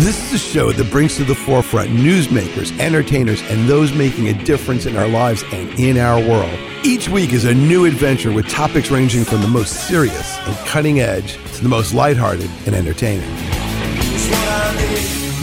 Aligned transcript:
This 0.00 0.30
is 0.30 0.34
a 0.34 0.38
show 0.38 0.72
that 0.72 0.90
brings 0.90 1.16
to 1.16 1.24
the 1.24 1.34
forefront 1.34 1.88
newsmakers, 1.88 2.78
entertainers, 2.78 3.40
and 3.44 3.66
those 3.66 3.94
making 3.94 4.28
a 4.28 4.44
difference 4.44 4.84
in 4.84 4.94
our 4.94 5.08
lives 5.08 5.42
and 5.52 5.70
in 5.80 5.96
our 5.96 6.20
world. 6.20 6.52
Each 6.84 7.08
week 7.08 7.32
is 7.32 7.46
a 7.46 7.54
new 7.54 7.86
adventure 7.86 8.30
with 8.30 8.46
topics 8.46 8.90
ranging 8.90 9.24
from 9.24 9.40
the 9.40 9.48
most 9.48 9.88
serious 9.88 10.36
and 10.40 10.54
cutting 10.66 11.00
edge 11.00 11.38
to 11.54 11.62
the 11.62 11.70
most 11.70 11.94
lighthearted 11.94 12.50
and 12.66 12.74
entertaining. 12.74 13.26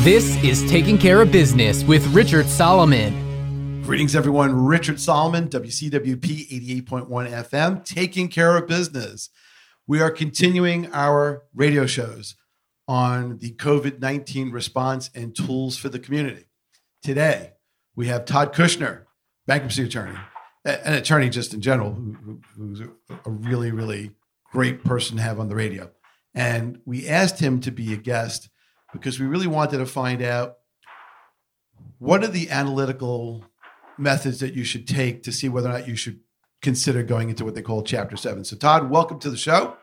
This 0.04 0.38
is 0.43 0.70
Taking 0.70 0.99
Care 0.99 1.23
of 1.23 1.31
Business 1.31 1.83
with 1.83 2.05
Richard 2.13 2.45
Solomon. 2.45 3.81
Greetings, 3.81 4.15
everyone. 4.15 4.54
Richard 4.54 4.99
Solomon, 4.99 5.47
WCWP 5.49 6.83
88.1 6.85 7.07
FM, 7.07 7.83
Taking 7.83 8.27
Care 8.27 8.55
of 8.57 8.67
Business. 8.67 9.31
We 9.88 9.99
are 9.99 10.11
continuing 10.11 10.93
our 10.93 11.41
radio 11.55 11.88
shows 11.88 12.35
on 12.88 13.38
the 13.38 13.52
COVID 13.54 13.99
19 13.99 14.52
response 14.52 15.09
and 15.16 15.36
tools 15.36 15.77
for 15.77 15.89
the 15.89 15.99
community. 15.99 16.45
Today, 17.02 17.53
we 17.95 18.08
have 18.08 18.25
Todd 18.25 18.53
Kushner, 18.53 19.03
bankruptcy 19.48 19.84
attorney, 19.84 20.17
an 20.66 20.94
attorney 20.94 21.30
just 21.30 21.53
in 21.53 21.61
general, 21.61 21.94
who, 21.94 22.16
who, 22.23 22.41
who's 22.55 22.81
a 22.81 23.30
really, 23.30 23.72
really 23.72 24.11
great 24.52 24.84
person 24.84 25.17
to 25.17 25.23
have 25.23 25.39
on 25.39 25.49
the 25.49 25.55
radio. 25.55 25.91
And 26.34 26.80
we 26.85 27.08
asked 27.08 27.39
him 27.39 27.59
to 27.61 27.72
be 27.72 27.94
a 27.94 27.98
guest 27.98 28.49
because 28.91 29.20
we 29.20 29.25
really 29.25 29.47
wanted 29.47 29.77
to 29.77 29.86
find 29.86 30.22
out 30.22 30.58
what 32.00 32.23
are 32.23 32.27
the 32.27 32.50
analytical 32.50 33.45
methods 33.97 34.39
that 34.39 34.53
you 34.53 34.63
should 34.63 34.88
take 34.88 35.23
to 35.23 35.31
see 35.31 35.50
whether 35.50 35.70
or 35.70 35.73
not 35.73 35.88
you 35.88 35.95
should 35.95 36.20
consider 36.61 37.03
going 37.03 37.30
into 37.30 37.45
what 37.45 37.55
they 37.55 37.61
call 37.61 37.84
Chapter 37.84 38.17
7. 38.17 38.44
So, 38.45 38.55
Todd, 38.55 38.89
welcome 38.89 39.20
to 39.20 39.30
the 39.30 39.38
show. 39.38 39.77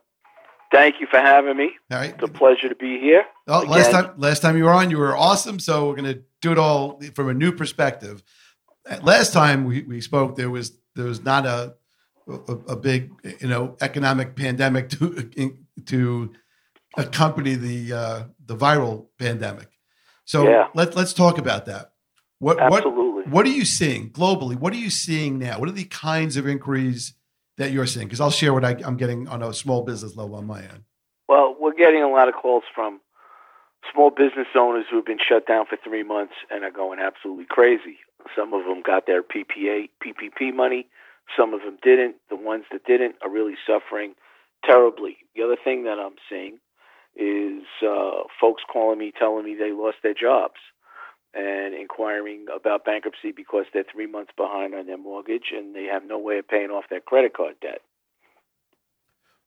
Thank 0.70 1.00
you 1.00 1.06
for 1.06 1.18
having 1.18 1.56
me. 1.56 1.72
All 1.90 1.98
right. 1.98 2.14
It's 2.14 2.22
a 2.22 2.28
pleasure 2.28 2.68
to 2.68 2.74
be 2.74 3.00
here. 3.00 3.24
Well, 3.46 3.66
last 3.66 3.90
time 3.90 4.12
last 4.16 4.40
time 4.40 4.56
you 4.56 4.64
were 4.64 4.72
on, 4.72 4.90
you 4.90 4.98
were 4.98 5.16
awesome. 5.16 5.58
So 5.58 5.88
we're 5.88 5.96
going 5.96 6.14
to 6.14 6.22
do 6.40 6.52
it 6.52 6.58
all 6.58 7.00
from 7.14 7.28
a 7.28 7.34
new 7.34 7.52
perspective. 7.52 8.22
Last 9.02 9.32
time 9.32 9.64
we, 9.64 9.82
we 9.82 10.00
spoke, 10.00 10.36
there 10.36 10.50
was 10.50 10.78
there 10.94 11.06
was 11.06 11.22
not 11.24 11.44
a, 11.46 11.74
a, 12.28 12.52
a 12.68 12.76
big 12.76 13.10
you 13.40 13.48
know 13.48 13.76
economic 13.80 14.36
pandemic 14.36 14.90
to 14.90 15.54
to 15.86 16.32
accompany 16.96 17.54
the 17.54 17.92
uh, 17.92 18.22
the 18.46 18.56
viral 18.56 19.06
pandemic. 19.18 19.68
So 20.24 20.44
Yeah. 20.44 20.68
let 20.74 20.94
let's 20.94 21.12
talk 21.12 21.38
about 21.38 21.66
that. 21.66 21.92
What 22.38 22.60
Absolutely. 22.60 23.22
what 23.24 23.28
what 23.28 23.46
are 23.46 23.50
you 23.50 23.64
seeing 23.64 24.10
globally? 24.10 24.56
What 24.56 24.72
are 24.72 24.76
you 24.78 24.90
seeing 24.90 25.38
now? 25.38 25.58
What 25.58 25.68
are 25.68 25.72
the 25.72 25.84
kinds 25.84 26.36
of 26.36 26.46
inquiries 26.46 27.14
that 27.60 27.70
you're 27.72 27.86
seeing? 27.86 28.06
Because 28.06 28.20
I'll 28.20 28.30
share 28.30 28.52
what 28.52 28.64
I, 28.64 28.76
I'm 28.84 28.96
getting 28.96 29.28
on 29.28 29.42
a 29.42 29.52
small 29.52 29.82
business 29.82 30.16
level 30.16 30.34
on 30.34 30.46
my 30.46 30.60
end. 30.60 30.82
Well, 31.28 31.54
we're 31.58 31.74
getting 31.74 32.02
a 32.02 32.08
lot 32.08 32.28
of 32.28 32.34
calls 32.34 32.64
from 32.74 33.00
small 33.92 34.10
business 34.10 34.48
owners 34.56 34.86
who 34.90 34.96
have 34.96 35.06
been 35.06 35.18
shut 35.26 35.46
down 35.46 35.66
for 35.66 35.76
three 35.82 36.02
months 36.02 36.34
and 36.50 36.64
are 36.64 36.70
going 36.70 36.98
absolutely 36.98 37.46
crazy. 37.48 37.98
Some 38.36 38.52
of 38.52 38.64
them 38.64 38.82
got 38.82 39.06
their 39.06 39.22
PPA, 39.22 39.88
PPP 40.04 40.54
money. 40.54 40.88
Some 41.38 41.54
of 41.54 41.60
them 41.60 41.78
didn't. 41.82 42.16
The 42.28 42.36
ones 42.36 42.64
that 42.72 42.84
didn't 42.84 43.16
are 43.22 43.30
really 43.30 43.54
suffering 43.66 44.14
terribly. 44.64 45.18
The 45.36 45.42
other 45.42 45.56
thing 45.62 45.84
that 45.84 45.98
I'm 45.98 46.16
seeing 46.28 46.58
is 47.14 47.64
uh, 47.86 48.24
folks 48.40 48.62
calling 48.70 48.98
me, 48.98 49.12
telling 49.16 49.44
me 49.44 49.54
they 49.54 49.72
lost 49.72 49.98
their 50.02 50.14
jobs 50.14 50.60
and 51.34 51.74
inquiring 51.74 52.46
about 52.54 52.84
bankruptcy 52.84 53.32
because 53.34 53.64
they're 53.72 53.84
three 53.92 54.06
months 54.06 54.32
behind 54.36 54.74
on 54.74 54.86
their 54.86 54.98
mortgage 54.98 55.52
and 55.56 55.74
they 55.74 55.84
have 55.84 56.04
no 56.04 56.18
way 56.18 56.38
of 56.38 56.48
paying 56.48 56.70
off 56.70 56.84
their 56.90 57.00
credit 57.00 57.34
card 57.34 57.54
debt. 57.60 57.80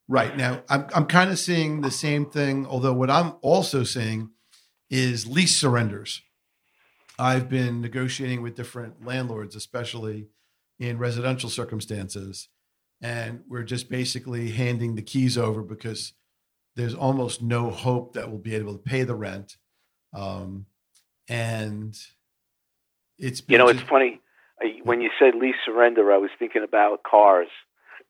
Right 0.08 0.36
now, 0.36 0.64
I'm 0.70 0.88
I'm 0.94 1.06
kind 1.06 1.32
of 1.32 1.40
seeing 1.40 1.82
the 1.82 1.92
same 1.92 2.26
thing. 2.26 2.66
Although 2.68 2.94
what 2.94 3.10
I'm 3.10 3.34
also 3.42 3.84
seeing 3.84 4.32
is 4.90 5.26
lease 5.26 5.56
surrenders. 5.56 6.22
I've 7.18 7.48
been 7.48 7.80
negotiating 7.80 8.42
with 8.42 8.56
different 8.56 9.06
landlords, 9.06 9.56
especially 9.56 10.28
in 10.80 10.98
residential 10.98 11.50
circumstances, 11.50 12.50
and 13.02 13.44
we're 13.48 13.64
just 13.64 13.90
basically 13.90 14.52
handing 14.52 14.96
the 14.96 15.02
keys 15.02 15.38
over 15.38 15.62
because 15.62 16.14
there's 16.76 16.96
almost 16.96 17.42
no 17.42 17.70
hope 17.70 18.14
that 18.14 18.30
we'll 18.30 18.40
be 18.40 18.56
able 18.56 18.74
to 18.74 18.80
pay 18.80 19.04
the 19.04 19.16
rent. 19.16 19.58
Um, 20.14 20.66
and 21.28 21.96
it's 23.18 23.42
You 23.48 23.58
know, 23.58 23.68
just- 23.68 23.82
it's 23.82 23.90
funny 23.90 24.22
when 24.84 25.02
you 25.02 25.10
said 25.20 25.36
lease 25.36 25.56
surrender. 25.66 26.12
I 26.12 26.18
was 26.18 26.32
thinking 26.38 26.64
about 26.64 27.04
cars, 27.04 27.50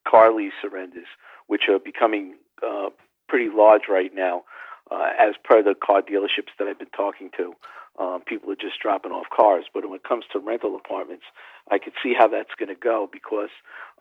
car 0.07 0.31
lease 0.31 0.53
surrenders, 0.61 1.07
which 1.47 1.63
are 1.69 1.79
becoming 1.79 2.35
uh, 2.61 2.89
pretty 3.27 3.49
large 3.49 3.83
right 3.89 4.13
now. 4.13 4.43
Uh, 4.91 5.09
as 5.17 5.35
per 5.43 5.63
the 5.63 5.73
car 5.73 6.01
dealerships 6.01 6.51
that 6.59 6.67
I've 6.67 6.77
been 6.77 6.89
talking 6.89 7.29
to, 7.37 7.53
um, 7.99 8.21
people 8.25 8.51
are 8.51 8.55
just 8.55 8.79
dropping 8.81 9.11
off 9.11 9.27
cars. 9.35 9.65
But 9.73 9.85
when 9.85 9.95
it 9.95 10.03
comes 10.03 10.25
to 10.33 10.39
rental 10.39 10.75
apartments, 10.75 11.25
I 11.71 11.77
could 11.77 11.93
see 12.01 12.13
how 12.17 12.27
that's 12.27 12.55
going 12.57 12.69
to 12.69 12.75
go 12.75 13.07
because, 13.11 13.49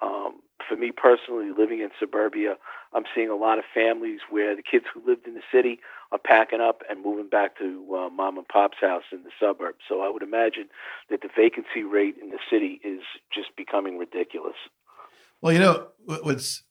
um, 0.00 0.40
for 0.68 0.76
me 0.76 0.90
personally, 0.90 1.50
living 1.56 1.80
in 1.80 1.90
suburbia, 2.00 2.56
I'm 2.94 3.04
seeing 3.14 3.28
a 3.28 3.36
lot 3.36 3.58
of 3.58 3.64
families 3.72 4.20
where 4.30 4.56
the 4.56 4.62
kids 4.62 4.86
who 4.92 5.02
lived 5.06 5.26
in 5.26 5.34
the 5.34 5.42
city 5.52 5.80
are 6.10 6.18
packing 6.18 6.60
up 6.60 6.82
and 6.88 7.02
moving 7.02 7.28
back 7.28 7.58
to 7.58 7.86
uh, 7.96 8.10
mom 8.10 8.38
and 8.38 8.48
pop's 8.48 8.78
house 8.80 9.04
in 9.12 9.22
the 9.22 9.30
suburbs. 9.40 9.78
So 9.88 10.02
I 10.02 10.10
would 10.10 10.22
imagine 10.22 10.68
that 11.10 11.22
the 11.22 11.28
vacancy 11.34 11.82
rate 11.82 12.16
in 12.20 12.30
the 12.30 12.38
city 12.50 12.80
is 12.84 13.02
just 13.32 13.54
becoming 13.56 13.98
ridiculous. 13.98 14.56
Well, 15.40 15.52
you 15.52 15.58
know, 15.58 15.88
what's 16.04 16.62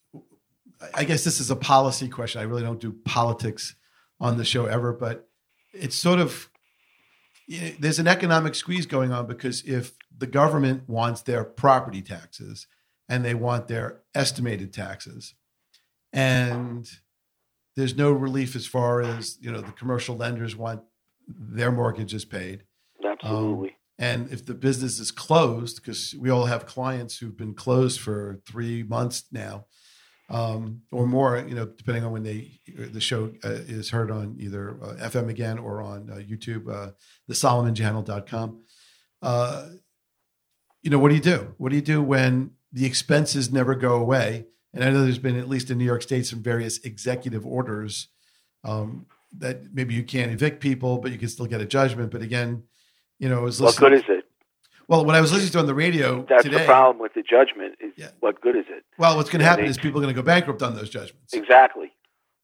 I 0.96 1.04
guess 1.04 1.24
this 1.24 1.40
is 1.40 1.52
a 1.52 1.56
policy 1.56 2.08
question. 2.10 2.42
I 2.42 2.46
really 2.46 2.64
don't 2.64 2.80
do 2.80 2.92
politics 3.06 3.76
on 4.20 4.38
the 4.38 4.46
show 4.46 4.66
ever, 4.66 4.94
but 4.94 5.28
it's 5.74 5.96
sort 5.96 6.20
of 6.20 6.50
there's 7.80 8.00
an 8.00 8.08
economic 8.08 8.56
squeeze 8.56 8.86
going 8.86 9.12
on 9.12 9.28
because 9.28 9.64
if 9.64 9.98
the 10.16 10.28
government 10.28 10.88
wants 10.88 11.22
their 11.22 11.44
property 11.44 12.02
taxes 12.02 12.68
and 13.10 13.26
they 13.26 13.34
want 13.34 13.68
their 13.68 14.02
estimated 14.16 14.74
taxes, 14.74 15.34
and 16.14 16.90
there's 17.76 17.96
no 17.96 18.12
relief 18.12 18.56
as 18.56 18.66
far 18.66 19.02
as 19.02 19.38
you 19.42 19.52
know 19.52 19.62
the 19.62 19.72
commercial 19.72 20.16
lenders 20.16 20.56
want 20.56 20.82
their 21.28 21.72
mortgages 21.72 22.26
paid. 22.26 22.64
Absolutely. 23.04 23.70
Um, 23.70 23.76
and 24.00 24.32
if 24.32 24.46
the 24.46 24.56
business 24.56 25.00
is 25.00 25.12
closed, 25.12 25.76
because 25.76 26.16
we 26.20 26.30
all 26.30 26.46
have 26.46 26.66
clients 26.66 27.18
who've 27.18 27.38
been 27.38 27.54
closed 27.54 28.00
for 28.00 28.42
three 28.48 28.82
months 28.82 29.26
now 29.32 29.66
um, 30.32 30.82
or 30.92 31.06
more, 31.06 31.44
you 31.46 31.54
know, 31.54 31.66
depending 31.66 32.06
on 32.06 32.14
when 32.14 32.24
they 32.24 32.60
the 32.66 33.02
show 33.02 33.34
uh, 33.44 33.50
is 33.50 33.90
heard 33.90 34.10
on 34.10 34.38
either 34.40 34.78
uh, 34.82 34.96
FM 35.02 35.28
again 35.28 35.60
or 35.60 35.82
on 35.82 36.10
uh, 36.10 36.16
YouTube, 36.16 36.74
uh, 36.74 36.92
the 37.28 37.34
SolomonChannel.com. 37.34 38.62
Uh, 39.22 39.68
you 40.82 40.90
know, 40.90 41.00
what 41.00 41.10
do 41.10 41.16
you 41.16 41.22
do? 41.22 41.54
What 41.58 41.70
do 41.70 41.76
you 41.76 41.82
do 41.82 42.02
when 42.02 42.52
the 42.72 42.86
expenses 42.86 43.52
never 43.52 43.76
go 43.76 43.96
away? 43.96 44.46
And 44.74 44.86
I 44.86 44.90
know 44.90 45.04
there's 45.04 45.18
been, 45.18 45.38
at 45.38 45.50
least 45.50 45.70
in 45.70 45.78
New 45.78 45.86
York 45.86 46.02
State, 46.02 46.26
some 46.26 46.42
various 46.42 46.80
executive 46.80 47.46
orders 47.46 48.08
um, 48.64 49.08
that 49.38 49.74
maybe 49.74 49.94
you 49.94 50.04
can't 50.04 50.32
evict 50.32 50.62
people, 50.62 50.98
but 51.00 51.12
you 51.12 51.18
can 51.18 51.28
still 51.28 51.46
get 51.46 51.60
a 51.60 51.66
judgment. 51.66 52.10
But 52.10 52.22
again, 52.22 52.64
you 53.20 53.28
know, 53.28 53.40
I 53.40 53.42
was 53.42 53.60
what 53.60 53.76
good 53.76 53.94
is 53.94 54.04
it? 54.08 54.21
Well, 54.92 55.06
when 55.06 55.16
I 55.16 55.22
was 55.22 55.32
listening 55.32 55.54
to 55.54 55.60
on 55.60 55.68
the 55.68 55.74
radio 55.74 56.26
That's 56.28 56.44
today, 56.44 56.58
the 56.58 56.66
problem 56.66 57.00
with 57.00 57.14
the 57.14 57.24
judgment. 57.24 57.76
Is 57.80 57.94
Yeah. 57.96 58.10
what 58.20 58.42
good 58.42 58.58
is 58.58 58.66
it? 58.68 58.84
well, 58.98 59.16
what's 59.16 59.30
going 59.30 59.40
to 59.40 59.46
happen 59.46 59.64
they- 59.64 59.70
is 59.70 59.78
people 59.78 60.02
are 60.02 60.04
going 60.04 60.14
to 60.14 60.22
go 60.22 60.26
bankrupt 60.26 60.62
on 60.62 60.76
those 60.76 60.90
judgments. 60.90 61.32
Exactly, 61.34 61.94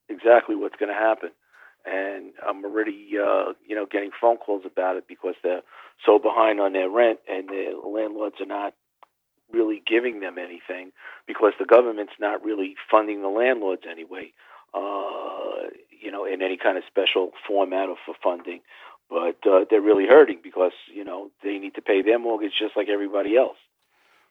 exactly 0.07 0.55
what's 0.55 0.77
going 0.77 0.87
to 0.87 0.97
happen. 0.97 1.31
And 1.85 2.31
I'm 2.47 2.63
already, 2.63 3.17
uh, 3.19 3.51
you 3.65 3.75
know, 3.75 3.85
getting 3.85 4.11
phone 4.21 4.37
calls 4.37 4.63
about 4.65 4.95
it 4.95 5.09
because 5.09 5.35
they're 5.43 5.61
so 6.05 6.19
behind 6.19 6.61
on 6.61 6.71
their 6.71 6.89
rent, 6.89 7.19
and 7.27 7.49
the 7.49 7.77
landlords 7.85 8.39
are 8.39 8.45
not 8.45 8.73
really 9.51 9.81
giving 9.85 10.21
them 10.21 10.37
anything 10.37 10.93
because 11.25 11.51
the 11.59 11.65
government's 11.65 12.13
not 12.17 12.41
really 12.45 12.77
funding 12.89 13.21
the 13.23 13.27
landlords 13.27 13.83
anyway. 13.89 14.31
Uh, 14.73 15.67
you 15.91 16.11
know, 16.11 16.23
in 16.23 16.41
any 16.41 16.55
kind 16.55 16.77
of 16.77 16.85
special 16.87 17.31
format 17.45 17.89
or 17.89 17.97
for 18.05 18.15
funding, 18.23 18.61
but 19.09 19.37
uh, 19.49 19.65
they're 19.69 19.81
really 19.81 20.07
hurting 20.07 20.39
because 20.43 20.73
you 20.93 21.03
know 21.03 21.31
they 21.43 21.57
need 21.57 21.75
to 21.75 21.81
pay 21.81 22.01
their 22.01 22.19
mortgage 22.19 22.53
just 22.59 22.75
like 22.75 22.89
everybody 22.89 23.37
else. 23.37 23.57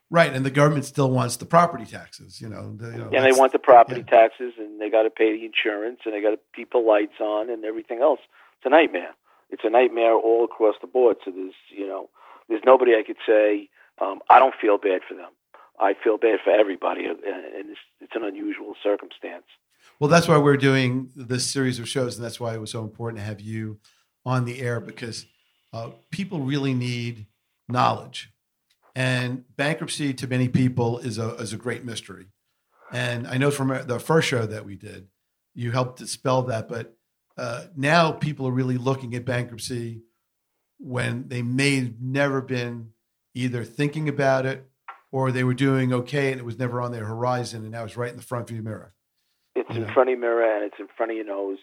Right, 0.08 0.32
and 0.32 0.46
the 0.46 0.50
government 0.50 0.84
still 0.84 1.10
wants 1.10 1.36
the 1.36 1.46
property 1.46 1.84
taxes. 1.84 2.40
You 2.40 2.48
know, 2.48 2.76
the, 2.76 2.90
you 2.90 2.98
know 2.98 3.10
and 3.12 3.24
they 3.24 3.32
want 3.32 3.52
the 3.52 3.58
property 3.58 4.04
yeah. 4.06 4.18
taxes, 4.18 4.54
and 4.58 4.80
they 4.80 4.88
got 4.88 5.02
to 5.02 5.10
pay 5.10 5.36
the 5.36 5.44
insurance, 5.44 6.00
and 6.04 6.14
they 6.14 6.22
got 6.22 6.30
to 6.30 6.38
keep 6.54 6.70
the 6.70 6.78
lights 6.78 7.20
on, 7.20 7.50
and 7.50 7.64
everything 7.64 8.00
else. 8.00 8.20
It's 8.58 8.66
a 8.66 8.70
nightmare. 8.70 9.14
It's 9.50 9.62
a 9.64 9.70
nightmare 9.70 10.14
all 10.14 10.44
across 10.44 10.76
the 10.80 10.86
board. 10.86 11.16
So 11.24 11.32
there's, 11.32 11.54
you 11.70 11.86
know, 11.86 12.08
there's 12.48 12.62
nobody 12.64 12.92
I 12.92 13.02
could 13.04 13.16
say 13.26 13.68
um, 14.00 14.20
I 14.30 14.38
don't 14.38 14.54
feel 14.60 14.78
bad 14.78 15.00
for 15.08 15.14
them. 15.14 15.30
I 15.80 15.94
feel 15.94 16.18
bad 16.18 16.38
for 16.42 16.50
everybody, 16.50 17.04
and 17.04 17.18
and 17.24 17.70
it's, 17.70 17.80
it's 18.00 18.14
an 18.14 18.22
unusual 18.22 18.74
circumstance. 18.82 19.44
Well, 19.98 20.10
that's 20.10 20.28
why 20.28 20.38
we're 20.38 20.56
doing 20.56 21.10
this 21.16 21.46
series 21.46 21.78
of 21.78 21.88
shows, 21.88 22.16
and 22.16 22.24
that's 22.24 22.38
why 22.38 22.54
it 22.54 22.60
was 22.60 22.70
so 22.70 22.82
important 22.82 23.18
to 23.18 23.24
have 23.24 23.40
you 23.40 23.78
on 24.26 24.44
the 24.44 24.60
air 24.60 24.80
because 24.80 25.24
uh, 25.72 25.90
people 26.10 26.40
really 26.40 26.74
need 26.74 27.26
knowledge, 27.68 28.32
and 28.94 29.44
bankruptcy 29.56 30.12
to 30.12 30.26
many 30.26 30.48
people 30.48 30.98
is 30.98 31.16
a 31.16 31.36
is 31.36 31.52
a 31.52 31.56
great 31.56 31.84
mystery. 31.84 32.26
And 32.92 33.26
I 33.26 33.38
know 33.38 33.50
from 33.50 33.68
the 33.86 33.98
first 33.98 34.28
show 34.28 34.46
that 34.46 34.64
we 34.64 34.76
did, 34.76 35.08
you 35.54 35.72
helped 35.72 35.98
dispel 35.98 36.42
that. 36.42 36.68
But 36.68 36.94
uh, 37.36 37.64
now 37.76 38.12
people 38.12 38.46
are 38.46 38.52
really 38.52 38.78
looking 38.78 39.14
at 39.14 39.24
bankruptcy 39.24 40.02
when 40.78 41.28
they 41.28 41.42
may 41.42 41.76
have 41.76 42.00
never 42.00 42.40
been 42.40 42.90
either 43.34 43.64
thinking 43.64 44.08
about 44.08 44.46
it 44.46 44.68
or 45.10 45.32
they 45.32 45.44
were 45.44 45.54
doing 45.54 45.92
okay 45.92 46.30
and 46.30 46.40
it 46.40 46.44
was 46.44 46.58
never 46.58 46.80
on 46.80 46.92
their 46.92 47.04
horizon 47.04 47.62
and 47.62 47.72
now 47.72 47.84
it's 47.84 47.96
right 47.96 48.10
in 48.10 48.16
the 48.16 48.22
front 48.22 48.50
of 48.50 48.56
your 48.56 48.64
mirror. 48.64 48.94
It's 49.54 49.70
in 49.70 49.84
front 49.92 50.10
of 50.10 50.12
your 50.12 50.20
mirror 50.20 50.56
and 50.56 50.64
it's 50.64 50.78
in 50.78 50.86
front 50.96 51.12
of 51.12 51.16
your 51.16 51.26
nose. 51.26 51.58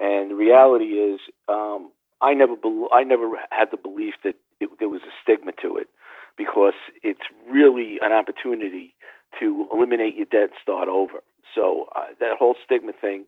And 0.00 0.30
the 0.30 0.34
reality 0.34 0.84
is, 0.84 1.20
um, 1.48 1.92
I 2.20 2.34
never, 2.34 2.56
be- 2.56 2.86
I 2.92 3.04
never 3.04 3.30
had 3.50 3.70
the 3.70 3.76
belief 3.76 4.14
that 4.24 4.34
it, 4.60 4.70
there 4.78 4.88
was 4.88 5.02
a 5.02 5.12
stigma 5.22 5.52
to 5.62 5.76
it, 5.76 5.88
because 6.36 6.74
it's 7.02 7.20
really 7.50 7.98
an 8.02 8.12
opportunity 8.12 8.94
to 9.40 9.68
eliminate 9.72 10.16
your 10.16 10.26
debt, 10.26 10.50
start 10.62 10.88
over. 10.88 11.22
So 11.54 11.88
uh, 11.94 12.06
that 12.20 12.36
whole 12.38 12.56
stigma 12.64 12.92
thing 12.92 13.26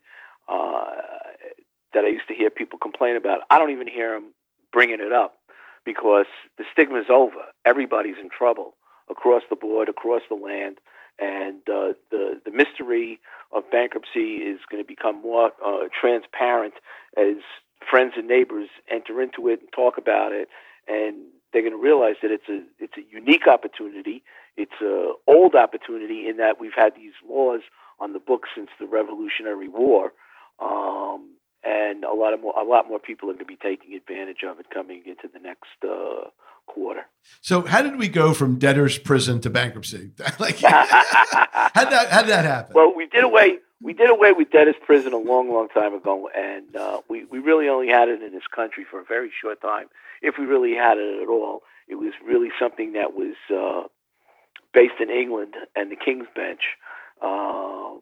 uh, 0.49 0.85
that 1.95 2.05
I 2.05 2.09
used 2.09 2.29
to 2.29 2.35
hear 2.35 2.51
people 2.51 2.79
complain 2.79 3.17
about, 3.17 3.41
I 3.51 3.59
don't 3.59 3.71
even 3.71 3.89
hear 3.89 4.15
them 4.15 4.33
bringing 4.73 5.01
it 5.01 5.13
up 5.13 5.35
because 5.85 6.27
the 6.59 6.65
stigma 6.73 7.01
is 7.01 7.07
over. 7.11 7.39
Everybody's 7.65 8.17
in 8.21 8.29
trouble 8.31 8.75
across 9.11 9.43
the 9.51 9.57
board, 9.57 9.89
across 9.89 10.23
the 10.29 10.37
land, 10.37 10.79
and 11.19 11.59
uh, 11.69 11.93
the 12.11 12.41
the 12.45 12.51
mystery 12.51 13.19
of 13.53 13.69
bankruptcy 13.71 14.37
is 14.37 14.61
going 14.71 14.83
to 14.83 14.87
become 14.87 15.21
more 15.21 15.51
uh, 15.65 15.89
transparent 16.01 16.75
as 17.17 17.37
friends 17.89 18.15
and 18.17 18.29
neighbors 18.29 18.69
enter 18.91 19.21
into 19.23 19.49
it 19.49 19.61
and 19.61 19.69
talk 19.75 19.99
about 19.99 20.33
it, 20.33 20.49
and 20.89 21.17
they're 21.53 21.63
going 21.63 21.73
to 21.73 21.83
realize 21.83 22.17
that 22.23 22.31
it's 22.31 22.49
a 22.49 22.63
it's 22.79 22.95
a 22.97 23.13
unique 23.13 23.47
opportunity. 23.47 24.23
It's 24.57 24.81
a 24.83 25.13
old 25.27 25.55
opportunity 25.55 26.29
in 26.29 26.37
that 26.37 26.61
we've 26.61 26.77
had 26.77 26.95
these 26.95 27.13
laws 27.29 27.61
on 27.99 28.13
the 28.13 28.19
books 28.19 28.51
since 28.55 28.71
the 28.79 28.87
Revolutionary 28.87 29.69
War, 29.69 30.13
um, 30.61 31.35
and 31.65 32.05
a 32.05 32.15
lot 32.15 32.33
of 32.33 32.41
more 32.41 32.55
a 32.59 32.65
lot 32.65 32.89
more 32.89 32.99
people 32.99 33.31
are 33.31 33.35
going 33.35 33.45
to 33.45 33.49
be 33.49 33.57
taking 33.57 33.95
advantage 33.95 34.43
of 34.49 34.61
it 34.61 34.71
coming 34.73 35.03
into 35.07 35.29
the 35.33 35.41
next 35.41 35.69
uh, 35.85 36.29
quarter. 36.67 37.07
So, 37.41 37.63
how 37.63 37.83
did 37.83 37.97
we 37.97 38.09
go 38.09 38.33
from 38.35 38.59
debtor's 38.59 38.99
prison 38.99 39.41
to 39.41 39.51
bankruptcy? 39.51 40.13
like, 40.39 40.59
how 40.61 41.85
did 41.85 41.93
that 41.93 42.09
how 42.11 42.21
did 42.23 42.31
that 42.31 42.45
happen? 42.45 42.75
Well, 42.75 42.93
we 42.95 43.07
did 43.07 43.25
away 43.25 43.59
we 43.83 43.95
did 43.95 44.11
away 44.11 44.33
with 44.33 44.51
debtor's 44.51 44.77
prison 44.85 45.13
a 45.13 45.19
long, 45.19 45.53
long 45.53 45.69
time 45.69 45.95
ago, 45.95 46.29
and 46.37 46.77
uh, 46.77 47.01
we 47.09 47.25
we 47.25 47.39
really 47.39 47.69
only 47.69 47.89
had 47.89 48.09
it 48.09 48.23
in 48.23 48.33
this 48.33 48.47
country 48.55 48.85
for 48.89 49.01
a 49.01 49.05
very 49.05 49.31
short 49.41 49.61
time, 49.61 49.87
if 50.23 50.37
we 50.39 50.45
really 50.45 50.75
had 50.75 50.99
it 50.99 51.23
at 51.23 51.29
all. 51.29 51.63
It 51.89 51.95
was 51.97 52.13
really 52.25 52.51
something 52.59 52.93
that 52.93 53.15
was 53.15 53.35
uh, 53.53 53.89
based 54.73 55.01
in 55.01 55.11
England 55.11 55.55
and 55.75 55.91
the 55.91 55.97
King's 55.97 56.29
Bench. 56.37 56.61
Uh, 57.23 57.95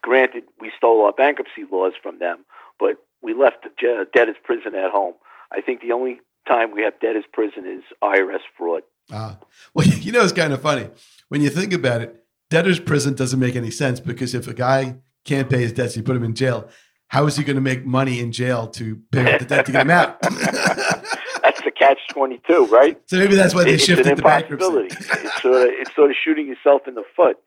granted, 0.00 0.44
we 0.60 0.72
stole 0.76 1.04
our 1.04 1.12
bankruptcy 1.12 1.64
laws 1.70 1.92
from 2.02 2.18
them, 2.18 2.44
but 2.78 2.96
we 3.22 3.34
left 3.34 3.64
the 3.64 4.06
debtor's 4.14 4.36
prison 4.42 4.74
at 4.74 4.90
home. 4.90 5.14
I 5.52 5.60
think 5.60 5.80
the 5.80 5.92
only 5.92 6.20
time 6.48 6.72
we 6.72 6.82
have 6.82 6.98
debtor's 7.00 7.24
prison 7.32 7.66
is 7.66 7.82
IRS 8.02 8.40
fraud. 8.56 8.82
Ah, 9.12 9.38
well, 9.74 9.86
you 10.00 10.12
know, 10.12 10.22
it's 10.22 10.32
kind 10.32 10.52
of 10.52 10.62
funny 10.62 10.88
when 11.28 11.40
you 11.40 11.50
think 11.50 11.72
about 11.72 12.00
it. 12.00 12.22
Debtor's 12.48 12.78
prison 12.78 13.14
doesn't 13.14 13.40
make 13.40 13.56
any 13.56 13.72
sense 13.72 13.98
because 13.98 14.32
if 14.32 14.46
a 14.46 14.54
guy 14.54 14.98
can't 15.26 15.50
pay 15.50 15.60
his 15.60 15.72
debts, 15.72 15.96
you 15.96 16.02
put 16.02 16.16
him 16.16 16.24
in 16.24 16.34
jail. 16.34 16.68
How 17.08 17.26
is 17.26 17.36
he 17.36 17.44
going 17.44 17.56
to 17.56 17.62
make 17.62 17.84
money 17.84 18.20
in 18.20 18.32
jail 18.32 18.66
to 18.68 18.96
pay 19.12 19.34
off 19.34 19.40
the 19.40 19.46
debt 19.46 19.66
to 19.66 19.72
get 19.72 19.82
him 19.82 19.90
out? 19.90 20.20
that's 20.22 21.62
the 21.62 21.70
catch 21.76 21.98
twenty 22.10 22.40
two, 22.48 22.66
right? 22.66 23.00
So 23.06 23.18
maybe 23.18 23.36
that's 23.36 23.54
why 23.54 23.64
they 23.64 23.78
shifted 23.78 24.16
to 24.16 24.22
bankruptcy. 24.22 24.66
it's, 24.66 25.42
sort 25.42 25.62
of, 25.62 25.68
it's 25.68 25.94
sort 25.94 26.10
of 26.10 26.16
shooting 26.22 26.48
yourself 26.48 26.82
in 26.88 26.94
the 26.94 27.04
foot. 27.14 27.38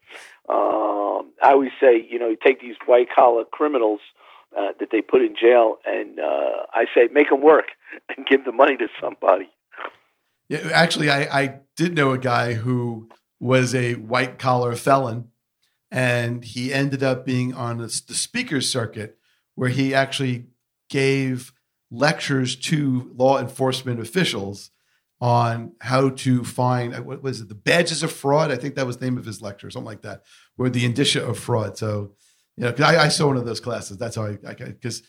Um, 0.47 1.31
I 1.43 1.51
always 1.51 1.71
say, 1.79 2.05
you 2.09 2.19
know, 2.19 2.29
you 2.29 2.37
take 2.41 2.61
these 2.61 2.75
white 2.85 3.07
collar 3.13 3.43
criminals 3.51 3.99
uh, 4.57 4.69
that 4.79 4.89
they 4.91 5.01
put 5.01 5.21
in 5.21 5.35
jail, 5.39 5.77
and 5.85 6.19
uh, 6.19 6.65
I 6.73 6.85
say, 6.95 7.09
make 7.11 7.29
them 7.29 7.41
work 7.41 7.65
and 8.15 8.25
give 8.25 8.45
the 8.45 8.51
money 8.51 8.77
to 8.77 8.87
somebody. 9.01 9.49
Yeah, 10.47 10.69
actually, 10.73 11.09
I, 11.09 11.41
I 11.41 11.59
did 11.77 11.95
know 11.95 12.11
a 12.11 12.17
guy 12.17 12.53
who 12.53 13.09
was 13.39 13.75
a 13.75 13.93
white 13.95 14.39
collar 14.39 14.75
felon, 14.75 15.29
and 15.91 16.43
he 16.43 16.73
ended 16.73 17.03
up 17.03 17.25
being 17.25 17.53
on 17.53 17.77
the 17.77 17.89
speaker 17.89 18.61
circuit 18.61 19.17
where 19.55 19.69
he 19.69 19.93
actually 19.93 20.47
gave 20.89 21.53
lectures 21.91 22.55
to 22.55 23.11
law 23.15 23.39
enforcement 23.39 23.99
officials 23.99 24.71
on 25.21 25.73
how 25.81 26.09
to 26.09 26.43
find 26.43 26.97
what 27.05 27.21
was 27.21 27.41
it 27.41 27.49
the 27.49 27.55
badges 27.55 28.03
of 28.03 28.11
fraud? 28.11 28.51
I 28.51 28.55
think 28.55 28.75
that 28.75 28.85
was 28.85 28.97
the 28.97 29.05
name 29.05 29.17
of 29.17 29.25
his 29.25 29.41
lecture 29.41 29.69
something 29.69 29.85
like 29.85 30.03
that 30.03 30.23
were 30.57 30.69
the 30.69 30.85
indicia 30.85 31.25
of 31.25 31.37
fraud. 31.37 31.77
So 31.77 32.13
you 32.55 32.65
know 32.65 32.73
I, 32.79 33.05
I 33.05 33.07
saw 33.09 33.27
one 33.27 33.37
of 33.37 33.45
those 33.45 33.59
classes. 33.59 33.97
That's 33.97 34.15
how 34.15 34.27
i 34.27 34.37
because 34.53 35.03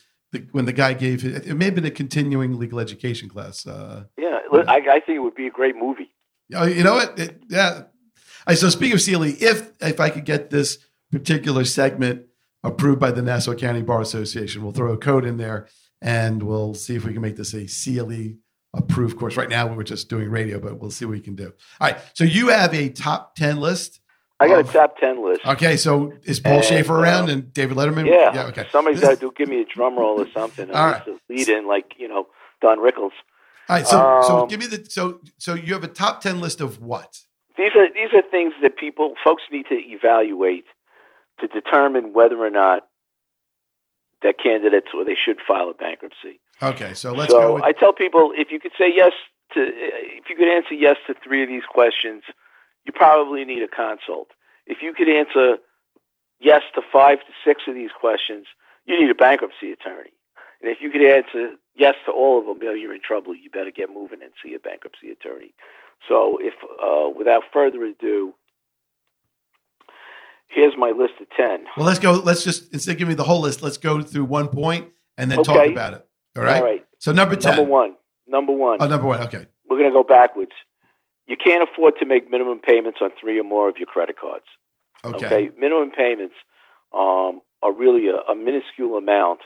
when 0.51 0.65
the 0.65 0.73
guy 0.73 0.93
gave 0.93 1.23
it, 1.25 1.47
it 1.47 1.55
may 1.55 1.65
have 1.65 1.75
been 1.75 1.85
a 1.85 1.91
continuing 1.91 2.57
legal 2.57 2.79
education 2.79 3.27
class 3.27 3.67
uh, 3.67 4.05
yeah 4.17 4.39
I, 4.67 4.77
I, 4.77 4.99
think 4.99 5.17
it 5.17 5.19
would 5.19 5.35
be 5.35 5.47
a 5.47 5.51
great 5.51 5.75
movie. 5.75 6.09
Oh, 6.53 6.65
you 6.65 6.83
know 6.83 6.95
what? 6.95 7.17
It, 7.17 7.43
yeah 7.49 7.83
I, 8.47 8.55
so 8.55 8.69
speaking 8.69 8.95
of 8.95 9.03
CLE, 9.03 9.35
if 9.41 9.71
if 9.81 9.99
I 9.99 10.09
could 10.09 10.25
get 10.25 10.49
this 10.49 10.79
particular 11.11 11.65
segment 11.65 12.25
approved 12.63 12.99
by 12.99 13.11
the 13.11 13.21
Nassau 13.21 13.53
County 13.55 13.81
Bar 13.81 14.01
Association, 14.01 14.63
we'll 14.63 14.71
throw 14.71 14.93
a 14.93 14.97
code 14.97 15.25
in 15.25 15.37
there 15.37 15.67
and 16.01 16.43
we'll 16.43 16.73
see 16.73 16.95
if 16.95 17.05
we 17.05 17.13
can 17.13 17.21
make 17.21 17.35
this 17.35 17.53
a 17.53 17.67
CLE 17.67 18.37
approved 18.73 19.17
course. 19.17 19.37
Right 19.37 19.49
now, 19.49 19.73
we're 19.73 19.83
just 19.83 20.09
doing 20.09 20.29
radio, 20.29 20.59
but 20.59 20.79
we'll 20.79 20.91
see 20.91 21.05
what 21.05 21.11
we 21.11 21.19
can 21.19 21.35
do. 21.35 21.53
All 21.79 21.89
right. 21.89 21.97
So 22.13 22.23
you 22.23 22.49
have 22.49 22.73
a 22.73 22.89
top 22.89 23.35
10 23.35 23.57
list. 23.57 23.99
I 24.39 24.47
got 24.47 24.61
of, 24.61 24.69
a 24.69 24.73
top 24.73 24.97
10 24.97 25.23
list. 25.23 25.45
Okay. 25.45 25.77
So 25.77 26.13
is 26.23 26.39
Paul 26.39 26.63
and, 26.63 26.89
around 26.89 27.29
uh, 27.29 27.33
and 27.33 27.53
David 27.53 27.77
Letterman? 27.77 28.07
Yeah. 28.07 28.33
yeah 28.33 28.45
okay. 28.47 28.67
Somebody's 28.71 29.01
got 29.01 29.11
to 29.11 29.15
do, 29.17 29.31
give 29.35 29.49
me 29.49 29.61
a 29.61 29.65
drum 29.65 29.97
roll 29.97 30.19
or 30.19 30.27
something. 30.31 30.71
All 30.71 30.85
right. 30.85 31.03
Lead 31.29 31.49
in 31.49 31.67
like, 31.67 31.93
you 31.97 32.07
know, 32.07 32.27
Don 32.61 32.79
Rickles. 32.79 33.11
All 33.69 33.77
right. 33.77 33.87
So, 33.87 33.99
um, 33.99 34.23
so 34.23 34.45
give 34.47 34.59
me 34.59 34.65
the, 34.67 34.85
so, 34.89 35.19
so 35.37 35.53
you 35.53 35.73
have 35.73 35.83
a 35.83 35.87
top 35.87 36.21
10 36.21 36.41
list 36.41 36.61
of 36.61 36.81
what? 36.81 37.19
These 37.57 37.71
are, 37.75 37.87
these 37.93 38.13
are 38.13 38.21
things 38.29 38.53
that 38.61 38.77
people, 38.77 39.13
folks 39.23 39.43
need 39.51 39.65
to 39.69 39.75
evaluate 39.75 40.65
to 41.39 41.47
determine 41.47 42.13
whether 42.13 42.37
or 42.37 42.49
not 42.49 42.87
that 44.23 44.35
candidates 44.41 44.87
or 44.93 45.03
they 45.03 45.15
should 45.15 45.37
file 45.45 45.69
a 45.69 45.73
bankruptcy. 45.73 46.39
Okay, 46.61 46.93
so 46.93 47.11
let's 47.11 47.31
so 47.31 47.39
go. 47.39 47.53
With- 47.55 47.63
I 47.63 47.71
tell 47.71 47.93
people 47.93 48.31
if 48.35 48.51
you 48.51 48.59
could 48.59 48.73
say 48.77 48.91
yes 48.93 49.13
to, 49.53 49.61
if 49.61 50.29
you 50.29 50.35
could 50.35 50.47
answer 50.47 50.73
yes 50.73 50.97
to 51.07 51.15
three 51.23 51.43
of 51.43 51.49
these 51.49 51.65
questions, 51.67 52.23
you 52.85 52.93
probably 52.93 53.43
need 53.45 53.63
a 53.63 53.67
consult. 53.67 54.29
If 54.67 54.81
you 54.81 54.93
could 54.93 55.09
answer 55.09 55.57
yes 56.39 56.61
to 56.75 56.81
five 56.91 57.19
to 57.19 57.33
six 57.45 57.63
of 57.67 57.75
these 57.75 57.91
questions, 57.99 58.45
you 58.85 58.99
need 58.99 59.09
a 59.09 59.15
bankruptcy 59.15 59.71
attorney. 59.71 60.13
And 60.61 60.71
if 60.71 60.77
you 60.81 60.91
could 60.91 61.03
answer 61.03 61.55
yes 61.75 61.95
to 62.05 62.11
all 62.11 62.39
of 62.39 62.45
them, 62.45 62.57
you 62.61 62.65
know, 62.65 62.73
you're 62.73 62.93
in 62.93 63.01
trouble. 63.01 63.35
You 63.35 63.49
better 63.49 63.71
get 63.71 63.89
moving 63.89 64.21
and 64.21 64.31
see 64.43 64.53
a 64.53 64.59
bankruptcy 64.59 65.09
attorney. 65.09 65.53
So, 66.07 66.37
if 66.41 66.53
uh, 66.83 67.09
without 67.17 67.43
further 67.53 67.83
ado, 67.83 68.33
here's 70.47 70.73
my 70.77 70.91
list 70.91 71.13
of 71.21 71.27
10. 71.35 71.65
Well, 71.77 71.85
let's 71.85 71.99
go. 71.99 72.13
Let's 72.13 72.43
just, 72.43 72.73
instead 72.73 72.93
of 72.93 72.97
giving 72.97 73.09
me 73.09 73.15
the 73.15 73.23
whole 73.23 73.41
list, 73.41 73.61
let's 73.61 73.77
go 73.77 74.01
through 74.01 74.25
one 74.25 74.47
point 74.47 74.89
and 75.17 75.31
then 75.31 75.39
okay. 75.39 75.53
talk 75.53 75.71
about 75.71 75.93
it. 75.93 76.07
All 76.37 76.43
right? 76.43 76.57
All 76.57 76.63
right. 76.63 76.85
So, 76.99 77.11
number 77.11 77.35
10. 77.35 77.55
Number 77.55 77.71
one. 77.71 77.95
Number 78.27 78.53
one. 78.53 78.77
Oh, 78.81 78.87
number 78.87 79.07
one. 79.07 79.21
Okay. 79.21 79.45
We're 79.69 79.77
going 79.77 79.89
to 79.89 79.93
go 79.93 80.03
backwards. 80.03 80.51
You 81.27 81.37
can't 81.37 81.67
afford 81.67 81.93
to 81.99 82.05
make 82.05 82.29
minimum 82.29 82.59
payments 82.59 82.99
on 83.01 83.11
three 83.19 83.39
or 83.39 83.43
more 83.43 83.69
of 83.69 83.77
your 83.77 83.85
credit 83.85 84.17
cards. 84.19 84.45
Okay. 85.03 85.25
okay? 85.25 85.49
Minimum 85.57 85.91
payments 85.91 86.35
um, 86.93 87.41
are 87.61 87.73
really 87.73 88.07
a, 88.07 88.31
a 88.31 88.35
minuscule 88.35 88.97
amount 88.97 89.41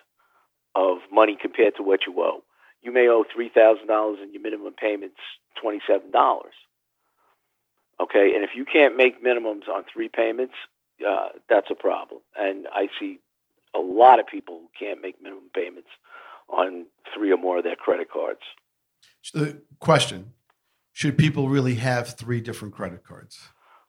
of 0.74 0.97
money 1.12 1.38
compared 1.39 1.75
to 1.77 1.83
what 1.83 2.01
you 2.07 2.13
owe. 2.17 2.43
You 2.81 2.93
may 2.93 3.07
owe 3.07 3.24
$3,000 3.24 4.21
and 4.21 4.33
your 4.33 4.41
minimum 4.41 4.74
payment's 4.79 5.15
$27. 5.63 6.01
Okay, 8.01 8.33
and 8.35 8.43
if 8.43 8.51
you 8.55 8.65
can't 8.65 8.97
make 8.97 9.24
minimums 9.24 9.69
on 9.69 9.85
three 9.91 10.09
payments, 10.09 10.53
uh, 11.07 11.29
that's 11.50 11.67
a 11.71 11.75
problem. 11.75 12.21
And 12.35 12.67
I 12.74 12.88
see 13.00 13.19
a 13.75 13.79
lot 13.79 14.19
of 14.19 14.27
people 14.27 14.59
who 14.59 14.69
can't 14.77 15.01
make 15.01 15.21
minimum 15.21 15.50
payments 15.53 15.89
on 16.50 16.85
three 17.13 17.31
or 17.31 17.38
more 17.38 17.57
of 17.57 17.63
their 17.63 17.75
credit 17.75 18.09
cards. 18.12 18.41
The 19.33 19.62
question 19.79 20.33
Should 20.91 21.17
people 21.17 21.50
really 21.50 21.75
have 21.75 22.17
three 22.17 22.41
different 22.41 22.74
credit 22.74 23.03
cards? 23.03 23.39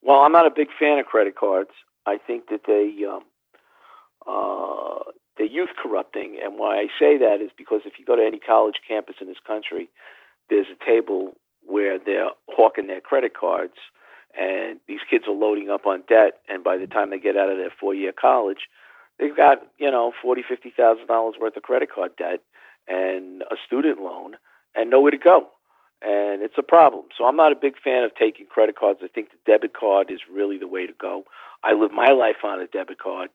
Well, 0.02 0.20
I'm 0.20 0.32
not 0.32 0.46
a 0.46 0.50
big 0.54 0.68
fan 0.78 0.98
of 0.98 1.06
credit 1.06 1.36
cards. 1.36 1.70
I 2.06 2.18
think 2.18 2.48
that 2.50 2.62
they 2.66 3.04
um, 3.04 3.24
uh, 4.26 5.10
they're 5.36 5.46
youth 5.46 5.70
corrupting, 5.80 6.38
and 6.42 6.58
why 6.58 6.78
I 6.78 6.86
say 6.98 7.18
that 7.18 7.40
is 7.40 7.50
because 7.56 7.82
if 7.84 7.94
you 7.98 8.04
go 8.04 8.16
to 8.16 8.24
any 8.24 8.38
college 8.38 8.76
campus 8.86 9.16
in 9.20 9.26
this 9.26 9.42
country, 9.46 9.88
there's 10.48 10.66
a 10.68 10.84
table 10.84 11.36
where 11.66 11.98
they're 11.98 12.30
hawking 12.48 12.86
their 12.86 13.00
credit 13.00 13.32
cards, 13.34 13.74
and 14.38 14.80
these 14.86 15.00
kids 15.08 15.24
are 15.26 15.34
loading 15.34 15.70
up 15.70 15.86
on 15.86 16.02
debt, 16.08 16.40
and 16.48 16.62
by 16.62 16.76
the 16.76 16.86
time 16.86 17.10
they 17.10 17.18
get 17.18 17.36
out 17.36 17.50
of 17.50 17.58
their 17.58 17.72
four-year 17.80 18.12
college, 18.12 18.68
they've 19.18 19.36
got 19.36 19.58
you 19.78 19.90
know 19.90 20.12
forty, 20.22 20.42
fifty 20.46 20.72
thousand 20.76 21.06
dollars 21.06 21.36
worth 21.40 21.56
of 21.56 21.62
credit 21.62 21.90
card 21.92 22.12
debt 22.16 22.40
and 22.88 23.42
a 23.42 23.56
student 23.66 24.00
loan, 24.00 24.36
and 24.74 24.90
nowhere 24.90 25.10
to 25.10 25.18
go, 25.18 25.48
and 26.02 26.42
it's 26.42 26.58
a 26.58 26.62
problem. 26.62 27.04
So 27.16 27.24
I'm 27.24 27.36
not 27.36 27.52
a 27.52 27.56
big 27.56 27.74
fan 27.82 28.04
of 28.04 28.14
taking 28.14 28.46
credit 28.46 28.76
cards. 28.76 29.00
I 29.02 29.08
think 29.08 29.30
the 29.30 29.50
debit 29.50 29.72
card 29.74 30.10
is 30.10 30.20
really 30.32 30.58
the 30.58 30.68
way 30.68 30.86
to 30.86 30.92
go. 30.92 31.24
I 31.64 31.72
live 31.72 31.92
my 31.92 32.12
life 32.12 32.44
on 32.44 32.60
a 32.60 32.66
debit 32.66 32.98
card. 32.98 33.30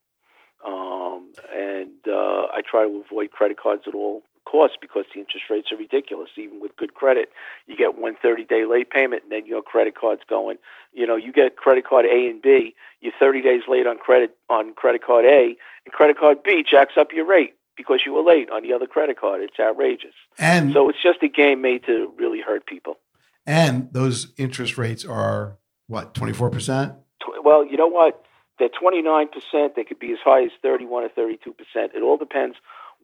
Um, 0.66 1.34
and 1.52 1.90
uh, 2.08 2.46
I 2.54 2.62
try 2.70 2.84
to 2.84 3.04
avoid 3.04 3.32
credit 3.32 3.58
cards 3.60 3.84
at 3.88 3.96
all 3.96 4.22
costs 4.52 4.78
because 4.80 5.06
the 5.14 5.20
interest 5.20 5.46
rates 5.50 5.72
are 5.72 5.78
ridiculous. 5.78 6.30
Even 6.38 6.60
with 6.60 6.76
good 6.76 6.94
credit, 6.94 7.30
you 7.68 7.78
get 7.78 7.98
one 7.98 8.16
30 8.22 8.44
day 8.46 8.66
late 8.66 8.90
payment, 8.90 9.24
and 9.24 9.32
then 9.32 9.46
your 9.46 9.62
credit 9.62 9.96
card's 9.96 10.24
going. 10.30 10.58
You 10.94 11.08
know, 11.08 11.16
you 11.16 11.32
get 11.32 11.56
credit 11.56 11.86
card 11.88 12.06
A 12.06 12.28
and 12.30 12.42
B, 12.42 12.76
you're 13.00 13.14
30 13.18 13.42
days 13.42 13.62
late 13.68 13.88
on 13.88 13.98
credit 13.98 14.36
on 14.50 14.74
credit 14.74 15.04
card 15.04 15.26
A, 15.26 15.56
and 15.86 15.94
credit 15.94 16.18
card 16.18 16.44
B 16.44 16.64
jacks 16.70 16.94
up 16.98 17.14
your 17.14 17.26
rate 17.26 17.56
because 17.78 18.02
you 18.06 18.14
were 18.14 18.24
late 18.24 18.50
on 18.52 18.64
the 18.64 18.74
other 18.74 18.88
credit 18.88 19.20
card. 19.20 19.42
It's 19.42 19.60
outrageous. 19.60 20.14
And 20.38 20.74
so 20.74 20.90
it's 20.90 21.02
just 21.02 21.24
a 21.24 21.28
game 21.28 21.62
made 21.62 21.86
to 21.86 22.12
really 22.18 22.42
hurt 22.42 22.66
people. 22.66 22.98
And 23.46 23.92
those 23.92 24.34
interest 24.38 24.78
rates 24.78 25.04
are 25.06 25.58
what, 25.88 26.14
24%? 26.14 26.96
Well, 27.44 27.66
you 27.66 27.78
know 27.78 27.88
what? 27.88 28.24
They're 28.60 28.70
29%. 28.70 29.76
They 29.76 29.84
could 29.84 30.00
be 30.00 30.12
as 30.12 30.20
high 30.24 30.44
as 30.44 30.52
31 30.62 31.04
or 31.04 31.10
32%. 31.10 31.36
It 31.76 32.02
all 32.02 32.18
depends 32.18 32.58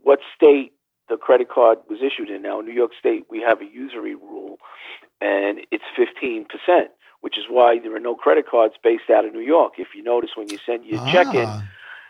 what 0.03 0.19
state 0.35 0.73
the 1.09 1.17
credit 1.17 1.49
card 1.49 1.79
was 1.89 1.99
issued 1.99 2.29
in. 2.29 2.41
Now, 2.41 2.59
in 2.59 2.65
New 2.65 2.73
York 2.73 2.91
State, 2.99 3.25
we 3.29 3.41
have 3.41 3.61
a 3.61 3.65
usury 3.65 4.15
rule, 4.15 4.57
and 5.21 5.59
it's 5.71 5.83
15%, 5.97 6.45
which 7.21 7.37
is 7.37 7.45
why 7.49 7.79
there 7.79 7.95
are 7.95 7.99
no 7.99 8.15
credit 8.15 8.49
cards 8.49 8.75
based 8.83 9.09
out 9.09 9.25
of 9.25 9.33
New 9.33 9.41
York. 9.41 9.73
If 9.77 9.89
you 9.95 10.03
notice 10.03 10.31
when 10.35 10.49
you 10.49 10.57
send 10.65 10.85
your 10.85 10.99
ah. 10.99 11.11
check 11.11 11.33
in, 11.33 11.45
ah. 11.45 11.63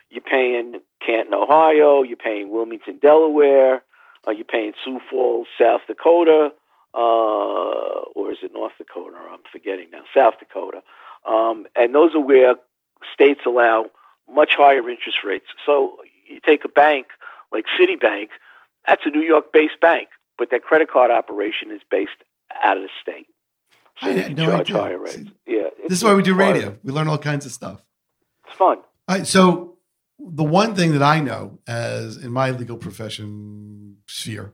you're 0.09 0.21
paying 0.21 0.75
Canton, 1.05 1.33
Ohio, 1.33 2.03
you're 2.03 2.17
paying 2.17 2.49
Wilmington, 2.49 2.99
Delaware, 3.01 3.83
uh, 4.27 4.31
you're 4.31 4.45
paying 4.45 4.73
Sioux 4.83 4.99
Falls, 5.09 5.47
South 5.59 5.81
Dakota, 5.87 6.51
uh, 6.93 6.97
or 6.97 8.31
is 8.31 8.39
it 8.41 8.51
North 8.53 8.73
Dakota? 8.77 9.17
I'm 9.31 9.39
forgetting 9.51 9.87
now. 9.91 10.01
South 10.13 10.35
Dakota. 10.39 10.81
Um, 11.25 11.67
and 11.75 11.93
those 11.93 12.15
are 12.15 12.21
where 12.21 12.55
states 13.13 13.41
allow 13.45 13.85
much 14.33 14.51
higher 14.57 14.89
interest 14.89 15.19
rates. 15.23 15.45
So 15.65 15.97
you 16.27 16.39
take 16.45 16.65
a 16.65 16.69
bank 16.69 17.07
like 17.51 17.65
Citibank, 17.79 18.29
that's 18.87 19.01
a 19.05 19.09
New 19.09 19.21
York 19.21 19.51
based 19.51 19.79
bank, 19.81 20.09
but 20.37 20.49
their 20.49 20.59
credit 20.59 20.89
card 20.89 21.11
operation 21.11 21.71
is 21.71 21.81
based 21.89 22.11
out 22.63 22.77
of 22.77 22.83
the 22.83 22.89
state. 23.01 23.27
So 24.01 24.09
I 24.09 24.29
no 24.29 24.51
idea. 24.51 24.77
higher 24.77 24.97
rates. 24.97 25.17
Yeah. 25.45 25.69
This 25.87 25.99
is 25.99 26.03
why 26.03 26.13
we 26.13 26.23
do 26.23 26.35
radio. 26.35 26.77
We 26.83 26.91
learn 26.91 27.07
all 27.07 27.17
kinds 27.17 27.45
of 27.45 27.51
stuff. 27.51 27.81
It's 28.47 28.55
fun. 28.55 28.77
Right, 29.09 29.25
so 29.25 29.77
the 30.19 30.43
one 30.43 30.75
thing 30.75 30.93
that 30.93 31.03
I 31.03 31.19
know 31.19 31.59
as 31.67 32.17
in 32.17 32.31
my 32.31 32.51
legal 32.51 32.77
profession 32.77 33.97
sphere 34.07 34.53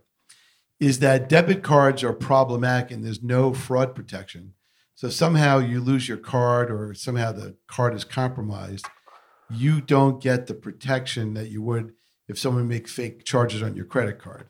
is 0.80 1.00
that 1.00 1.30
debit 1.30 1.63
cards 1.63 2.04
are 2.04 2.13
problematic 2.13 2.92
and 2.92 3.04
there's 3.04 3.24
no 3.24 3.54
fraud 3.54 3.96
protection. 3.96 4.54
So 4.96 5.10
somehow 5.10 5.60
you 5.60 5.80
lose 5.80 6.08
your 6.08 6.18
card 6.18 6.70
or 6.72 6.94
somehow 6.94 7.32
the 7.32 7.56
card 7.68 7.94
is 7.96 8.04
compromised, 8.04 8.86
you 9.50 9.82
don't 9.82 10.22
get 10.22 10.48
the 10.48 10.54
protection 10.54 11.34
that 11.34 11.50
you 11.50 11.62
would 11.62 11.94
if 12.27 12.38
someone 12.38 12.68
makes 12.68 12.92
fake 12.92 13.25
charges 13.25 13.62
on 13.62 13.75
your 13.75 13.86
credit 13.86 14.20
card. 14.20 14.48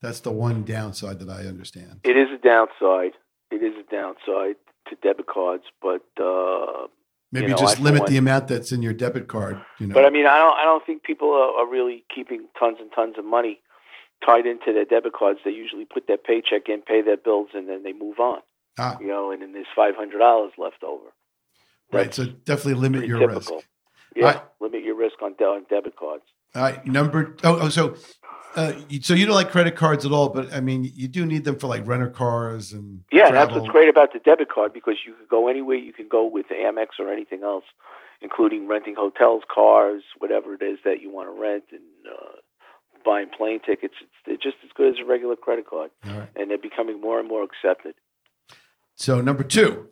That's 0.00 0.20
the 0.20 0.32
one 0.32 0.64
downside 0.64 1.18
that 1.20 1.30
I 1.30 1.46
understand. 1.46 2.00
It 2.04 2.16
is 2.16 2.28
a 2.28 2.38
downside. 2.38 3.12
It 3.50 3.62
is 3.62 3.72
a 3.74 3.90
downside 3.90 4.56
to 4.88 4.96
debit 5.02 5.26
cards, 5.26 5.64
but 5.80 6.04
uh, 6.22 6.88
maybe 7.32 7.46
you 7.46 7.52
know, 7.52 7.56
just 7.56 7.80
I 7.80 7.82
limit 7.82 8.06
the 8.06 8.18
amount 8.18 8.48
that's 8.48 8.70
in 8.70 8.82
your 8.82 8.92
debit 8.92 9.28
card. 9.28 9.62
You 9.78 9.86
know, 9.86 9.94
but 9.94 10.04
I 10.04 10.10
mean, 10.10 10.26
I 10.26 10.36
don't. 10.36 10.56
I 10.58 10.64
don't 10.64 10.84
think 10.84 11.04
people 11.04 11.30
are, 11.30 11.62
are 11.62 11.66
really 11.66 12.04
keeping 12.14 12.46
tons 12.58 12.78
and 12.80 12.90
tons 12.94 13.14
of 13.18 13.24
money 13.24 13.60
tied 14.24 14.46
into 14.46 14.72
their 14.72 14.84
debit 14.84 15.14
cards. 15.14 15.40
They 15.44 15.52
usually 15.52 15.86
put 15.86 16.06
their 16.06 16.18
paycheck 16.18 16.68
in, 16.68 16.82
pay 16.82 17.00
their 17.02 17.16
bills, 17.16 17.48
and 17.54 17.68
then 17.68 17.82
they 17.82 17.92
move 17.92 18.18
on. 18.18 18.40
Ah. 18.78 18.98
You 19.00 19.06
know, 19.06 19.30
and 19.30 19.40
then 19.40 19.52
there's 19.52 19.66
five 19.74 19.94
hundred 19.96 20.18
dollars 20.18 20.52
left 20.58 20.82
over. 20.82 21.14
That's 21.92 22.18
right. 22.18 22.26
So 22.26 22.32
definitely 22.44 22.74
limit 22.74 23.06
your 23.06 23.20
typical. 23.20 23.56
risk. 23.56 23.68
Yeah, 24.16 24.24
right. 24.24 24.42
limit 24.60 24.84
your 24.84 24.96
risk 24.96 25.22
on, 25.22 25.32
on 25.32 25.64
debit 25.70 25.96
cards. 25.96 26.24
All 26.54 26.62
right, 26.62 26.86
number. 26.86 27.36
Oh, 27.42 27.60
oh 27.62 27.68
so, 27.68 27.96
uh, 28.54 28.72
so 29.00 29.14
you 29.14 29.26
don't 29.26 29.34
like 29.34 29.50
credit 29.50 29.74
cards 29.74 30.06
at 30.06 30.12
all, 30.12 30.28
but 30.28 30.52
I 30.52 30.60
mean, 30.60 30.90
you 30.94 31.08
do 31.08 31.26
need 31.26 31.44
them 31.44 31.58
for 31.58 31.66
like 31.66 31.86
renter 31.86 32.10
cars 32.10 32.72
and. 32.72 33.02
Yeah, 33.10 33.30
travel. 33.30 33.34
that's 33.34 33.60
what's 33.60 33.72
great 33.72 33.88
about 33.88 34.12
the 34.12 34.20
debit 34.20 34.48
card 34.50 34.72
because 34.72 34.94
you 35.04 35.14
can 35.14 35.26
go 35.28 35.48
anywhere. 35.48 35.76
You 35.76 35.92
can 35.92 36.06
go 36.08 36.24
with 36.26 36.46
Amex 36.50 37.00
or 37.00 37.12
anything 37.12 37.42
else, 37.42 37.64
including 38.20 38.68
renting 38.68 38.94
hotels, 38.96 39.42
cars, 39.52 40.02
whatever 40.18 40.54
it 40.54 40.62
is 40.62 40.78
that 40.84 41.00
you 41.00 41.10
want 41.10 41.34
to 41.34 41.40
rent, 41.40 41.64
and 41.72 41.82
uh, 42.08 42.36
buying 43.04 43.28
plane 43.36 43.58
tickets. 43.58 43.94
It's, 44.00 44.10
they're 44.24 44.36
just 44.36 44.62
as 44.62 44.70
good 44.76 44.94
as 44.94 45.00
a 45.02 45.04
regular 45.04 45.34
credit 45.34 45.66
card, 45.68 45.90
right. 46.06 46.28
and 46.36 46.50
they're 46.50 46.58
becoming 46.58 47.00
more 47.00 47.18
and 47.18 47.28
more 47.28 47.42
accepted. 47.42 47.96
So 48.94 49.20
number 49.20 49.42
two. 49.42 49.88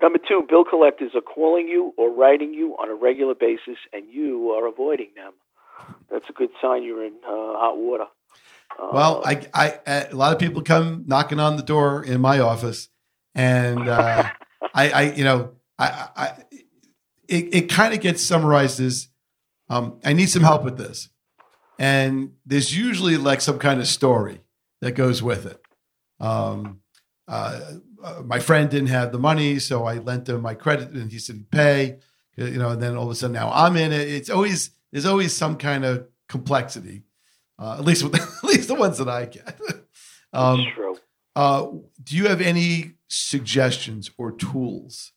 Number 0.00 0.18
two, 0.18 0.44
bill 0.48 0.64
collectors 0.64 1.12
are 1.14 1.20
calling 1.20 1.68
you 1.68 1.92
or 1.98 2.10
writing 2.10 2.54
you 2.54 2.72
on 2.80 2.88
a 2.88 2.94
regular 2.94 3.34
basis, 3.34 3.76
and 3.92 4.10
you 4.10 4.50
are 4.52 4.66
avoiding 4.66 5.10
them 5.14 5.34
that's 6.10 6.28
a 6.28 6.32
good 6.32 6.50
sign 6.60 6.82
you're 6.82 7.04
in 7.04 7.14
uh, 7.24 7.30
hot 7.30 7.76
water. 7.76 8.06
Uh, 8.78 8.88
well, 8.92 9.22
I, 9.24 9.46
I, 9.54 10.06
a 10.10 10.14
lot 10.14 10.32
of 10.32 10.38
people 10.38 10.62
come 10.62 11.04
knocking 11.06 11.40
on 11.40 11.56
the 11.56 11.62
door 11.62 12.04
in 12.04 12.20
my 12.20 12.38
office, 12.38 12.88
and 13.34 13.88
uh, 13.88 14.24
I, 14.74 14.90
I, 14.90 15.02
you 15.12 15.24
know, 15.24 15.52
I, 15.78 16.08
I 16.16 16.26
it, 17.28 17.54
it 17.54 17.68
kind 17.68 17.94
of 17.94 18.00
gets 18.00 18.22
summarized 18.22 18.80
as, 18.80 19.08
um, 19.68 19.98
I 20.04 20.12
need 20.12 20.28
some 20.30 20.42
help 20.42 20.64
with 20.64 20.78
this, 20.78 21.08
and 21.78 22.32
there's 22.44 22.76
usually 22.76 23.16
like 23.16 23.40
some 23.40 23.58
kind 23.58 23.80
of 23.80 23.86
story 23.86 24.40
that 24.80 24.92
goes 24.92 25.22
with 25.22 25.46
it. 25.46 25.60
Um, 26.20 26.80
uh, 27.28 27.60
uh, 28.02 28.22
my 28.24 28.38
friend 28.38 28.68
didn't 28.68 28.88
have 28.88 29.12
the 29.12 29.18
money, 29.18 29.58
so 29.58 29.84
I 29.84 29.94
lent 29.94 30.28
him 30.28 30.42
my 30.42 30.54
credit, 30.54 30.90
and 30.90 31.10
he 31.10 31.18
said 31.18 31.50
pay. 31.50 31.98
You 32.36 32.58
know, 32.58 32.70
and 32.70 32.82
then 32.82 32.96
all 32.96 33.04
of 33.04 33.10
a 33.10 33.14
sudden 33.14 33.34
now 33.34 33.50
I'm 33.52 33.76
in 33.76 33.92
it. 33.92 34.08
It's 34.08 34.30
always 34.30 34.70
there's 34.92 35.06
always 35.06 35.36
some 35.36 35.56
kind 35.56 35.84
of 35.84 36.06
complexity, 36.28 37.02
uh, 37.58 37.76
at 37.78 37.84
least 37.84 38.04
with 38.04 38.14
at 38.20 38.44
least 38.44 38.68
the 38.68 38.74
ones 38.74 38.98
that 38.98 39.08
I 39.08 39.26
get. 39.26 39.58
um, 40.32 40.64
true. 40.74 40.96
Uh, 41.34 41.66
do 42.02 42.16
you 42.16 42.28
have 42.28 42.40
any 42.40 42.94
suggestions 43.08 44.10
or 44.18 44.32
tools 44.32 45.12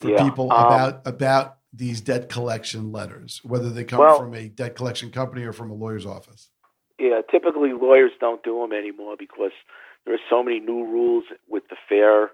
for 0.00 0.10
yeah, 0.10 0.24
people 0.24 0.52
um, 0.52 0.66
about 0.66 1.06
about 1.06 1.56
these 1.72 2.00
debt 2.00 2.28
collection 2.28 2.90
letters, 2.90 3.40
whether 3.44 3.70
they 3.70 3.84
come 3.84 4.00
well, 4.00 4.18
from 4.18 4.34
a 4.34 4.48
debt 4.48 4.74
collection 4.74 5.10
company 5.10 5.44
or 5.44 5.52
from 5.52 5.70
a 5.70 5.74
lawyer's 5.74 6.06
office? 6.06 6.50
Yeah, 6.98 7.20
typically 7.30 7.72
lawyers 7.72 8.10
don't 8.20 8.42
do 8.42 8.60
them 8.60 8.72
anymore 8.72 9.14
because 9.18 9.52
there 10.04 10.14
are 10.14 10.26
so 10.28 10.42
many 10.42 10.60
new 10.60 10.84
rules 10.84 11.24
with 11.48 11.62
the 11.70 11.76
Fair 11.88 12.30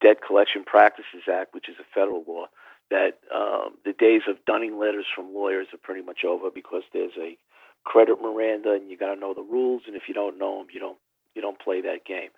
Debt 0.00 0.18
Collection 0.26 0.64
Practices 0.64 1.22
Act, 1.32 1.54
which 1.54 1.68
is 1.68 1.76
a 1.80 1.84
federal 1.94 2.24
law, 2.26 2.46
that 2.90 3.18
um, 3.34 3.76
the 3.84 3.92
days 3.92 4.22
of 4.28 4.44
dunning 4.46 4.78
letters 4.78 5.06
from 5.14 5.34
lawyers 5.34 5.66
are 5.72 5.78
pretty 5.78 6.02
much 6.02 6.24
over 6.24 6.50
because 6.50 6.82
there's 6.92 7.16
a 7.18 7.36
credit 7.84 8.20
Miranda 8.20 8.72
and 8.72 8.90
you 8.90 8.96
got 8.96 9.14
to 9.14 9.20
know 9.20 9.34
the 9.34 9.42
rules, 9.42 9.82
and 9.86 9.96
if 9.96 10.02
you 10.08 10.14
don't 10.14 10.38
know 10.38 10.58
them, 10.58 10.68
you 10.72 10.80
don't 10.80 10.98
you 11.34 11.42
don't 11.42 11.60
play 11.60 11.80
that 11.82 12.04
game. 12.06 12.30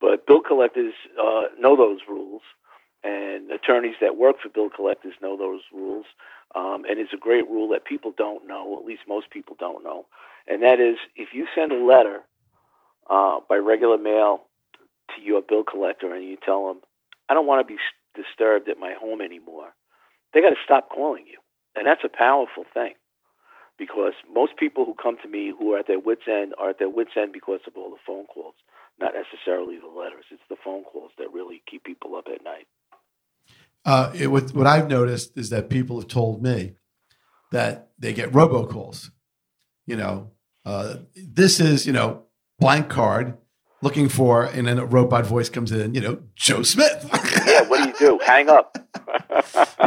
But 0.00 0.26
bill 0.26 0.40
collectors 0.40 0.94
uh, 1.20 1.42
know 1.58 1.76
those 1.76 2.00
rules, 2.08 2.42
and 3.02 3.50
attorneys 3.50 3.96
that 4.00 4.16
work 4.16 4.36
for 4.42 4.48
bill 4.48 4.70
collectors 4.70 5.14
know 5.20 5.36
those 5.36 5.60
rules. 5.72 6.06
Um, 6.54 6.84
and 6.88 7.00
it's 7.00 7.12
a 7.12 7.18
great 7.18 7.48
rule 7.50 7.68
that 7.70 7.84
people 7.84 8.12
don't 8.16 8.46
know, 8.46 8.78
at 8.78 8.86
least 8.86 9.02
most 9.08 9.30
people 9.30 9.56
don't 9.58 9.82
know, 9.82 10.06
and 10.46 10.62
that 10.62 10.78
is 10.78 10.96
if 11.16 11.30
you 11.32 11.46
send 11.54 11.72
a 11.72 11.84
letter 11.84 12.20
uh, 13.10 13.40
by 13.48 13.56
regular 13.56 13.98
mail 13.98 14.44
to 15.16 15.22
your 15.22 15.42
bill 15.42 15.64
collector 15.64 16.14
and 16.14 16.24
you 16.24 16.36
tell 16.44 16.68
them, 16.68 16.80
I 17.28 17.34
don't 17.34 17.46
want 17.46 17.66
to 17.66 17.74
be 17.74 17.80
disturbed 18.14 18.68
at 18.68 18.78
my 18.78 18.94
home 18.98 19.20
anymore 19.20 19.74
they 20.34 20.40
got 20.40 20.50
to 20.50 20.64
stop 20.64 20.90
calling 20.90 21.24
you. 21.26 21.38
And 21.76 21.86
that's 21.86 22.04
a 22.04 22.08
powerful 22.08 22.64
thing 22.74 22.94
because 23.78 24.12
most 24.32 24.56
people 24.56 24.84
who 24.84 24.94
come 24.94 25.16
to 25.22 25.28
me 25.28 25.52
who 25.56 25.72
are 25.72 25.78
at 25.78 25.86
their 25.86 25.98
wits' 25.98 26.28
end 26.28 26.54
are 26.58 26.70
at 26.70 26.78
their 26.78 26.90
wits' 26.90 27.12
end 27.16 27.32
because 27.32 27.60
of 27.66 27.74
all 27.76 27.90
the 27.90 27.96
phone 28.06 28.26
calls, 28.26 28.54
not 29.00 29.12
necessarily 29.14 29.78
the 29.78 29.88
letters. 29.88 30.24
It's 30.30 30.42
the 30.48 30.56
phone 30.62 30.84
calls 30.84 31.10
that 31.18 31.32
really 31.32 31.62
keep 31.70 31.84
people 31.84 32.14
up 32.16 32.26
at 32.32 32.44
night. 32.44 32.66
Uh, 33.84 34.12
it, 34.14 34.28
what, 34.28 34.54
what 34.54 34.66
I've 34.66 34.88
noticed 34.88 35.36
is 35.36 35.50
that 35.50 35.68
people 35.68 36.00
have 36.00 36.08
told 36.08 36.42
me 36.42 36.74
that 37.52 37.90
they 37.98 38.12
get 38.12 38.32
robocalls. 38.32 39.10
You 39.86 39.96
know, 39.96 40.30
uh, 40.64 40.96
this 41.14 41.60
is, 41.60 41.86
you 41.86 41.92
know, 41.92 42.22
blank 42.58 42.88
card 42.88 43.36
looking 43.82 44.08
for, 44.08 44.44
and 44.44 44.66
then 44.66 44.78
a 44.78 44.86
robot 44.86 45.26
voice 45.26 45.50
comes 45.50 45.70
in, 45.70 45.94
you 45.94 46.00
know, 46.00 46.22
Joe 46.34 46.62
Smith. 46.62 47.10
yeah, 48.04 48.12
what 48.12 48.18
do 48.18 48.18
you 48.18 48.18
do? 48.18 48.24
Hang 48.24 48.48
up. 48.48 48.78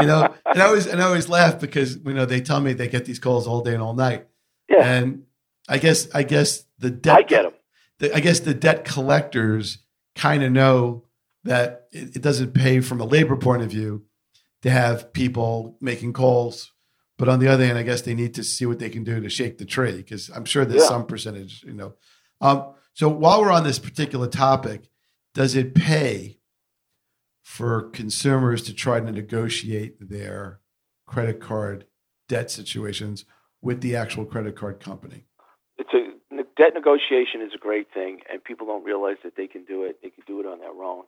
you 0.02 0.08
know, 0.08 0.34
and 0.46 0.62
I 0.62 0.66
always 0.66 0.88
and 0.88 1.02
I 1.02 1.06
always 1.06 1.30
laugh 1.30 1.60
because 1.60 1.98
you 1.98 2.14
know 2.14 2.26
they 2.26 2.42
tell 2.42 2.60
me 2.60 2.74
they 2.74 2.88
get 2.88 3.06
these 3.06 3.20
calls 3.20 3.48
all 3.48 3.62
day 3.62 3.74
and 3.74 3.82
all 3.82 3.94
night. 3.94 4.28
Yeah. 4.70 4.86
And 4.86 5.24
I 5.68 5.78
guess 5.78 6.08
I 6.14 6.24
guess 6.24 6.66
the 6.80 6.90
debt 6.90 7.18
I 7.18 7.22
get 7.24 7.44
them. 7.44 7.54
The, 8.00 8.16
I 8.16 8.20
guess 8.20 8.40
the 8.40 8.54
debt 8.54 8.86
collectors 8.86 9.80
kind 10.16 10.44
of 10.44 10.52
know 10.52 11.06
that 11.44 11.88
it, 11.92 12.18
it 12.18 12.22
doesn't 12.22 12.54
pay 12.54 12.82
from 12.82 13.00
a 13.00 13.06
labor 13.06 13.36
point 13.36 13.64
of 13.64 13.70
view 13.70 14.06
to 14.62 14.70
have 14.70 15.14
people 15.14 15.78
making 15.82 16.14
calls. 16.14 16.72
But 17.18 17.30
on 17.30 17.40
the 17.40 17.48
other 17.48 17.66
hand, 17.66 17.78
I 17.80 17.84
guess 17.84 18.02
they 18.02 18.14
need 18.14 18.36
to 18.36 18.44
see 18.44 18.66
what 18.66 18.78
they 18.78 18.90
can 18.90 19.04
do 19.04 19.20
to 19.20 19.30
shake 19.30 19.58
the 19.58 19.66
tree 19.66 19.98
because 19.98 20.30
I'm 20.30 20.46
sure 20.46 20.66
there's 20.66 20.84
yeah. 20.84 20.90
some 20.90 21.06
percentage, 21.08 21.64
you 21.64 21.74
know. 21.74 21.94
Um, 22.42 22.74
so 22.94 23.10
while 23.10 23.42
we're 23.42 23.52
on 23.52 23.64
this 23.64 23.80
particular 23.80 24.28
topic, 24.28 24.90
does 25.34 25.56
it 25.56 25.74
pay 25.74 26.37
for 27.48 27.84
consumers 27.92 28.62
to 28.62 28.74
try 28.74 29.00
to 29.00 29.10
negotiate 29.10 29.96
their 30.02 30.60
credit 31.08 31.40
card 31.40 31.86
debt 32.28 32.52
situations 32.52 33.24
with 33.62 33.80
the 33.80 33.96
actual 33.96 34.26
credit 34.26 34.54
card 34.54 34.82
company. 34.82 35.24
It's 35.78 35.90
a 35.94 36.44
debt 36.62 36.74
negotiation 36.76 37.42
is 37.42 37.54
a 37.56 37.58
great 37.58 37.88
thing, 37.94 38.20
and 38.30 38.44
people 38.44 38.68
don't 38.68 38.84
realize 38.84 39.16
that 39.24 39.38
they 39.38 39.48
can 39.48 39.64
do 39.64 39.86
it. 39.86 39.96
They 40.04 40.10
can 40.10 40.26
do 40.28 40.42
it 40.42 40.46
on 40.46 40.60
their 40.60 40.72
own. 40.72 41.06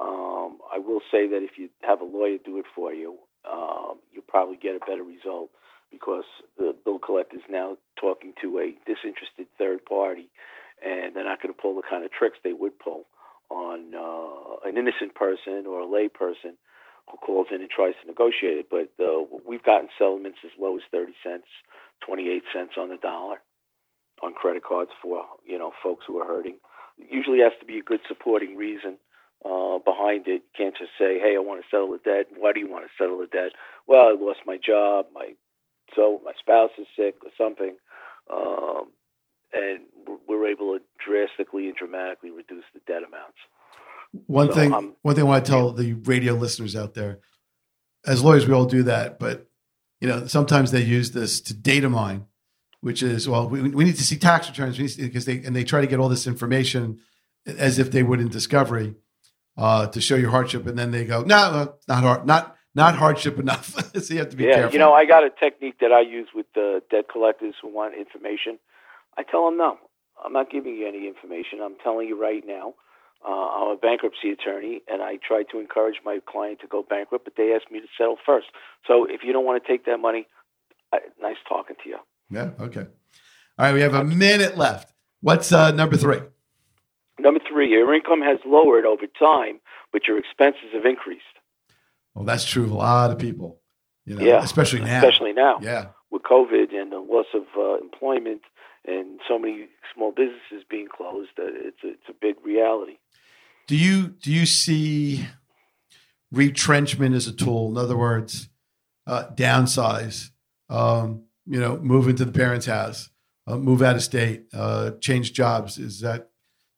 Um, 0.00 0.58
I 0.72 0.78
will 0.78 1.00
say 1.10 1.26
that 1.26 1.42
if 1.42 1.58
you 1.58 1.68
have 1.82 2.00
a 2.00 2.04
lawyer 2.04 2.38
do 2.42 2.58
it 2.58 2.66
for 2.76 2.94
you, 2.94 3.18
um, 3.44 3.98
you'll 4.12 4.22
probably 4.28 4.56
get 4.56 4.76
a 4.76 4.86
better 4.86 5.02
result 5.02 5.50
because 5.90 6.24
the 6.56 6.76
bill 6.84 7.00
collector 7.00 7.36
is 7.36 7.42
now 7.50 7.76
talking 8.00 8.34
to 8.40 8.60
a 8.60 8.70
disinterested 8.86 9.48
third 9.58 9.84
party, 9.84 10.30
and 10.80 11.16
they're 11.16 11.24
not 11.24 11.42
going 11.42 11.52
to 11.52 11.60
pull 11.60 11.74
the 11.74 11.82
kind 11.82 12.04
of 12.04 12.12
tricks 12.12 12.38
they 12.44 12.52
would 12.52 12.78
pull 12.78 13.06
on 13.52 13.94
uh, 13.94 14.68
an 14.68 14.78
innocent 14.78 15.14
person 15.14 15.66
or 15.68 15.80
a 15.80 15.86
lay 15.90 16.08
person 16.08 16.56
who 17.10 17.18
calls 17.18 17.48
in 17.52 17.60
and 17.60 17.70
tries 17.70 17.94
to 18.02 18.08
negotiate 18.08 18.58
it. 18.58 18.68
But 18.70 18.92
uh, 19.04 19.24
we've 19.46 19.62
gotten 19.64 19.88
settlements 19.98 20.38
as 20.44 20.52
low 20.58 20.76
as 20.76 20.82
30 20.92 21.12
cents, 21.24 21.46
28 22.06 22.42
cents 22.54 22.72
on 22.78 22.88
the 22.90 22.96
dollar 22.98 23.38
on 24.22 24.34
credit 24.34 24.62
cards 24.64 24.90
for 25.02 25.24
you 25.44 25.58
know 25.58 25.72
folks 25.82 26.04
who 26.06 26.18
are 26.20 26.26
hurting. 26.26 26.56
usually 27.10 27.40
has 27.40 27.52
to 27.60 27.66
be 27.66 27.78
a 27.78 27.82
good 27.82 28.00
supporting 28.08 28.56
reason 28.56 28.98
uh, 29.44 29.78
behind 29.78 30.28
it. 30.28 30.42
You 30.42 30.52
can't 30.56 30.76
just 30.78 30.92
say, 30.98 31.18
"Hey, 31.18 31.34
I 31.36 31.40
want 31.40 31.62
to 31.62 31.68
settle 31.70 31.90
the 31.92 31.98
debt." 31.98 32.28
Why 32.36 32.52
do 32.52 32.60
you 32.60 32.70
want 32.70 32.86
to 32.86 32.92
settle 32.98 33.18
the 33.18 33.26
debt? 33.26 33.52
Well, 33.86 34.08
I 34.08 34.12
lost 34.12 34.40
my 34.46 34.58
job. 34.58 35.06
My 35.14 35.34
so 35.96 36.20
my 36.24 36.32
spouse 36.38 36.70
is 36.78 36.86
sick 36.96 37.16
or 37.24 37.30
something, 37.36 37.76
um, 38.32 38.88
and 39.52 39.80
we're 40.26 40.46
able 40.46 40.78
to 40.78 40.84
drastically 41.04 41.66
and 41.66 41.76
dramatically 41.76 42.30
reduce 42.30 42.64
the 42.74 42.80
debt 42.86 43.02
amounts. 43.06 43.38
One 44.26 44.48
so, 44.48 44.54
thing, 44.54 44.72
um, 44.72 44.96
one 45.02 45.14
thing 45.14 45.24
I 45.24 45.26
want 45.26 45.44
to 45.44 45.50
tell 45.50 45.72
the 45.72 45.94
radio 45.94 46.34
listeners 46.34 46.76
out 46.76 46.94
there: 46.94 47.20
as 48.06 48.22
lawyers, 48.22 48.46
we 48.46 48.54
all 48.54 48.66
do 48.66 48.82
that, 48.84 49.18
but 49.18 49.46
you 50.00 50.08
know 50.08 50.26
sometimes 50.26 50.70
they 50.70 50.82
use 50.82 51.12
this 51.12 51.40
to 51.42 51.54
data 51.54 51.88
mine, 51.88 52.26
which 52.80 53.02
is 53.02 53.28
well, 53.28 53.48
we, 53.48 53.62
we 53.62 53.84
need 53.84 53.96
to 53.96 54.04
see 54.04 54.16
tax 54.16 54.48
returns 54.48 54.76
because 54.96 55.24
they 55.24 55.42
and 55.42 55.56
they 55.56 55.64
try 55.64 55.80
to 55.80 55.86
get 55.86 55.98
all 55.98 56.08
this 56.08 56.26
information 56.26 57.00
as 57.46 57.78
if 57.78 57.90
they 57.90 58.02
would 58.02 58.20
in 58.20 58.28
discovery 58.28 58.94
uh, 59.56 59.86
to 59.88 60.00
show 60.00 60.16
your 60.16 60.30
hardship, 60.30 60.66
and 60.66 60.78
then 60.78 60.90
they 60.90 61.04
go, 61.04 61.22
no, 61.22 61.74
not 61.88 62.04
hard, 62.04 62.26
not 62.26 62.56
not 62.74 62.96
hardship 62.96 63.38
enough. 63.38 63.74
so 64.02 64.14
you 64.14 64.20
have 64.20 64.30
to 64.30 64.36
be 64.36 64.44
yeah, 64.44 64.54
careful. 64.54 64.72
you 64.72 64.78
know, 64.78 64.92
I 64.92 65.04
got 65.04 65.24
a 65.24 65.30
technique 65.30 65.78
that 65.80 65.92
I 65.92 66.00
use 66.00 66.28
with 66.34 66.46
the 66.54 66.82
debt 66.90 67.06
collectors 67.10 67.54
who 67.60 67.68
want 67.68 67.94
information. 67.94 68.58
I 69.16 69.22
tell 69.22 69.46
them 69.46 69.58
no, 69.58 69.78
I'm 70.24 70.32
not 70.32 70.50
giving 70.50 70.76
you 70.76 70.86
any 70.86 71.06
information. 71.06 71.60
I'm 71.62 71.76
telling 71.82 72.08
you 72.08 72.20
right 72.20 72.42
now. 72.46 72.74
Uh, 73.24 73.30
I'm 73.30 73.68
a 73.68 73.76
bankruptcy 73.76 74.30
attorney, 74.30 74.82
and 74.88 75.00
I 75.00 75.16
try 75.16 75.44
to 75.52 75.60
encourage 75.60 75.96
my 76.04 76.18
client 76.26 76.60
to 76.60 76.66
go 76.66 76.82
bankrupt, 76.82 77.24
but 77.24 77.34
they 77.36 77.54
ask 77.54 77.70
me 77.70 77.80
to 77.80 77.86
settle 77.96 78.16
first. 78.26 78.46
So 78.86 79.04
if 79.04 79.22
you 79.22 79.32
don't 79.32 79.44
want 79.44 79.62
to 79.62 79.68
take 79.68 79.84
that 79.86 79.98
money, 79.98 80.26
I, 80.92 80.98
nice 81.20 81.36
talking 81.48 81.76
to 81.84 81.88
you. 81.88 81.98
Yeah. 82.30 82.50
Okay. 82.58 82.80
All 82.80 83.66
right. 83.66 83.74
We 83.74 83.80
have 83.80 83.94
a 83.94 84.02
minute 84.02 84.56
left. 84.56 84.92
What's 85.20 85.52
uh, 85.52 85.70
number 85.70 85.96
three? 85.96 86.18
Number 87.20 87.40
three, 87.48 87.70
your 87.70 87.94
income 87.94 88.22
has 88.22 88.38
lowered 88.44 88.84
over 88.84 89.06
time, 89.06 89.60
but 89.92 90.08
your 90.08 90.18
expenses 90.18 90.72
have 90.72 90.84
increased. 90.84 91.22
Well, 92.14 92.24
that's 92.24 92.44
true 92.44 92.64
of 92.64 92.72
a 92.72 92.74
lot 92.74 93.12
of 93.12 93.18
people. 93.18 93.60
You 94.04 94.16
know, 94.16 94.24
yeah, 94.24 94.42
especially 94.42 94.80
now. 94.80 94.98
Especially 94.98 95.32
now. 95.32 95.58
Yeah. 95.62 95.88
With 96.10 96.22
COVID 96.22 96.74
and 96.74 96.90
the 96.90 96.98
loss 96.98 97.26
of 97.34 97.44
uh, 97.56 97.76
employment 97.78 98.42
and 98.84 99.20
so 99.28 99.38
many 99.38 99.68
small 99.94 100.12
businesses 100.12 100.64
being 100.68 100.88
closed, 100.88 101.30
it's 101.38 101.82
a, 101.84 101.88
it's 101.88 102.08
a 102.08 102.14
big 102.20 102.36
reality. 102.44 102.98
Do 103.66 103.76
you 103.76 104.08
do 104.08 104.32
you 104.32 104.46
see 104.46 105.26
retrenchment 106.30 107.14
as 107.14 107.26
a 107.26 107.32
tool? 107.32 107.70
In 107.70 107.78
other 107.78 107.96
words, 107.96 108.48
uh, 109.06 109.26
downsize. 109.34 110.30
Um, 110.68 111.24
you 111.46 111.60
know, 111.60 111.76
move 111.78 112.08
into 112.08 112.24
the 112.24 112.32
parents' 112.32 112.66
house, 112.66 113.10
uh, 113.46 113.56
move 113.56 113.82
out 113.82 113.96
of 113.96 114.02
state, 114.02 114.46
uh, 114.54 114.92
change 115.00 115.32
jobs. 115.32 115.78
Is 115.78 116.00
that 116.00 116.30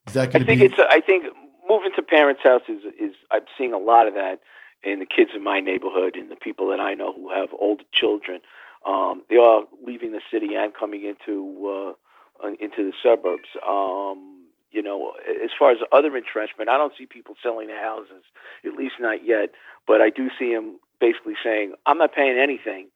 is 0.06 0.14
that 0.14 0.32
going 0.32 0.40
to 0.40 0.46
be? 0.46 0.52
I 0.52 0.56
think 0.56 0.72
it's. 0.72 0.80
I 0.90 1.00
think 1.00 1.24
moving 1.68 1.92
to 1.96 2.02
parents' 2.02 2.42
house 2.42 2.62
is 2.68 2.82
is. 2.98 3.14
I'm 3.30 3.44
seeing 3.56 3.72
a 3.72 3.78
lot 3.78 4.06
of 4.06 4.14
that 4.14 4.40
in 4.82 4.98
the 4.98 5.06
kids 5.06 5.30
in 5.34 5.42
my 5.42 5.60
neighborhood 5.60 6.16
and 6.16 6.30
the 6.30 6.36
people 6.36 6.68
that 6.68 6.80
I 6.80 6.94
know 6.94 7.12
who 7.12 7.30
have 7.30 7.48
older 7.58 7.84
children. 7.92 8.40
Um, 8.86 9.22
they 9.30 9.36
are 9.36 9.62
leaving 9.84 10.12
the 10.12 10.20
city 10.30 10.54
and 10.54 10.72
coming 10.74 11.04
into 11.04 11.94
uh, 12.42 12.48
into 12.60 12.90
the 12.90 12.92
suburbs. 13.02 13.48
Um, 13.66 14.42
you 14.70 14.82
know, 14.82 15.12
as 15.42 15.50
far 15.58 15.70
as 15.70 15.78
other 15.92 16.16
entrenchment, 16.16 16.68
I 16.68 16.76
don't 16.76 16.92
see 16.98 17.06
people 17.06 17.36
selling 17.42 17.68
their 17.68 17.80
houses, 17.80 18.24
at 18.64 18.72
least 18.72 18.94
not 19.00 19.24
yet. 19.24 19.50
But 19.86 20.00
I 20.00 20.10
do 20.10 20.28
see 20.38 20.52
them 20.52 20.78
basically 21.00 21.34
saying, 21.42 21.74
"I'm 21.86 21.98
not 21.98 22.14
paying 22.14 22.38
anything 22.38 22.88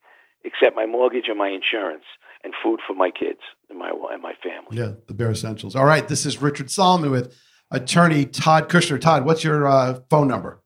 except 0.44 0.76
my 0.76 0.86
mortgage 0.86 1.28
and 1.28 1.38
my 1.38 1.48
insurance 1.48 2.04
and 2.44 2.52
food 2.62 2.80
for 2.86 2.94
my 2.94 3.10
kids 3.10 3.40
and 3.70 3.78
my 3.78 3.90
and 4.12 4.22
my 4.22 4.34
family." 4.42 4.76
Yeah, 4.76 4.92
the 5.06 5.14
bare 5.14 5.30
essentials. 5.30 5.74
All 5.74 5.86
right, 5.86 6.06
this 6.06 6.26
is 6.26 6.42
Richard 6.42 6.70
Solomon 6.70 7.10
with 7.10 7.34
attorney 7.70 8.26
Todd 8.26 8.68
Kushner. 8.68 9.00
Todd, 9.00 9.24
what's 9.24 9.44
your 9.44 9.66
uh, 9.66 10.00
phone 10.10 10.28
number? 10.28 10.60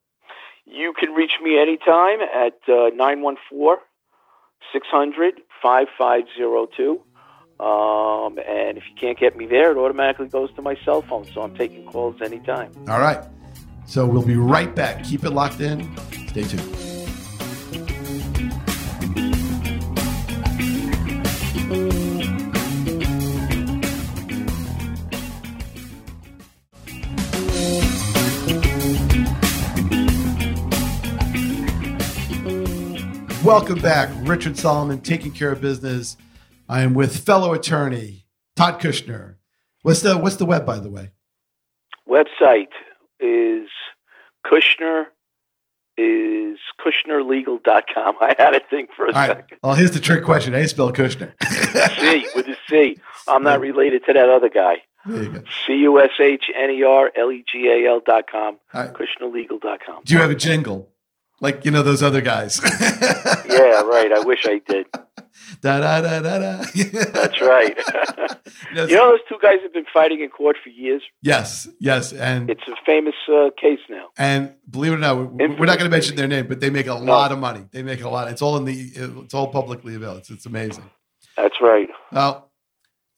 You 0.64 0.94
can 0.98 1.10
reach 1.10 1.32
me 1.42 1.60
anytime 1.60 2.20
at 2.22 2.58
uh, 2.66 2.88
914 2.94 3.76
600 4.72 5.40
5502. 5.62 7.02
Um, 7.60 8.38
and 8.38 8.76
if 8.76 8.84
you 8.88 8.94
can't 8.98 9.18
get 9.18 9.36
me 9.36 9.46
there, 9.46 9.70
it 9.70 9.78
automatically 9.78 10.28
goes 10.28 10.52
to 10.54 10.62
my 10.62 10.76
cell 10.84 11.02
phone. 11.02 11.26
So 11.32 11.42
I'm 11.42 11.54
taking 11.54 11.86
calls 11.86 12.20
anytime. 12.20 12.72
All 12.88 12.98
right. 12.98 13.22
So 13.86 14.06
we'll 14.06 14.26
be 14.26 14.36
right 14.36 14.74
back. 14.74 15.04
Keep 15.04 15.24
it 15.24 15.30
locked 15.30 15.60
in. 15.60 15.88
Stay 16.28 16.42
tuned. 16.42 16.91
Welcome 33.44 33.80
back. 33.80 34.08
Richard 34.22 34.56
Solomon, 34.56 35.00
taking 35.00 35.32
care 35.32 35.50
of 35.50 35.60
business. 35.60 36.16
I 36.68 36.82
am 36.82 36.94
with 36.94 37.24
fellow 37.24 37.52
attorney 37.52 38.26
Todd 38.54 38.80
Kushner. 38.80 39.34
What's 39.82 40.00
the 40.00 40.16
what's 40.16 40.36
the 40.36 40.46
web 40.46 40.64
by 40.64 40.78
the 40.78 40.88
way? 40.88 41.10
Website 42.08 42.68
is 43.18 43.68
Kushner 44.46 45.06
is 45.98 46.58
KushnerLegal.com. 46.80 48.14
I 48.20 48.34
had 48.38 48.50
to 48.50 48.60
think 48.70 48.90
for 48.96 49.06
a 49.06 49.08
All 49.08 49.14
second. 49.14 49.36
Right. 49.50 49.58
Well, 49.62 49.74
here's 49.74 49.90
the 49.90 50.00
trick 50.00 50.24
question. 50.24 50.52
How 50.52 50.60
you 50.60 50.68
spell 50.68 50.92
Kushner? 50.92 51.32
C 51.98 52.26
with 52.36 52.46
a 52.46 52.56
C. 52.70 52.96
I'm 53.26 53.42
not 53.42 53.60
related 53.60 54.04
to 54.06 54.12
that 54.12 54.28
other 54.28 54.50
guy. 54.50 54.76
C 55.66 55.72
U 55.78 56.00
S 56.00 56.10
H 56.20 56.44
N 56.56 56.70
E 56.70 56.84
R 56.84 57.10
L 57.16 57.32
E 57.32 57.44
G 57.50 57.66
A 57.66 57.90
L 57.90 58.00
dot 58.06 58.30
com. 58.30 58.58
Right. 58.72 58.92
KushnerLegal.com. 58.92 60.02
Do 60.04 60.14
you 60.14 60.20
have 60.20 60.30
a 60.30 60.36
jingle? 60.36 60.91
Like 61.42 61.64
you 61.64 61.70
know 61.72 61.82
those 61.82 62.02
other 62.02 62.20
guys. 62.22 62.60
yeah, 62.80 63.82
right. 63.82 64.10
I 64.12 64.22
wish 64.24 64.46
I 64.46 64.62
did. 64.66 64.86
Da 65.60 65.80
da 65.80 66.00
da 66.00 66.20
da 66.20 66.38
da. 66.38 66.64
That's 67.12 67.40
right. 67.40 67.76
you 68.70 68.96
know, 68.96 69.10
those 69.10 69.20
two 69.28 69.36
guys 69.42 69.56
have 69.62 69.72
been 69.72 69.84
fighting 69.92 70.20
in 70.20 70.30
court 70.30 70.56
for 70.62 70.70
years. 70.70 71.02
Yes, 71.20 71.68
yes, 71.80 72.12
and 72.12 72.48
it's 72.48 72.62
a 72.68 72.76
famous 72.86 73.14
uh, 73.28 73.50
case 73.60 73.80
now. 73.90 74.08
And 74.16 74.54
believe 74.70 74.92
it 74.92 74.96
or 74.96 74.98
not, 74.98 75.16
we're, 75.16 75.48
we're 75.58 75.66
not 75.66 75.78
going 75.78 75.90
to 75.90 75.94
mention 75.94 76.16
their 76.16 76.28
name, 76.28 76.46
but 76.46 76.60
they 76.60 76.70
make 76.70 76.86
a 76.86 76.90
no. 76.90 77.00
lot 77.00 77.32
of 77.32 77.38
money. 77.38 77.66
They 77.72 77.82
make 77.82 78.02
a 78.02 78.08
lot. 78.08 78.28
It's 78.28 78.40
all 78.40 78.56
in 78.56 78.64
the. 78.64 78.72
It's 78.72 79.34
all 79.34 79.48
publicly 79.48 79.96
available. 79.96 80.18
It's, 80.18 80.30
it's 80.30 80.46
amazing. 80.46 80.88
That's 81.36 81.60
right. 81.60 81.88
Well, 82.12 82.52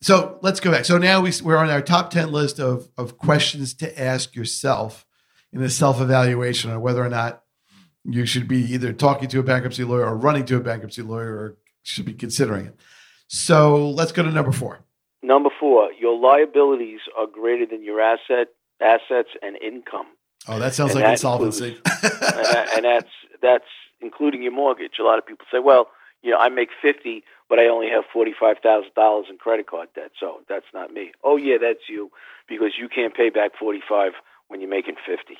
so 0.01 0.39
let's 0.41 0.61
go 0.61 0.71
back. 0.71 0.87
So 0.87 0.97
now 0.97 1.21
we, 1.21 1.33
we're 1.43 1.59
on 1.59 1.69
our 1.69 1.83
top 1.83 2.11
ten 2.11 2.33
list 2.33 2.59
of 2.59 2.89
of 2.97 3.19
questions 3.19 3.75
to 3.75 4.03
ask 4.03 4.35
yourself 4.35 5.05
in 5.53 5.63
a 5.63 5.69
self 5.69 6.01
evaluation 6.01 6.71
on 6.71 6.81
whether 6.81 7.05
or 7.05 7.11
not 7.11 7.44
you 8.05 8.27
should 8.27 8.47
be 8.47 8.59
either 8.59 8.93
talking 8.93 9.29
to 9.29 9.40
a 9.40 9.43
bankruptcy 9.43 9.85
lawyer 9.85 10.07
or 10.07 10.17
running 10.17 10.45
to 10.47 10.57
a 10.57 10.61
bankruptcy 10.61 11.03
lawyer 11.03 11.35
or 11.35 11.57
should 11.83 12.05
be 12.05 12.14
considering 12.14 12.67
it. 12.67 12.81
So 13.29 13.90
let's 13.90 14.12
go 14.12 14.23
to 14.23 14.31
number 14.31 14.53
four. 14.53 14.81
Number 15.23 15.51
four, 15.59 15.90
your 15.93 16.19
liabilities 16.19 17.01
are 17.17 17.27
greater 17.27 17.67
than 17.67 17.83
your 17.83 18.01
asset 18.01 18.49
assets 18.81 19.31
and 19.43 19.57
income. 19.57 20.07
Oh, 20.47 20.59
that 20.59 20.75
sounds 20.75 20.90
and 20.90 21.01
like 21.01 21.05
that 21.05 21.12
insolvency. 21.12 21.79
and, 22.03 22.69
and 22.77 22.85
that's 22.85 23.11
that's 23.40 23.64
including 24.01 24.43
your 24.43 24.53
mortgage. 24.53 24.95
A 25.01 25.03
lot 25.03 25.19
of 25.19 25.27
people 25.27 25.47
say, 25.51 25.59
"Well, 25.59 25.88
you 26.23 26.31
know, 26.31 26.38
I 26.38 26.51
make 26.51 26.69
fifty, 26.83 27.25
but 27.49 27.59
I 27.59 27.67
only 27.67 27.88
have 27.88 28.05
forty 28.12 28.35
five 28.38 28.59
thousand 28.62 28.93
dollars 28.95 29.27
in 29.31 29.38
credit 29.38 29.67
card 29.67 29.88
debt, 29.95 30.12
so 30.21 30.40
that's 30.49 30.67
not 30.75 30.93
me." 30.93 31.12
Oh, 31.23 31.37
yeah, 31.37 31.57
that's 31.61 31.88
you 31.88 32.11
because 32.47 32.73
you 32.79 32.88
can't 32.88 33.14
pay 33.14 33.31
back 33.31 33.53
forty 33.59 33.81
five 33.88 34.12
when 34.49 34.61
you're 34.61 34.71
making 34.71 34.97
fifty. 35.07 35.38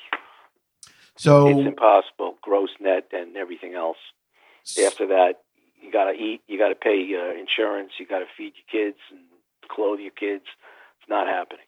So 1.17 1.47
it's 1.47 1.67
impossible, 1.67 2.37
gross 2.41 2.69
net 2.79 3.09
and 3.13 3.37
everything 3.37 3.73
else. 3.73 3.97
After 4.83 5.07
that, 5.07 5.35
you 5.81 5.91
got 5.91 6.05
to 6.05 6.13
eat, 6.13 6.41
you 6.47 6.57
got 6.57 6.69
to 6.69 6.75
pay 6.75 7.07
uh, 7.15 7.39
insurance, 7.39 7.91
you 7.99 8.07
got 8.07 8.19
to 8.19 8.25
feed 8.35 8.53
your 8.55 8.83
kids 8.85 8.97
and 9.11 9.21
clothe 9.69 9.99
your 9.99 10.11
kids. 10.11 10.43
It's 10.99 11.09
not 11.09 11.27
happening. 11.27 11.65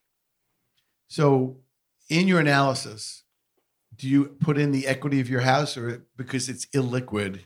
So, 1.08 1.58
in 2.10 2.28
your 2.28 2.40
analysis, 2.40 3.24
do 3.96 4.08
you 4.08 4.26
put 4.26 4.58
in 4.58 4.72
the 4.72 4.88
equity 4.88 5.20
of 5.20 5.30
your 5.30 5.42
house, 5.42 5.78
or 5.78 6.06
because 6.16 6.50
it's 6.50 6.66
illiquid, 6.68 7.42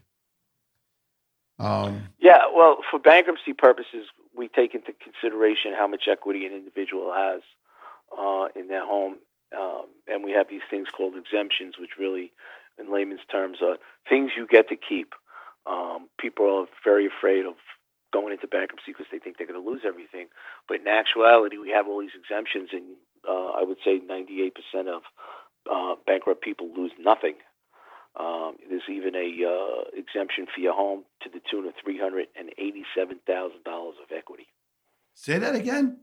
Um, 1.60 2.10
Yeah, 2.20 2.40
well, 2.56 2.78
for 2.90 3.00
bankruptcy 3.00 3.54
purposes, 3.54 4.08
we 4.36 4.48
take 4.48 4.74
into 4.74 4.94
consideration 4.94 5.74
how 5.78 5.88
much 5.88 6.08
equity 6.10 6.46
an 6.46 6.54
individual 6.54 7.14
has 7.14 7.42
uh, 8.18 8.48
in 8.56 8.68
their 8.68 8.86
home, 8.86 9.18
um, 9.58 9.86
and 10.08 10.24
we 10.24 10.32
have 10.32 10.48
these 10.50 10.66
things 10.70 10.88
called 10.96 11.16
exemptions, 11.16 11.76
which 11.80 11.92
really, 12.00 12.32
in 12.80 12.92
layman's 12.92 13.26
terms, 13.32 13.58
are 13.62 13.78
things 14.08 14.32
you 14.36 14.48
get 14.48 14.70
to 14.70 14.76
keep. 14.76 15.14
Um, 15.66 16.10
people 16.20 16.46
are 16.46 16.66
very 16.84 17.06
afraid 17.06 17.46
of 17.46 17.54
going 18.14 18.34
into 18.34 18.48
bankruptcy 18.48 18.92
because 18.92 19.06
they 19.12 19.20
think 19.20 19.38
they're 19.38 19.48
going 19.48 19.62
to 19.62 19.70
lose 19.70 19.82
everything, 19.86 20.28
but 20.68 20.80
in 20.82 20.88
actuality, 20.88 21.58
we 21.58 21.70
have 21.70 21.88
all 21.88 22.02
these 22.02 22.18
exemptions, 22.20 22.70
and 22.74 22.84
uh, 23.28 23.52
I 23.60 23.64
would 23.64 23.78
say 23.86 24.00
98% 24.00 24.52
of 24.88 25.02
uh, 25.72 25.96
bankrupt 26.06 26.42
people 26.42 26.70
lose 26.76 26.92
nothing. 27.00 27.36
Um, 28.20 28.58
there's 28.70 28.82
even 28.90 29.16
a 29.16 29.30
uh, 29.48 29.84
exemption 29.94 30.46
for 30.54 30.60
your 30.60 30.74
home 30.74 31.04
to 31.24 31.30
the 31.30 31.40
tune 31.50 31.66
of 31.66 31.74
three 31.82 31.98
hundred 31.98 32.28
and 32.38 32.50
eighty-seven 32.58 33.20
thousand 33.26 33.64
dollars 33.64 33.96
of 34.04 34.12
equity. 34.16 34.48
say 35.14 35.38
that 35.38 35.56
again. 35.56 35.98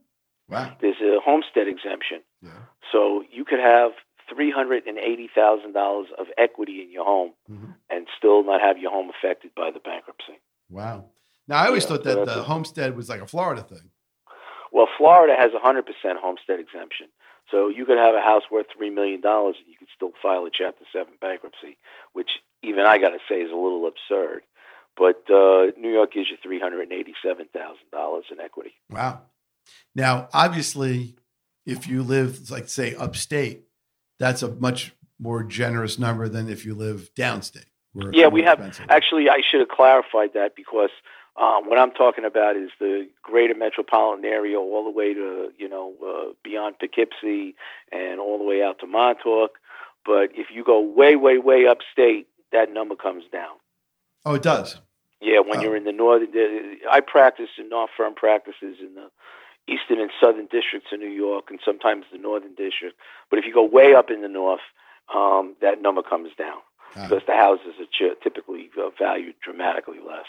Wow. 0.49 0.77
There's 0.81 1.01
a 1.01 1.21
homestead 1.21 1.69
exemption, 1.69 2.23
Yeah. 2.43 2.51
so 2.93 3.23
you 3.31 3.45
could 3.45 3.61
have 3.61 3.93
three 4.29 4.51
hundred 4.51 4.87
and 4.87 4.99
eighty 4.99 5.29
thousand 5.35 5.73
dollars 5.73 6.09
of 6.19 6.27
equity 6.37 6.83
in 6.83 6.91
your 6.91 7.05
home 7.05 7.33
Mhm. 7.51 7.75
and 7.91 8.07
still 8.17 8.43
not 8.45 8.61
have 8.61 8.79
your 8.79 8.91
home 8.91 9.11
affected 9.11 9.55
by 9.55 9.71
the 9.71 9.81
bankruptcy. 9.81 10.39
Wow. 10.71 11.07
Now 11.47 11.63
I 11.63 11.67
always 11.67 11.85
Yeah, 11.85 11.89
thought 11.97 12.05
that 12.05 12.25
the 12.27 12.41
a- 12.41 12.43
homestead 12.45 12.97
was 12.97 13.09
like 13.09 13.21
a 13.21 13.27
Florida 13.27 13.63
thing. 13.63 13.91
Well, 14.71 14.87
Florida 14.99 15.35
has 15.35 15.53
a 15.55 15.59
hundred 15.59 15.87
percent 15.87 16.19
homestead 16.19 16.61
exemption, 16.61 17.09
so 17.51 17.69
you 17.69 17.87
could 17.87 17.97
have 17.99 18.15
a 18.15 18.21
house 18.21 18.51
worth 18.51 18.67
three 18.71 18.91
million 18.91 19.21
dollars 19.23 19.57
and 19.59 19.67
you 19.67 19.77
could 19.79 19.89
still 19.95 20.13
file 20.23 20.45
a 20.45 20.51
Chapter 20.51 20.85
Seven 20.93 21.15
bankruptcy, 21.21 21.79
which 22.13 22.31
even 22.63 22.85
I 22.85 22.99
got 22.99 23.11
to 23.11 23.19
say 23.29 23.41
is 23.41 23.51
a 23.51 23.57
little 23.57 23.87
absurd. 23.87 24.43
But 24.97 25.25
uh, 25.31 25.71
New 25.79 25.91
York 25.93 26.13
gives 26.13 26.29
you 26.29 26.37
three 26.43 26.61
hundred 26.61 26.83
and 26.83 26.93
eighty-seven 26.93 27.49
thousand 27.55 27.91
dollars 27.93 28.25
in 28.31 28.41
equity. 28.41 28.75
Wow. 28.91 29.23
Now, 29.99 30.29
obviously, 30.33 31.17
if 31.67 31.89
you 31.89 32.05
live, 32.05 32.53
like, 32.53 32.69
say, 32.69 32.95
upstate, 32.95 33.65
that's 34.21 34.45
a 34.45 34.49
much 34.55 34.95
more 35.19 35.43
generous 35.43 35.99
number 35.99 36.29
than 36.29 36.49
if 36.49 36.65
you 36.65 36.77
live 36.77 37.11
downstate. 37.17 37.65
Yeah, 38.13 38.29
we 38.29 38.43
have 38.45 38.61
actually. 38.89 39.29
I 39.29 39.41
should 39.51 39.59
have 39.59 39.71
clarified 39.71 40.31
that 40.35 40.55
because 40.55 40.91
um, 41.37 41.69
what 41.69 41.81
I'm 41.81 41.91
talking 41.91 42.25
about 42.25 42.55
is 42.55 42.71
the 42.79 43.09
greater 43.23 43.57
metropolitan 43.57 44.25
area, 44.25 44.57
all 44.61 44.85
the 44.85 44.91
way 44.91 45.15
to 45.15 45.49
you 45.59 45.69
know 45.69 45.95
uh, 46.07 46.33
beyond 46.45 46.79
Poughkeepsie 46.79 47.57
and 47.91 48.21
all 48.21 48.39
the 48.39 48.45
way 48.45 48.63
out 48.63 48.79
to 48.81 48.87
Montauk. 48.87 49.59
But 50.07 50.31
if 50.35 50.47
you 50.55 50.63
go 50.63 50.81
way, 50.81 51.17
way, 51.17 51.39
way 51.39 51.67
upstate, 51.67 52.29
that 52.53 52.73
number 52.73 52.95
comes 52.95 53.25
down. 53.33 53.57
Oh, 54.25 54.35
it 54.37 54.43
does. 54.43 54.81
Yeah, 55.21 55.41
when 55.41 55.59
Oh. 55.59 55.63
you're 55.63 55.77
in 55.77 55.83
the 55.83 55.93
northern, 55.93 56.29
I 56.89 57.01
practice 57.01 57.51
in 57.59 57.69
law 57.69 57.87
firm 57.97 58.15
practices 58.15 58.77
in 58.81 58.95
the 58.95 59.11
eastern 59.69 60.01
and 60.01 60.11
southern 60.21 60.47
districts 60.47 60.89
of 60.93 61.01
New 61.01 61.11
York, 61.11 61.47
and 61.51 61.61
sometimes 61.65 62.05
the 62.11 62.19
northern 62.19 62.55
district. 62.55 62.97
But 63.31 63.39
if 63.39 63.45
you 63.45 63.53
go 63.53 63.65
way 63.65 63.95
up 63.95 64.11
in 64.11 64.23
the 64.23 64.29
north, 64.29 64.61
um, 65.15 65.55
that 65.61 65.83
number 65.83 66.03
comes 66.03 66.31
down 66.39 66.59
Ah, 66.97 67.07
because 67.09 67.23
the 67.27 67.35
houses 67.35 67.75
are 67.81 68.15
typically 68.23 68.71
uh, 68.79 68.91
valued 68.99 69.35
dramatically 69.45 69.99
less. 70.07 70.27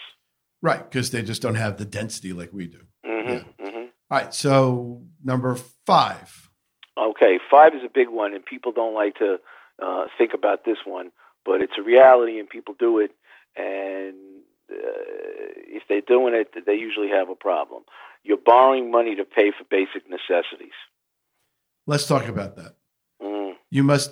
right, 0.62 0.84
because 0.89 1.12
they 1.12 1.21
just 1.21 1.41
don't 1.41 1.56
have 1.56 1.78
the 1.78 1.86
density 1.86 2.34
like 2.34 2.52
we 2.52 2.67
do. 2.67 2.82
Mm-hmm, 3.06 3.65
hmm 3.65 3.78
All 3.78 3.88
right. 4.12 4.34
So, 4.34 5.02
number 5.23 5.56
five. 5.86 6.49
Okay, 6.97 7.39
five 7.49 7.73
is 7.73 7.82
a 7.86 7.89
big 7.93 8.10
one, 8.10 8.34
and 8.34 8.43
people 8.45 8.71
don't 8.73 8.93
like 8.93 9.15
to 9.15 9.38
uh, 9.82 10.06
think 10.17 10.34
about 10.34 10.65
this 10.65 10.80
one, 10.86 11.12
but 11.45 11.62
it's 11.62 11.78
a 11.78 11.82
reality, 11.82 12.39
and 12.39 12.49
people 12.49 12.75
do 12.78 12.99
it. 12.99 13.12
And 13.56 14.15
if 14.69 15.84
they're 15.89 16.01
doing 16.01 16.34
it, 16.34 16.53
they 16.65 16.75
usually 16.75 17.10
have 17.10 17.29
a 17.29 17.36
problem. 17.36 17.84
You're 18.23 18.38
borrowing 18.38 18.91
money 18.91 19.15
to 19.15 19.25
pay 19.25 19.51
for 19.51 19.63
basic 19.69 20.10
necessities. 20.10 20.73
Let's 21.88 22.05
talk 22.05 22.27
about 22.27 22.55
that. 22.58 22.75
Mm. 23.21 23.53
You 23.71 23.84
must. 23.84 24.12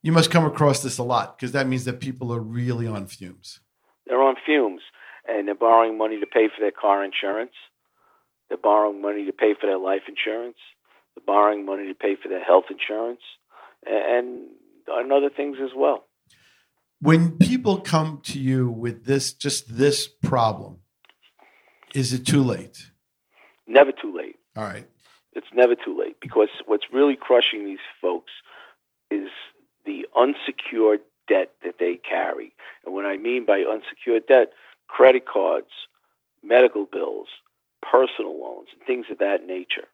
You 0.00 0.12
must 0.12 0.30
come 0.30 0.44
across 0.44 0.82
this 0.82 0.98
a 0.98 1.02
lot 1.02 1.36
because 1.36 1.52
that 1.52 1.66
means 1.66 1.84
that 1.84 2.00
people 2.00 2.32
are 2.32 2.40
really 2.40 2.86
on 2.86 3.06
fumes. 3.06 3.60
They're 4.06 4.22
on 4.22 4.36
fumes, 4.46 4.80
and 5.26 5.48
they're 5.48 5.54
borrowing 5.54 5.98
money 5.98 6.20
to 6.20 6.26
pay 6.26 6.48
for 6.48 6.60
their 6.60 6.70
car 6.70 7.04
insurance. 7.04 7.52
They're 8.48 8.58
borrowing 8.58 9.02
money 9.02 9.26
to 9.26 9.32
pay 9.32 9.54
for 9.60 9.66
their 9.66 9.78
life 9.78 10.02
insurance. 10.08 10.56
They're 11.14 11.26
borrowing 11.26 11.66
money 11.66 11.88
to 11.88 11.94
pay 11.94 12.16
for 12.20 12.28
their 12.28 12.42
health 12.42 12.66
insurance, 12.70 13.20
and, 13.84 14.48
and 14.86 15.12
other 15.12 15.30
things 15.30 15.58
as 15.62 15.70
well. 15.76 16.04
When 17.00 17.38
people 17.38 17.80
come 17.80 18.20
to 18.24 18.38
you 18.38 18.68
with 18.68 19.04
this, 19.04 19.32
just 19.32 19.76
this 19.76 20.08
problem, 20.08 20.78
is 21.94 22.12
it 22.12 22.26
too 22.26 22.42
late? 22.42 22.90
Never 23.66 23.92
too 23.92 24.14
late. 24.16 24.36
All 24.56 24.64
right. 24.64 24.88
It's 25.32 25.46
never 25.54 25.76
too 25.76 25.96
late 25.96 26.16
because 26.20 26.48
what's 26.66 26.86
really 26.92 27.14
crushing 27.14 27.64
these 27.64 27.78
folks 28.00 28.32
is 29.10 29.28
the 29.86 30.06
unsecured 30.18 31.00
debt 31.28 31.52
that 31.62 31.78
they 31.78 31.96
carry. 31.96 32.52
And 32.84 32.94
what 32.94 33.04
I 33.04 33.16
mean 33.16 33.46
by 33.46 33.60
unsecured 33.60 34.26
debt, 34.26 34.52
credit 34.88 35.24
cards, 35.26 35.70
medical 36.42 36.86
bills, 36.86 37.28
personal 37.82 38.40
loans, 38.40 38.68
and 38.72 38.84
things 38.84 39.06
of 39.10 39.18
that 39.18 39.46
nature. 39.46 39.86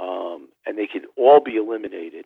Um, 0.00 0.48
and 0.64 0.78
they 0.78 0.86
can 0.86 1.02
all 1.16 1.40
be 1.40 1.56
eliminated, 1.56 2.24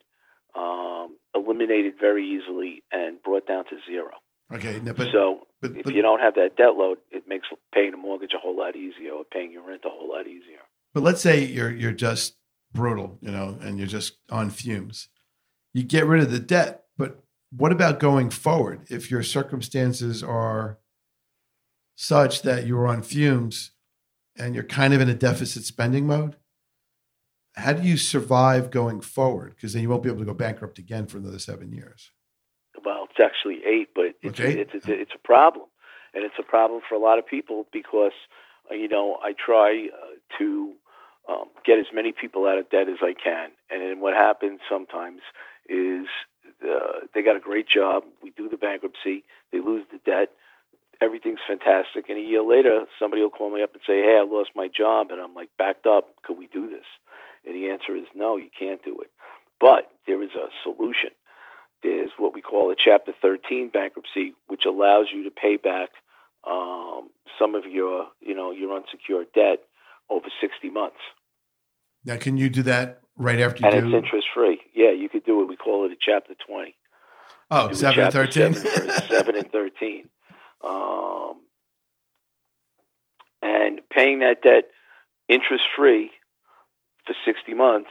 um, 0.57 1.17
eliminated 1.35 1.95
very 2.01 2.27
easily 2.27 2.83
and 2.93 3.23
brought 3.23 3.47
down 3.47 3.65
to 3.65 3.77
zero. 3.87 4.11
Okay. 4.53 4.81
no, 4.83 4.93
But, 4.93 5.09
so 5.13 5.47
but, 5.61 5.77
if 5.77 5.87
you 5.87 6.03
don't 6.03 6.21
have 6.21 6.35
that 6.35 6.57
debt 6.57 6.75
load, 6.77 6.99
it 7.11 7.25
makes 7.27 7.49
paying 7.73 7.95
a 7.95 7.97
mortgage 7.97 8.33
a 8.35 8.39
whole 8.39 8.57
lot 8.57 8.77
easier 8.77 9.13
or 9.13 9.25
paying 9.25 9.53
your 9.53 9.67
rent 9.67 9.83
a 9.85 9.89
whole 9.89 10.11
lot 10.11 10.27
easier. 10.27 10.61
but 10.93 11.03
let's 11.03 11.21
say 11.23 11.43
you're 11.45 11.71
you're 11.71 11.93
just 11.93 12.37
brutal, 12.73 13.19
you 13.21 13.31
know, 13.31 13.59
and 13.61 13.79
you're 13.79 13.87
just 13.87 14.17
on 14.31 14.51
fumes. 14.51 15.09
You 15.75 15.83
get 15.83 16.07
rid 16.07 16.23
of 16.23 16.31
the 16.31 16.39
debt, 16.39 16.85
but 16.99 17.23
what 17.51 17.73
about 17.73 17.99
going 18.01 18.31
forward? 18.31 18.87
If 18.91 19.11
your 19.11 19.23
circumstances 19.23 20.23
are 20.23 20.79
such 21.95 22.43
that 22.43 22.67
you're 22.67 22.87
on 22.87 23.03
fumes 23.03 23.73
and 24.39 24.55
you're 24.55 24.65
kind 24.65 24.95
of 24.95 25.01
in 25.01 25.09
a 25.09 25.15
deficit 25.15 25.65
spending 25.65 26.07
mode, 26.07 26.37
how 27.55 27.73
do 27.73 27.87
you 27.87 27.97
survive 27.97 28.71
going 28.71 29.01
forward? 29.01 29.55
Because 29.55 29.73
then 29.73 29.83
you 29.83 29.89
won't 29.89 30.03
be 30.03 30.09
able 30.09 30.21
to 30.21 30.25
go 30.25 30.35
bankrupt 30.35 30.79
again 30.79 31.07
for 31.07 31.19
another 31.19 31.39
seven 31.39 31.73
years. 31.73 32.11
Well, 32.85 33.07
it's 33.11 33.21
actually 33.23 33.61
eight, 33.67 33.89
but 33.95 34.15
it's 34.23 34.41
Okay. 34.41 34.59
it's 34.61 34.75
it's 34.75 34.89
a, 34.89 34.93
it's 34.93 35.13
a 35.15 35.19
problem, 35.19 35.67
and 36.15 36.25
it's 36.25 36.35
a 36.39 36.43
problem 36.43 36.81
for 36.89 36.95
a 36.95 36.99
lot 36.99 37.19
of 37.19 37.27
people 37.27 37.67
because 37.73 38.13
uh, 38.71 38.75
you 38.75 38.89
know 38.89 39.19
I 39.23 39.33
try 39.35 39.89
uh, 39.93 40.39
to 40.39 40.73
um, 41.29 41.45
get 41.65 41.79
as 41.79 41.87
many 41.93 42.13
people 42.13 42.47
out 42.47 42.59
of 42.59 42.71
debt 42.71 42.89
as 42.89 42.99
I 43.03 43.13
can, 43.13 43.51
and 43.71 43.83
then 43.83 44.01
what 44.01 44.15
happens 44.15 44.61
sometimes 44.69 45.21
is 45.69 46.07
uh, 46.65 47.07
they 47.15 47.23
got 47.23 47.37
a 47.37 47.41
great 47.41 47.69
job, 47.69 48.05
we 48.23 48.31
do 48.31 48.49
the 48.49 48.57
bankruptcy, 48.57 49.25
they 49.53 49.61
lose 49.61 49.85
the 49.93 49.99
debt, 50.05 50.31
everything's 51.01 51.41
fantastic, 51.47 52.09
and 52.09 52.19
a 52.19 52.23
year 52.23 52.43
later 52.43 52.87
somebody 52.99 53.23
will 53.23 53.31
call 53.31 53.51
me 53.55 53.63
up 53.63 53.75
and 53.75 53.83
say, 53.87 54.01
"Hey, 54.03 54.17
I 54.19 54.23
lost 54.23 54.51
my 54.57 54.69
job," 54.69 55.11
and 55.11 55.21
I'm 55.21 55.35
like, 55.35 55.51
"Backed 55.59 55.87
up, 55.87 56.09
could 56.23 56.39
we 56.39 56.47
do 56.47 56.69
this?" 56.69 56.87
And 57.45 57.55
the 57.55 57.71
answer 57.71 57.97
is 57.97 58.05
no, 58.15 58.37
you 58.37 58.49
can't 58.57 58.83
do 58.85 59.01
it. 59.01 59.11
But 59.61 59.91
there 60.07 60.23
is 60.23 60.31
a 60.35 60.49
solution 60.63 61.11
there's 61.83 62.11
what 62.17 62.35
we 62.35 62.41
call 62.41 62.71
a 62.71 62.77
Chapter 62.77 63.13
13 63.21 63.71
bankruptcy, 63.71 64.35
which 64.47 64.65
allows 64.67 65.07
you 65.13 65.25
to 65.25 65.31
pay 65.31 65.57
back 65.57 65.91
um, 66.49 67.09
some 67.39 67.55
of 67.55 67.65
your, 67.67 68.07
you 68.21 68.35
know, 68.35 68.53
your 68.53 68.75
unsecured 68.77 69.27
debt 69.35 69.61
over 70.11 70.27
60 70.41 70.71
months, 70.71 70.97
Now, 72.05 72.17
can 72.17 72.37
you 72.37 72.51
do 72.51 72.63
that 72.65 73.01
right 73.17 73.41
after 73.41 73.61
you 73.65 73.71
and 73.73 73.91
do? 73.91 73.97
it's 73.97 74.05
interest 74.05 74.27
free. 74.35 74.61
Yeah, 74.75 74.91
you 74.91 75.09
could 75.09 75.25
do 75.25 75.43
it. 75.43 75.49
We 75.49 75.57
call 75.57 75.87
it 75.87 75.93
a 75.93 75.97
Chapter 76.01 76.35
20. 76.47 76.75
oh, 77.51 77.69
Do 77.69 77.75
seven 77.75 78.05
and 78.05 78.13
13? 78.13 78.55
seven 78.55 78.91
seven 79.09 79.37
and 79.37 79.51
13. 79.51 80.09
Um, 80.65 81.35
and 83.41 83.81
paying 83.91 84.21
that 84.21 84.43
debt 84.43 84.65
interest 85.29 85.65
free 85.77 86.11
for 87.07 87.15
60 87.25 87.55
months 87.55 87.91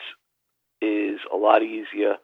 is 0.82 1.20
a 1.32 1.38
lot 1.38 1.64
easier 1.64 2.16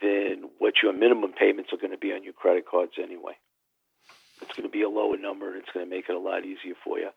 than 0.00 0.50
what 0.58 0.74
your 0.82 0.92
minimum 0.92 1.32
payments 1.32 1.72
are 1.72 1.78
going 1.78 1.90
to 1.90 1.98
be 1.98 2.12
on 2.12 2.22
your 2.22 2.32
credit 2.32 2.64
cards 2.68 2.92
anyway. 3.02 3.32
It's 4.42 4.52
going 4.54 4.68
to 4.68 4.72
be 4.72 4.82
a 4.82 4.88
lower 4.88 5.16
number 5.16 5.48
and 5.48 5.62
it's 5.62 5.72
going 5.72 5.86
to 5.86 5.90
make 5.90 6.08
it 6.08 6.14
a 6.14 6.18
lot 6.18 6.44
easier 6.44 6.74
for 6.84 6.98
you. 6.98 7.08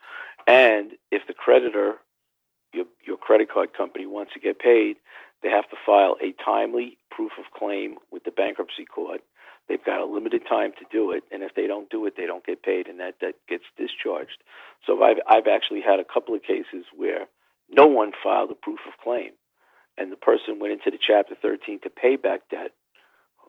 And 0.47 0.91
if 1.11 1.27
the 1.27 1.33
creditor, 1.33 1.95
your, 2.73 2.85
your 3.05 3.17
credit 3.17 3.51
card 3.51 3.73
company, 3.73 4.05
wants 4.05 4.33
to 4.33 4.39
get 4.39 4.59
paid, 4.59 4.95
they 5.43 5.49
have 5.49 5.69
to 5.69 5.75
file 5.85 6.15
a 6.21 6.33
timely 6.43 6.97
proof 7.11 7.31
of 7.37 7.45
claim 7.57 7.95
with 8.11 8.23
the 8.23 8.31
bankruptcy 8.31 8.85
court. 8.85 9.21
They've 9.67 9.83
got 9.83 10.01
a 10.01 10.05
limited 10.05 10.43
time 10.47 10.71
to 10.79 10.85
do 10.91 11.11
it, 11.11 11.23
and 11.31 11.43
if 11.43 11.53
they 11.55 11.67
don't 11.67 11.89
do 11.89 12.05
it, 12.07 12.15
they 12.17 12.25
don't 12.25 12.45
get 12.45 12.63
paid, 12.63 12.87
and 12.87 12.99
that 12.99 13.19
debt 13.19 13.35
gets 13.47 13.65
discharged. 13.77 14.41
So 14.85 15.03
I've 15.03 15.17
I've 15.27 15.47
actually 15.47 15.81
had 15.81 15.99
a 15.99 16.03
couple 16.03 16.33
of 16.33 16.41
cases 16.41 16.85
where 16.95 17.27
no 17.71 17.87
one 17.87 18.11
filed 18.23 18.51
a 18.51 18.55
proof 18.55 18.79
of 18.87 18.93
claim, 19.03 19.31
and 19.97 20.11
the 20.11 20.17
person 20.17 20.59
went 20.59 20.73
into 20.73 20.91
the 20.91 20.99
Chapter 20.99 21.35
13 21.41 21.81
to 21.83 21.89
pay 21.89 22.15
back 22.15 22.41
debt, 22.49 22.71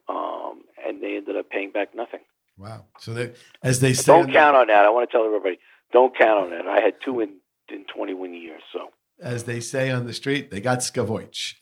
um, 0.07 0.61
and 0.85 1.01
they 1.01 1.17
ended 1.17 1.35
up 1.37 1.49
paying 1.49 1.71
back 1.71 1.95
nothing. 1.95 2.21
Wow. 2.57 2.85
So 2.99 3.13
they, 3.13 3.33
as 3.63 3.79
they 3.79 3.93
say, 3.93 4.11
Don't 4.11 4.31
count 4.31 4.55
on 4.55 4.67
that. 4.67 4.85
I 4.85 4.89
want 4.89 5.09
to 5.09 5.17
tell 5.17 5.25
everybody: 5.25 5.57
don't 5.91 6.17
count 6.17 6.47
on 6.47 6.53
it. 6.53 6.65
I 6.65 6.81
had 6.81 6.95
two 7.03 7.19
in 7.19 7.37
in 7.69 7.85
21 7.93 8.33
years, 8.33 8.61
so. 8.73 8.89
As 9.21 9.43
they 9.43 9.59
say 9.59 9.91
on 9.91 10.07
the 10.07 10.13
street, 10.13 10.49
they 10.49 10.59
got 10.59 10.79
skavoich. 10.79 11.53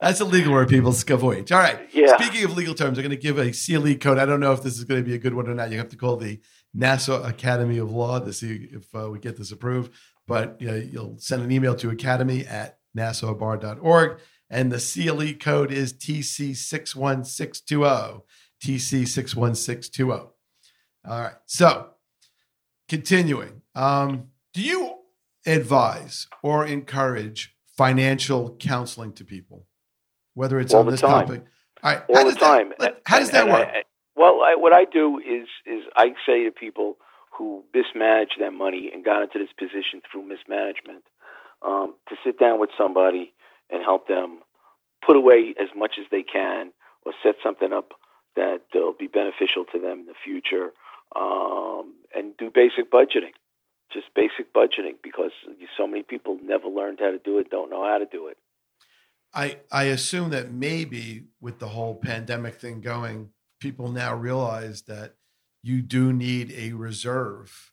That's 0.00 0.20
a 0.20 0.24
legal 0.24 0.52
word, 0.52 0.68
people. 0.68 0.92
Skavoich. 0.92 1.50
All 1.50 1.58
right. 1.58 1.80
Yeah. 1.92 2.16
Speaking 2.16 2.44
of 2.44 2.56
legal 2.56 2.74
terms, 2.74 2.96
I'm 2.96 3.02
going 3.02 3.10
to 3.10 3.16
give 3.16 3.36
a 3.36 3.50
CLE 3.50 3.96
code. 3.96 4.18
I 4.18 4.26
don't 4.26 4.38
know 4.38 4.52
if 4.52 4.62
this 4.62 4.78
is 4.78 4.84
going 4.84 5.02
to 5.02 5.04
be 5.04 5.14
a 5.14 5.18
good 5.18 5.34
one 5.34 5.48
or 5.48 5.54
not. 5.54 5.72
You 5.72 5.78
have 5.78 5.88
to 5.88 5.96
call 5.96 6.16
the 6.16 6.40
Nassau 6.74 7.22
Academy 7.22 7.78
of 7.78 7.90
Law 7.90 8.18
to 8.20 8.32
see 8.32 8.68
if 8.72 8.94
uh, 8.94 9.10
we 9.10 9.18
get 9.18 9.36
this 9.36 9.52
approved. 9.52 9.92
But 10.26 10.56
you 10.60 10.68
know, 10.68 10.76
you'll 10.76 11.18
send 11.18 11.42
an 11.42 11.50
email 11.50 11.74
to 11.76 11.90
academy 11.90 12.46
at 12.46 12.78
nassaubar.org. 12.96 14.18
And 14.52 14.72
the 14.72 14.78
CLE 14.78 15.34
code 15.38 15.70
is 15.72 15.92
TC61620. 15.94 18.22
TC61620. 18.64 20.10
All 21.08 21.20
right. 21.20 21.32
So, 21.46 21.90
continuing. 22.88 23.62
Um, 23.74 24.28
do 24.52 24.60
you 24.62 24.96
advise 25.46 26.26
or 26.42 26.66
encourage 26.66 27.54
financial 27.76 28.56
counseling 28.58 29.12
to 29.14 29.24
people, 29.24 29.66
whether 30.34 30.60
it's 30.60 30.74
All 30.74 30.80
on 30.80 30.90
this 30.90 31.00
time. 31.00 31.26
topic? 31.26 31.44
All 31.82 31.92
right. 31.94 32.02
all 32.08 32.16
how 32.16 32.24
the 32.24 32.30
does 32.30 32.34
that- 32.34 32.40
time. 32.40 32.72
let- 32.78 33.00
how 33.06 33.18
does 33.18 33.30
that 33.30 33.48
work? 33.48 33.68
Well, 34.20 34.42
I, 34.44 34.54
what 34.54 34.74
I 34.74 34.84
do 34.84 35.18
is 35.18 35.48
is 35.64 35.82
I 35.96 36.12
say 36.26 36.44
to 36.44 36.50
people 36.50 36.98
who 37.32 37.64
mismanage 37.72 38.36
their 38.38 38.50
money 38.50 38.90
and 38.92 39.02
got 39.02 39.22
into 39.22 39.38
this 39.38 39.48
position 39.58 40.02
through 40.04 40.28
mismanagement 40.28 41.04
um, 41.64 41.94
to 42.10 42.16
sit 42.22 42.38
down 42.38 42.60
with 42.60 42.68
somebody 42.76 43.32
and 43.70 43.82
help 43.82 44.08
them 44.08 44.40
put 45.06 45.16
away 45.16 45.54
as 45.58 45.68
much 45.74 45.92
as 45.98 46.04
they 46.10 46.22
can 46.22 46.70
or 47.06 47.14
set 47.22 47.36
something 47.42 47.72
up 47.72 47.94
that 48.36 48.60
will 48.74 48.92
be 48.92 49.06
beneficial 49.06 49.64
to 49.72 49.78
them 49.78 50.00
in 50.00 50.06
the 50.06 50.20
future 50.22 50.72
um, 51.16 51.94
and 52.14 52.36
do 52.36 52.50
basic 52.54 52.92
budgeting. 52.92 53.32
Just 53.90 54.08
basic 54.14 54.52
budgeting 54.52 54.96
because 55.02 55.32
so 55.78 55.86
many 55.86 56.02
people 56.02 56.38
never 56.42 56.68
learned 56.68 56.98
how 57.00 57.10
to 57.10 57.18
do 57.18 57.38
it, 57.38 57.48
don't 57.48 57.70
know 57.70 57.86
how 57.86 57.96
to 57.96 58.04
do 58.04 58.26
it. 58.26 58.36
I 59.32 59.60
I 59.72 59.84
assume 59.84 60.28
that 60.30 60.52
maybe 60.52 61.24
with 61.40 61.58
the 61.58 61.68
whole 61.68 61.94
pandemic 61.94 62.56
thing 62.56 62.82
going, 62.82 63.30
people 63.60 63.90
now 63.92 64.14
realize 64.14 64.82
that 64.82 65.14
you 65.62 65.82
do 65.82 66.12
need 66.12 66.52
a 66.56 66.72
reserve. 66.72 67.72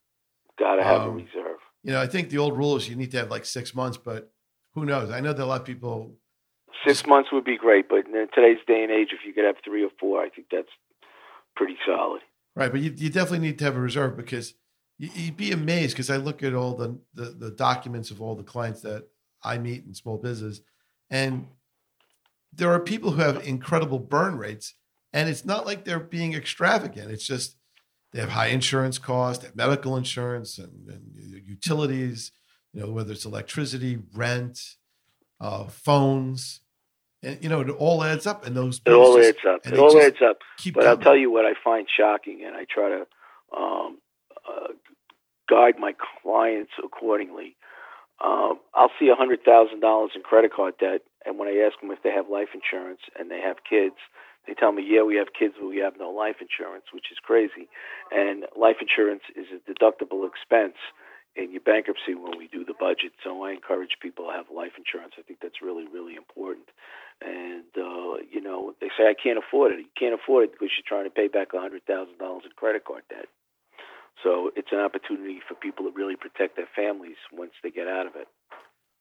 Got 0.60 0.76
to 0.76 0.84
have 0.84 1.02
Um, 1.02 1.10
a 1.10 1.12
reserve. 1.14 1.60
You 1.84 1.94
know, 1.94 2.02
I 2.02 2.08
think 2.08 2.30
the 2.30 2.38
old 2.38 2.58
rule 2.58 2.76
is 2.76 2.90
you 2.90 2.96
need 2.96 3.12
to 3.12 3.18
have 3.18 3.32
like 3.32 3.46
six 3.46 3.74
months, 3.74 3.98
but 3.98 4.32
who 4.74 4.86
knows? 4.86 5.10
I 5.10 5.22
know 5.22 5.34
that 5.34 5.44
a 5.44 5.46
lot 5.46 5.62
of 5.62 5.66
people. 5.66 6.18
Six 6.86 7.08
months 7.08 7.32
would 7.32 7.46
be 7.46 7.58
great, 7.58 7.90
but 7.90 8.06
in 8.06 8.28
today's 8.34 8.60
day 8.68 8.84
and 8.84 8.92
age, 8.92 9.10
if 9.12 9.26
you 9.26 9.34
could 9.34 9.46
have 9.46 9.56
three 9.64 9.84
or 9.84 9.90
four, 10.00 10.22
I 10.22 10.30
think 10.30 10.48
that's 10.52 10.70
pretty 11.56 11.78
solid. 11.86 12.22
Right, 12.56 12.72
but 12.72 12.82
you, 12.82 12.94
you 12.96 13.10
definitely 13.10 13.48
need 13.48 13.58
to 13.60 13.66
have 13.66 13.76
a 13.76 13.80
reserve 13.80 14.18
because 14.18 14.54
you, 14.98 15.10
you'd 15.14 15.38
be 15.38 15.52
amazed 15.52 15.96
because 15.96 16.10
I 16.10 16.18
look 16.18 16.44
at 16.44 16.54
all 16.54 16.76
the, 16.76 17.00
the 17.14 17.26
the 17.26 17.52
documents 17.52 18.12
of 18.12 18.22
all 18.22 18.36
the 18.36 18.44
clients 18.44 18.82
that 18.82 19.08
I 19.44 19.58
meet 19.58 19.86
in 19.86 19.94
small 19.94 20.18
business, 20.18 20.62
and 21.10 21.48
there 22.52 22.72
are 22.72 22.80
people 22.80 23.12
who 23.12 23.22
have 23.22 23.48
incredible 23.48 24.00
burn 24.00 24.38
rates, 24.38 24.74
and 25.18 25.30
it's 25.30 25.46
not 25.46 25.66
like 25.66 25.84
they're 25.84 26.00
being 26.00 26.36
extravagant. 26.36 27.10
It's 27.10 27.26
just 27.26 27.56
they 28.14 28.20
have 28.20 28.30
high 28.30 28.48
insurance 28.48 29.00
costs, 29.00 29.42
they 29.42 29.48
have 29.48 29.56
medical 29.56 29.98
insurance, 29.98 30.60
and, 30.60 30.88
and 30.88 31.44
utilities. 31.44 32.32
You 32.72 32.82
know, 32.82 32.92
whether 32.92 33.14
it's 33.14 33.26
electricity, 33.26 33.98
rent, 34.14 34.60
uh, 35.42 35.66
phones, 35.66 36.62
and 37.24 37.42
you 37.42 37.50
know, 37.50 37.62
it 37.62 37.70
all 37.72 38.04
adds 38.04 38.28
up, 38.28 38.46
and 38.46 38.56
those 38.56 38.80
It 38.86 38.94
all 38.94 39.18
just 39.18 39.30
adds 39.30 39.46
up. 39.48 39.66
It 39.66 39.80
all 39.80 40.00
adds 40.00 40.22
up. 40.24 40.38
keep. 40.60 40.76
But 40.76 40.86
I'll 40.86 40.98
tell 40.98 41.18
you 41.18 41.32
what 41.32 41.46
I 41.46 41.54
find 41.64 41.88
shocking, 41.90 42.44
and 42.46 42.56
I 42.56 42.66
try 42.70 42.90
to 42.90 43.08
um, 43.58 43.98
uh, 44.48 44.74
guide 45.50 45.80
my 45.80 45.96
clients 46.22 46.74
accordingly. 46.84 47.56
Um, 48.24 48.60
I'll 48.76 48.92
see 49.00 49.10
a 49.10 49.16
hundred 49.16 49.44
thousand 49.44 49.80
dollars 49.80 50.12
in 50.16 50.22
credit 50.22 50.54
card 50.54 50.76
debt, 50.80 51.02
and 51.26 51.40
when 51.40 51.48
I 51.48 51.66
ask 51.66 51.80
them 51.82 51.90
if 51.90 52.04
they 52.04 52.12
have 52.12 52.30
life 52.30 52.50
insurance 52.54 53.02
and 53.18 53.32
they 53.32 53.42
have 53.42 53.58
kids, 53.68 53.96
they 54.48 54.54
tell 54.54 54.72
me, 54.72 54.84
"Yeah, 54.84 55.04
we 55.04 55.16
have 55.18 55.34
kids, 55.34 55.56
but 55.60 55.68
we 55.68 55.78
have 55.78 55.98
no 55.98 56.10
life 56.10 56.42
insurance," 56.42 56.86
which 56.94 57.12
is 57.12 57.20
crazy. 57.20 57.68
And 58.12 58.46
life 58.56 58.78
insurance 58.82 59.24
is 59.36 59.48
a 59.52 59.60
deductible 59.70 60.28
expense 60.28 60.78
in 61.36 61.52
your 61.52 61.62
bankruptcy 61.62 62.16
when 62.16 62.38
we 62.38 62.48
do 62.48 62.66
the 62.66 62.74
budget. 62.74 63.14
So 63.24 63.44
I 63.44 63.52
encourage 63.52 64.00
people 64.02 64.26
to 64.26 64.32
have 64.32 64.50
life 64.50 64.74
insurance. 64.78 65.14
I 65.20 65.22
think 65.22 65.40
that's 65.40 65.62
really, 65.62 65.86
really 65.88 66.16
important. 66.16 66.66
And 67.22 67.70
uh, 67.78 68.24
you 68.32 68.42
know, 68.42 68.74
they 68.82 68.90
say 68.98 69.08
I 69.08 69.14
can't 69.14 69.38
afford 69.38 69.74
it. 69.74 69.80
You 69.80 69.94
can't 69.98 70.16
afford 70.16 70.46
it 70.46 70.52
because 70.54 70.70
you're 70.76 70.88
trying 70.88 71.06
to 71.06 71.14
pay 71.14 71.28
back 71.28 71.54
a 71.54 71.60
hundred 71.60 71.86
thousand 71.86 72.18
dollars 72.18 72.44
in 72.46 72.52
credit 72.56 72.86
card 72.86 73.04
debt. 73.10 73.28
So 74.24 74.50
it's 74.56 74.72
an 74.72 74.80
opportunity 74.80 75.40
for 75.48 75.54
people 75.54 75.86
to 75.86 75.92
really 75.96 76.16
protect 76.16 76.56
their 76.56 76.68
families 76.76 77.18
once 77.32 77.52
they 77.62 77.70
get 77.70 77.88
out 77.88 78.08
of 78.08 78.16
it. 78.16 78.28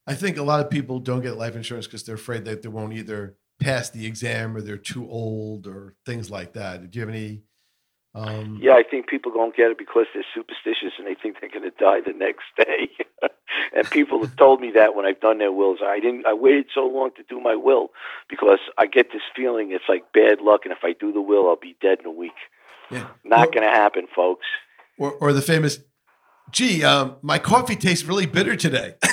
I 0.06 0.14
think 0.14 0.36
a 0.36 0.42
lot 0.42 0.60
of 0.60 0.70
people 0.70 1.00
don't 1.00 1.22
get 1.22 1.36
life 1.36 1.56
insurance 1.56 1.86
because 1.86 2.04
they're 2.04 2.14
afraid 2.14 2.44
that 2.44 2.62
they 2.62 2.68
won't 2.68 2.92
either 2.92 3.36
pass 3.60 3.90
the 3.90 4.06
exam 4.06 4.56
or 4.56 4.60
they're 4.60 4.76
too 4.76 5.08
old 5.08 5.66
or 5.66 5.94
things 6.04 6.30
like 6.30 6.52
that. 6.54 6.90
Do 6.90 6.98
you 6.98 7.06
have 7.06 7.14
any? 7.14 7.42
Um, 8.14 8.58
Yeah, 8.62 8.72
I 8.72 8.82
think 8.82 9.08
people 9.08 9.32
don't 9.32 9.54
get 9.54 9.70
it 9.70 9.78
because 9.78 10.06
they're 10.14 10.24
superstitious 10.34 10.92
and 10.98 11.06
they 11.06 11.14
think 11.14 11.36
they're 11.40 11.50
going 11.50 11.70
to 11.70 11.76
die 11.78 12.00
the 12.00 12.16
next 12.16 12.44
day. 12.56 12.90
and 13.76 13.90
people 13.90 14.20
have 14.22 14.36
told 14.36 14.60
me 14.60 14.72
that 14.74 14.94
when 14.94 15.04
I've 15.06 15.20
done 15.20 15.38
their 15.38 15.52
wills. 15.52 15.78
I 15.84 16.00
didn't. 16.00 16.26
I 16.26 16.32
waited 16.32 16.66
so 16.74 16.86
long 16.86 17.10
to 17.16 17.22
do 17.28 17.40
my 17.40 17.54
will 17.54 17.90
because 18.28 18.58
I 18.78 18.86
get 18.86 19.12
this 19.12 19.22
feeling 19.34 19.72
it's 19.72 19.84
like 19.88 20.12
bad 20.12 20.40
luck, 20.40 20.62
and 20.64 20.72
if 20.72 20.82
I 20.82 20.92
do 20.98 21.12
the 21.12 21.20
will, 21.20 21.48
I'll 21.48 21.56
be 21.56 21.76
dead 21.80 21.98
in 22.00 22.06
a 22.06 22.10
week. 22.10 22.32
yeah. 22.90 23.08
Not 23.24 23.52
going 23.52 23.66
to 23.66 23.72
happen, 23.72 24.06
folks. 24.14 24.46
or, 24.98 25.12
or 25.12 25.32
the 25.32 25.42
famous, 25.42 25.78
gee, 26.50 26.84
um, 26.84 27.16
my 27.22 27.38
coffee 27.38 27.76
tastes 27.76 28.04
really 28.04 28.26
bitter 28.26 28.56
today. 28.56 28.94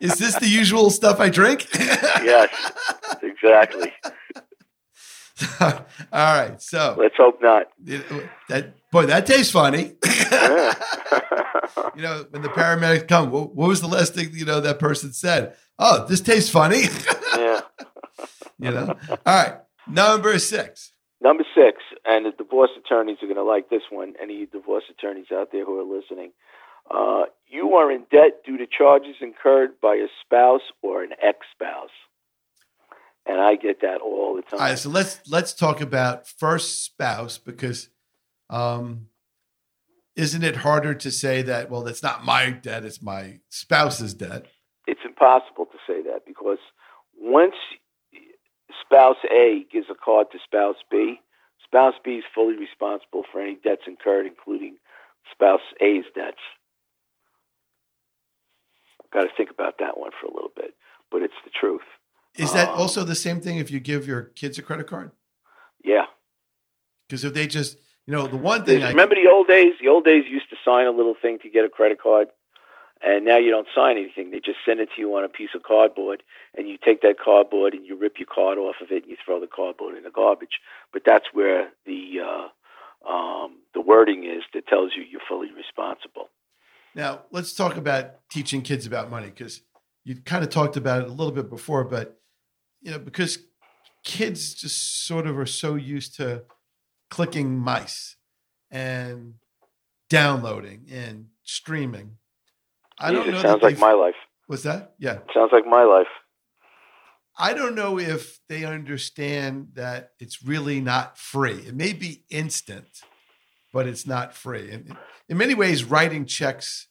Is 0.00 0.16
this 0.18 0.36
the 0.36 0.46
usual 0.48 0.90
stuff 0.90 1.20
I 1.20 1.28
drink? 1.30 1.66
yes, 1.78 2.72
exactly. 3.22 3.92
All 5.60 5.74
right. 6.12 6.60
So 6.60 6.94
Let's 6.98 7.16
hope 7.16 7.40
not. 7.42 7.68
that 8.48 8.74
boy, 8.92 9.06
that 9.06 9.26
tastes 9.26 9.52
funny. 9.52 9.94
Yeah. 10.30 10.74
you 11.96 12.02
know, 12.02 12.26
when 12.30 12.42
the 12.42 12.48
paramedics 12.48 13.08
come, 13.08 13.30
what, 13.30 13.54
what 13.54 13.68
was 13.68 13.80
the 13.80 13.88
last 13.88 14.14
thing 14.14 14.30
you 14.32 14.44
know 14.44 14.60
that 14.60 14.78
person 14.78 15.12
said? 15.12 15.54
Oh, 15.78 16.06
this 16.06 16.20
tastes 16.20 16.50
funny. 16.50 16.82
yeah. 17.36 17.60
you 18.58 18.70
know. 18.70 18.94
All 19.26 19.34
right. 19.34 19.54
Number 19.86 20.38
six. 20.38 20.93
Number 21.24 21.44
six, 21.54 21.78
and 22.04 22.26
the 22.26 22.32
divorce 22.32 22.68
attorneys 22.78 23.16
are 23.22 23.26
going 23.26 23.36
to 23.36 23.42
like 23.42 23.70
this 23.70 23.84
one. 23.90 24.12
Any 24.22 24.44
divorce 24.44 24.84
attorneys 24.90 25.32
out 25.32 25.52
there 25.52 25.64
who 25.64 25.80
are 25.80 25.98
listening, 25.98 26.32
uh, 26.90 27.22
you 27.48 27.76
are 27.76 27.90
in 27.90 28.04
debt 28.12 28.42
due 28.44 28.58
to 28.58 28.66
charges 28.66 29.16
incurred 29.22 29.80
by 29.80 29.94
a 29.94 30.08
spouse 30.22 30.60
or 30.82 31.02
an 31.02 31.12
ex-spouse, 31.22 31.88
and 33.24 33.40
I 33.40 33.54
get 33.54 33.80
that 33.80 34.02
all 34.02 34.36
the 34.36 34.42
time. 34.42 34.60
All 34.60 34.66
right, 34.66 34.78
so 34.78 34.90
let's 34.90 35.18
let's 35.26 35.54
talk 35.54 35.80
about 35.80 36.28
first 36.28 36.84
spouse 36.84 37.38
because 37.38 37.88
um 38.50 39.06
isn't 40.16 40.44
it 40.44 40.56
harder 40.56 40.92
to 40.94 41.10
say 41.10 41.40
that 41.40 41.70
well 41.70 41.82
that's 41.82 42.02
not 42.02 42.22
my 42.22 42.50
debt 42.50 42.84
it's 42.84 43.00
my 43.00 43.38
spouse's 43.48 44.12
debt 44.12 44.44
it's 44.86 45.00
impossible 45.02 45.64
to 45.64 45.78
say 45.86 46.02
that 46.02 46.26
because 46.26 46.58
once 47.18 47.54
spouse 48.84 49.16
A 49.32 49.66
gives 49.72 49.86
a 49.90 49.94
card 49.94 50.28
to 50.32 50.38
spouse 50.44 50.76
B, 50.90 51.20
spouse 51.64 51.94
B 52.04 52.12
is 52.16 52.24
fully 52.34 52.56
responsible 52.56 53.24
for 53.30 53.40
any 53.40 53.56
debts 53.62 53.82
incurred, 53.86 54.26
including 54.26 54.76
spouse 55.32 55.60
A's 55.80 56.04
debts. 56.14 56.38
Got 59.12 59.22
to 59.22 59.28
think 59.36 59.50
about 59.50 59.78
that 59.78 59.98
one 59.98 60.10
for 60.20 60.26
a 60.26 60.34
little 60.34 60.50
bit, 60.56 60.74
but 61.10 61.22
it's 61.22 61.34
the 61.44 61.50
truth. 61.50 61.82
is 62.36 62.52
that 62.52 62.68
Um, 62.70 62.78
also 62.80 63.04
the 63.04 63.14
same 63.14 63.40
thing 63.40 63.58
if 63.58 63.70
you 63.70 63.78
give 63.80 64.06
your 64.08 64.22
kids 64.22 64.58
a 64.58 64.62
credit 64.62 64.88
card 64.88 65.12
Yeah. 65.84 66.06
because 67.06 67.24
if 67.24 67.32
they 67.32 67.46
just 67.46 67.78
you 68.06 68.12
know 68.12 68.26
the 68.26 68.36
one 68.36 68.64
thing 68.64 68.82
I, 68.82 68.88
Remember 68.90 69.14
the 69.14 69.30
old 69.30 69.46
days? 69.46 69.74
The 69.80 69.86
old 69.88 70.04
days 70.04 70.24
used 70.28 70.50
to 70.50 70.56
sign 70.64 70.86
a 70.86 70.90
little 70.90 71.14
thing 71.20 71.38
to 71.42 71.48
get 71.48 71.64
a 71.64 71.68
credit 71.68 72.00
card, 72.02 72.28
and 73.04 73.24
now 73.24 73.36
you 73.38 73.50
don't 73.50 73.68
sign 73.74 73.96
anything. 73.96 74.30
They 74.30 74.40
just 74.40 74.58
send 74.64 74.80
it 74.80 74.88
to 74.94 75.00
you 75.00 75.14
on 75.16 75.24
a 75.24 75.28
piece 75.28 75.50
of 75.54 75.62
cardboard, 75.62 76.22
and 76.56 76.68
you 76.68 76.78
take 76.82 77.02
that 77.02 77.16
cardboard 77.22 77.74
and 77.74 77.84
you 77.86 77.96
rip 77.96 78.18
your 78.18 78.28
card 78.32 78.58
off 78.58 78.76
of 78.80 78.90
it 78.90 79.02
and 79.02 79.10
you 79.10 79.16
throw 79.24 79.40
the 79.40 79.46
cardboard 79.46 79.96
in 79.96 80.04
the 80.04 80.10
garbage. 80.10 80.60
But 80.92 81.02
that's 81.04 81.26
where 81.32 81.70
the 81.86 82.20
uh, 82.20 83.10
um, 83.10 83.58
the 83.74 83.80
wording 83.80 84.24
is 84.24 84.42
that 84.54 84.66
tells 84.66 84.92
you 84.96 85.02
you're 85.02 85.20
fully 85.28 85.52
responsible. 85.52 86.30
now 86.94 87.22
let's 87.30 87.52
talk 87.52 87.76
about 87.76 88.28
teaching 88.30 88.62
kids 88.62 88.86
about 88.86 89.10
money 89.10 89.26
because 89.26 89.60
you 90.04 90.16
kind 90.16 90.44
of 90.44 90.50
talked 90.50 90.76
about 90.76 91.02
it 91.02 91.08
a 91.08 91.12
little 91.12 91.32
bit 91.32 91.50
before 91.50 91.84
but 91.84 92.18
you 92.80 92.90
know 92.90 92.98
because 92.98 93.38
kids 94.04 94.54
just 94.54 95.06
sort 95.06 95.26
of 95.26 95.38
are 95.38 95.46
so 95.46 95.74
used 95.74 96.14
to 96.16 96.42
clicking 97.10 97.58
mice 97.58 98.16
and 98.70 99.34
downloading 100.08 100.86
and 100.92 101.26
streaming. 101.42 102.16
I 102.98 103.10
don't 103.10 103.26
Jesus, 103.26 103.42
know. 103.42 103.50
sounds 103.50 103.62
like 103.62 103.78
my 103.78 103.92
life. 103.92 104.14
What's 104.46 104.62
that? 104.64 104.94
Yeah. 104.98 105.14
It 105.14 105.30
Sounds 105.32 105.50
like 105.52 105.66
my 105.66 105.84
life. 105.84 106.06
I 107.36 107.52
don't 107.52 107.74
know 107.74 107.98
if 107.98 108.38
they 108.48 108.64
understand 108.64 109.70
that 109.74 110.10
it's 110.20 110.42
really 110.42 110.80
not 110.80 111.18
free. 111.18 111.64
It 111.66 111.74
may 111.74 111.92
be 111.92 112.24
instant, 112.30 112.86
but 113.72 113.88
it's 113.88 114.06
not 114.06 114.34
free. 114.34 114.70
And 114.70 114.96
in 115.28 115.36
many 115.36 115.54
ways, 115.54 115.82
writing 115.82 116.26
checks 116.26 116.86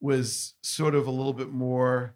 was 0.00 0.54
sort 0.62 0.94
of 0.94 1.06
a 1.06 1.10
little 1.10 1.34
bit 1.34 1.50
more. 1.50 2.14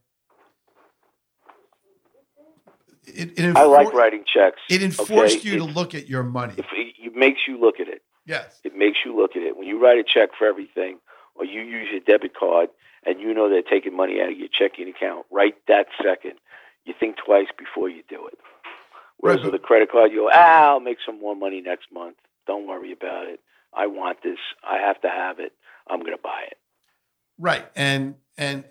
It, 3.05 3.39
it 3.39 3.57
I 3.57 3.65
like 3.65 3.93
writing 3.93 4.25
checks. 4.33 4.61
It 4.71 4.83
enforced 4.83 5.39
okay? 5.39 5.51
you 5.51 5.59
to 5.59 5.65
look 5.65 5.95
at 5.95 6.09
your 6.09 6.23
money. 6.23 6.55
It, 6.57 6.65
it 6.73 7.15
makes 7.15 7.41
you 7.47 7.61
look 7.61 7.81
at 7.81 7.89
it. 7.89 8.03
Yes. 8.25 8.61
It 8.65 8.77
makes 8.77 8.99
you 9.05 9.15
look 9.15 9.33
at 9.37 9.43
it. 9.43 9.57
When 9.57 9.67
you 9.67 9.83
write 9.83 9.99
a 9.99 10.05
check 10.05 10.31
for 10.39 10.47
everything, 10.47 11.01
or 11.35 11.45
you 11.45 11.61
use 11.61 11.89
your 11.91 12.01
debit 12.01 12.35
card, 12.35 12.69
and 13.05 13.21
you 13.21 13.35
know 13.35 13.49
they're 13.49 13.63
taking 13.63 13.97
money 13.97 14.21
out 14.21 14.33
of 14.33 14.39
your 14.39 14.49
checking 14.49 14.89
account 14.89 15.27
right 15.31 15.55
that 15.69 15.87
second, 16.03 16.35
you 16.85 16.95
think 16.99 17.17
twice 17.25 17.49
before 17.59 17.89
you 17.89 18.03
do 18.09 18.27
it. 18.27 18.39
Whereas 19.19 19.39
Right, 19.39 19.53
with 19.53 19.55
a 19.55 19.65
credit 19.65 19.91
card, 19.91 20.11
you 20.11 20.19
go, 20.19 20.31
ah, 20.33 20.71
I'll 20.71 20.81
make 20.81 20.99
some 21.05 21.21
more 21.21 21.37
money 21.37 21.61
next 21.61 21.87
month. 21.93 22.17
Don't 22.47 22.67
worry 22.67 22.93
about 22.93 23.29
it. 23.29 23.41
I 23.73 23.87
want 23.87 24.23
this. 24.23 24.39
I 24.65 24.79
have 24.79 25.01
to 25.03 25.09
have 25.09 25.39
it. 25.39 25.53
I'm 25.89 26.01
going 26.01 26.17
to 26.17 26.23
buy 26.23 26.43
it. 26.51 26.59
Right. 27.39 27.67
And 27.77 28.17
and 28.37 28.65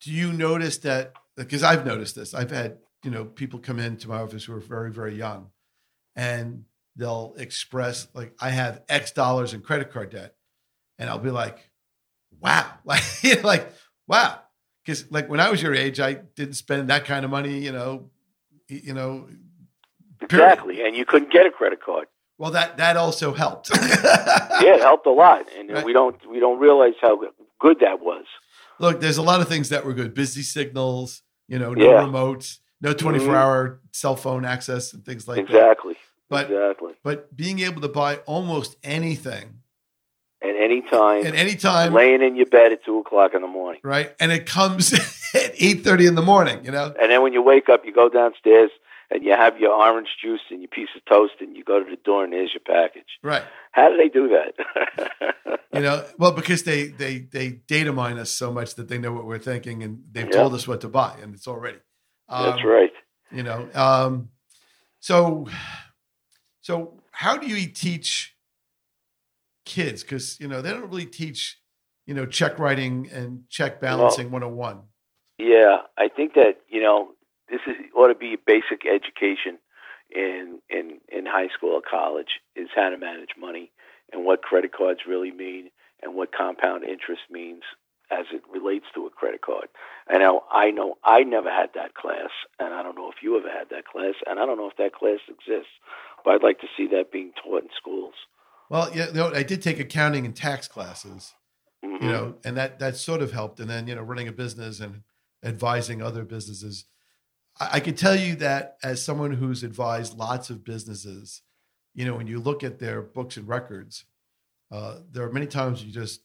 do 0.00 0.12
you 0.12 0.32
notice 0.32 0.78
that 0.78 1.12
because 1.36 1.62
I've 1.62 1.86
noticed 1.86 2.16
this. 2.16 2.34
I've 2.34 2.50
had, 2.50 2.78
you 3.02 3.10
know, 3.10 3.24
people 3.24 3.58
come 3.58 3.78
into 3.78 4.08
my 4.08 4.20
office 4.20 4.44
who 4.44 4.54
are 4.54 4.60
very, 4.60 4.90
very 4.90 5.16
young 5.16 5.50
and 6.14 6.64
they'll 6.96 7.34
express 7.38 8.08
like 8.14 8.34
I 8.40 8.50
have 8.50 8.82
X 8.88 9.12
dollars 9.12 9.54
in 9.54 9.62
credit 9.62 9.90
card 9.90 10.10
debt. 10.10 10.34
And 10.98 11.08
I'll 11.08 11.18
be 11.18 11.30
like, 11.30 11.69
wow. 12.40 12.66
Like, 12.84 13.02
you 13.22 13.36
know, 13.36 13.42
like, 13.42 13.72
wow. 14.06 14.40
Because 14.84 15.10
like 15.10 15.28
when 15.28 15.40
I 15.40 15.50
was 15.50 15.62
your 15.62 15.74
age, 15.74 16.00
I 16.00 16.14
didn't 16.14 16.54
spend 16.54 16.88
that 16.90 17.04
kind 17.04 17.24
of 17.24 17.30
money, 17.30 17.58
you 17.58 17.72
know, 17.72 18.10
you 18.68 18.94
know. 18.94 19.28
period. 20.28 20.44
Exactly. 20.52 20.84
And 20.84 20.96
you 20.96 21.04
couldn't 21.04 21.30
get 21.32 21.46
a 21.46 21.50
credit 21.50 21.82
card. 21.82 22.06
Well, 22.38 22.50
that 22.52 22.78
that 22.78 22.96
also 22.96 23.32
helped. 23.34 23.70
Yeah, 24.62 24.74
it 24.74 24.80
helped 24.80 25.06
a 25.06 25.10
lot. 25.10 25.46
And 25.58 25.70
Right. 25.70 25.84
we 25.84 25.92
don't 25.94 26.16
we 26.30 26.38
don't 26.40 26.58
realize 26.58 26.92
how 27.00 27.18
good 27.60 27.80
that 27.80 28.00
was. 28.00 28.24
Look, 28.78 29.00
there's 29.00 29.16
a 29.18 29.22
lot 29.22 29.40
of 29.40 29.48
things 29.48 29.68
that 29.70 29.84
were 29.86 29.94
good. 29.94 30.12
Busy 30.14 30.42
signals, 30.42 31.22
you 31.48 31.58
know, 31.58 31.72
no 31.72 31.84
Yeah. 31.84 32.02
remotes, 32.04 32.58
no 32.80 32.92
24 32.92 33.32
Mhm. 33.34 33.36
hour 33.36 33.80
cell 33.92 34.16
phone 34.16 34.44
access 34.44 34.92
and 34.92 35.02
things 35.04 35.26
like 35.28 35.36
that. 35.36 35.42
exactly. 35.54 35.96
But 36.28 36.50
exactly. 36.50 36.94
but 37.02 37.34
being 37.36 37.60
able 37.60 37.80
to 37.82 37.88
buy 37.88 38.16
almost 38.26 38.76
anything 38.82 39.59
And 40.42 40.56
any 40.56 40.80
time, 40.82 41.26
at 41.26 41.34
any 41.34 41.54
time, 41.54 41.92
laying 41.92 42.22
in 42.22 42.34
your 42.36 42.46
bed 42.46 42.72
at 42.72 42.84
two 42.84 42.98
o'clock 42.98 43.34
in 43.34 43.42
the 43.42 43.48
morning, 43.48 43.80
right? 43.84 44.14
And 44.18 44.32
it 44.32 44.46
comes 44.46 44.92
at 45.34 45.54
8:30 45.56 46.08
in 46.08 46.14
the 46.14 46.22
morning, 46.22 46.64
you 46.64 46.70
know. 46.70 46.94
and 47.00 47.10
then 47.10 47.22
when 47.22 47.32
you 47.32 47.42
wake 47.42 47.68
up, 47.68 47.84
you 47.84 47.92
go 47.92 48.08
downstairs 48.08 48.70
and 49.10 49.22
you 49.24 49.32
have 49.32 49.58
your 49.58 49.72
orange 49.72 50.08
juice 50.22 50.40
and 50.50 50.60
your 50.62 50.68
piece 50.68 50.88
of 50.96 51.04
toast, 51.04 51.34
and 51.40 51.56
you 51.56 51.64
go 51.64 51.82
to 51.84 51.90
the 51.90 51.96
door 51.96 52.24
and 52.24 52.32
there's 52.32 52.54
your 52.54 52.62
package. 52.64 53.18
Right. 53.22 53.42
How 53.72 53.88
do 53.90 53.96
they 53.96 54.08
do 54.08 54.28
that? 54.28 55.26
You 55.72 55.82
know, 55.82 56.04
well, 56.18 56.32
because 56.32 56.64
they 56.64 56.88
they 56.88 57.18
they 57.20 57.50
data 57.50 57.92
mine 57.92 58.18
us 58.18 58.30
so 58.32 58.50
much 58.52 58.74
that 58.74 58.88
they 58.88 58.98
know 58.98 59.12
what 59.12 59.24
we're 59.24 59.38
thinking 59.38 59.84
and 59.84 60.02
they've 60.10 60.26
Yeah. 60.28 60.38
told 60.42 60.52
us 60.54 60.66
what 60.66 60.80
to 60.80 60.88
buy, 60.88 61.14
and 61.22 61.32
it's 61.32 61.46
already. 61.46 61.78
That's 62.28 62.60
Um, 62.64 62.68
right. 62.68 62.92
you 63.30 63.44
know 63.44 63.68
um 63.74 64.30
so 64.98 65.46
so 66.60 67.00
how 67.12 67.36
do 67.36 67.46
you 67.46 67.68
teach 67.68 68.34
kids 69.70 70.02
because 70.02 70.38
you 70.40 70.48
know 70.48 70.60
they 70.60 70.70
don't 70.70 70.90
really 70.90 71.06
teach 71.06 71.60
you 72.06 72.14
know 72.14 72.26
check 72.26 72.58
writing 72.58 73.08
and 73.12 73.44
check 73.48 73.80
balancing 73.80 74.30
101 74.32 74.82
Yeah, 75.38 75.78
I 75.96 76.08
think 76.08 76.34
that 76.34 76.56
you 76.68 76.82
know 76.82 77.10
this 77.48 77.60
is 77.66 77.76
ought 77.96 78.08
to 78.08 78.14
be 78.14 78.34
a 78.34 78.38
basic 78.44 78.82
education 78.84 79.58
in 80.10 80.58
in 80.68 80.98
in 81.08 81.24
high 81.24 81.48
school 81.54 81.70
or 81.70 81.82
college 81.88 82.40
is 82.56 82.68
how 82.74 82.90
to 82.90 82.98
manage 82.98 83.30
money 83.38 83.70
and 84.12 84.24
what 84.24 84.42
credit 84.42 84.72
cards 84.76 85.00
really 85.06 85.30
mean 85.30 85.70
and 86.02 86.14
what 86.14 86.32
compound 86.32 86.82
interest 86.82 87.22
means 87.30 87.62
as 88.10 88.26
it 88.32 88.42
relates 88.52 88.86
to 88.92 89.06
a 89.06 89.10
credit 89.10 89.40
card. 89.40 89.68
And 90.08 90.18
now 90.18 90.42
I 90.50 90.72
know 90.72 90.98
I 91.04 91.22
never 91.22 91.48
had 91.48 91.70
that 91.74 91.94
class, 91.94 92.30
and 92.58 92.74
I 92.74 92.82
don't 92.82 92.96
know 92.96 93.08
if 93.08 93.22
you 93.22 93.38
ever 93.38 93.48
had 93.48 93.70
that 93.70 93.86
class, 93.86 94.14
and 94.26 94.40
I 94.40 94.46
don't 94.46 94.58
know 94.58 94.68
if 94.68 94.76
that 94.78 94.94
class 94.94 95.20
exists, 95.28 95.70
but 96.24 96.34
I'd 96.34 96.42
like 96.42 96.58
to 96.60 96.66
see 96.76 96.88
that 96.88 97.12
being 97.12 97.32
taught 97.40 97.62
in 97.62 97.68
schools. 97.76 98.14
Well 98.70 98.90
yeah 98.96 99.08
you 99.08 99.12
know, 99.12 99.30
i 99.34 99.42
did 99.42 99.60
take 99.60 99.78
accounting 99.78 100.24
and 100.24 100.34
tax 100.34 100.66
classes 100.68 101.34
Mhm. 101.84 102.02
you 102.02 102.08
know 102.08 102.34
and 102.44 102.56
that 102.58 102.78
that 102.78 102.96
sort 102.96 103.22
of 103.22 103.32
helped. 103.32 103.58
And 103.58 103.70
then 103.70 103.86
you 103.86 103.94
know 103.94 104.02
running 104.02 104.28
a 104.28 104.32
business 104.32 104.80
and 104.80 105.02
advising 105.42 106.02
other 106.02 106.24
businesses. 106.24 106.84
I, 107.58 107.76
I 107.76 107.80
could 107.80 107.96
tell 107.96 108.14
you 108.14 108.34
that 108.36 108.76
as 108.82 109.02
someone 109.02 109.32
who's 109.32 109.62
advised 109.62 110.18
lots 110.18 110.50
of 110.50 110.62
businesses 110.62 111.40
you 111.94 112.04
know 112.04 112.14
when 112.16 112.26
you 112.26 112.38
look 112.38 112.62
at 112.62 112.78
their 112.80 113.00
books 113.00 113.38
and 113.38 113.48
records 113.48 114.04
uh, 114.70 115.00
there 115.10 115.24
are 115.26 115.32
many 115.32 115.46
times 115.46 115.82
you 115.82 115.90
just 115.90 116.20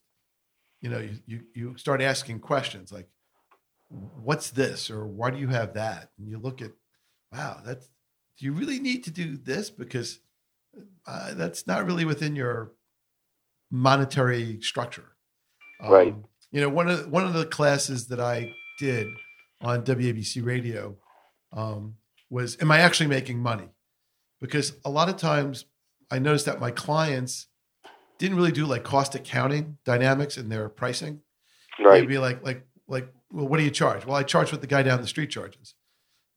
you 0.82 0.90
know 0.90 1.00
you, 1.00 1.20
you 1.26 1.42
you 1.54 1.78
start 1.78 2.02
asking 2.02 2.40
questions 2.40 2.92
like 2.92 3.08
what's 3.90 4.50
this? 4.50 4.90
or 4.90 5.08
why 5.08 5.30
do 5.32 5.38
you 5.38 5.48
have 5.48 5.74
that? 5.76 6.10
And 6.18 6.28
you 6.28 6.38
look 6.38 6.62
at 6.62 6.72
wow 7.32 7.62
that's 7.66 7.88
do 8.38 8.46
you 8.46 8.52
really 8.52 8.80
need 8.80 9.06
to 9.06 9.12
do 9.12 9.38
this 9.38 9.70
because 9.70 10.20
uh, 11.08 11.34
that's 11.34 11.68
not 11.68 11.86
really 11.86 12.06
within 12.06 12.36
your 12.36 12.72
monetary 13.72 14.62
structure 14.62 15.16
Right. 15.82 16.14
Um, 16.14 16.26
you 16.52 16.62
know, 16.62 16.70
one 16.70 16.88
of 16.88 17.04
the, 17.04 17.10
one 17.10 17.26
of 17.26 17.34
the 17.34 17.46
classes 17.46 18.08
that 18.08 18.20
I 18.20 18.54
did 18.80 19.08
on 19.62 19.84
WABC 19.84 20.46
radio 20.46 20.96
um, 21.52 21.96
was, 22.30 22.58
"Am 22.62 22.72
I 22.72 22.80
actually 22.80 23.08
making 23.08 23.40
money?" 23.40 23.70
Because 24.40 24.74
a 24.86 24.90
lot 24.90 25.10
of 25.10 25.18
times 25.18 25.66
I 26.10 26.20
noticed 26.20 26.46
that 26.46 26.60
my 26.60 26.72
clients 26.72 27.48
didn't 28.18 28.38
really 28.38 28.52
do 28.52 28.66
like 28.66 28.84
cost 28.84 29.16
accounting 29.16 29.78
dynamics 29.84 30.38
in 30.38 30.50
their 30.50 30.70
pricing. 30.70 31.22
right. 31.80 32.00
They'd 32.00 32.08
be 32.08 32.18
like, 32.20 32.44
like, 32.44 32.66
like, 32.88 33.12
well, 33.32 33.48
what 33.48 33.58
do 33.58 33.64
you 33.64 33.72
charge? 33.72 34.06
Well, 34.06 34.16
I 34.16 34.24
charge 34.24 34.52
what 34.52 34.62
the 34.62 34.68
guy 34.68 34.84
down 34.84 35.02
the 35.02 35.08
street 35.08 35.30
charges, 35.30 35.76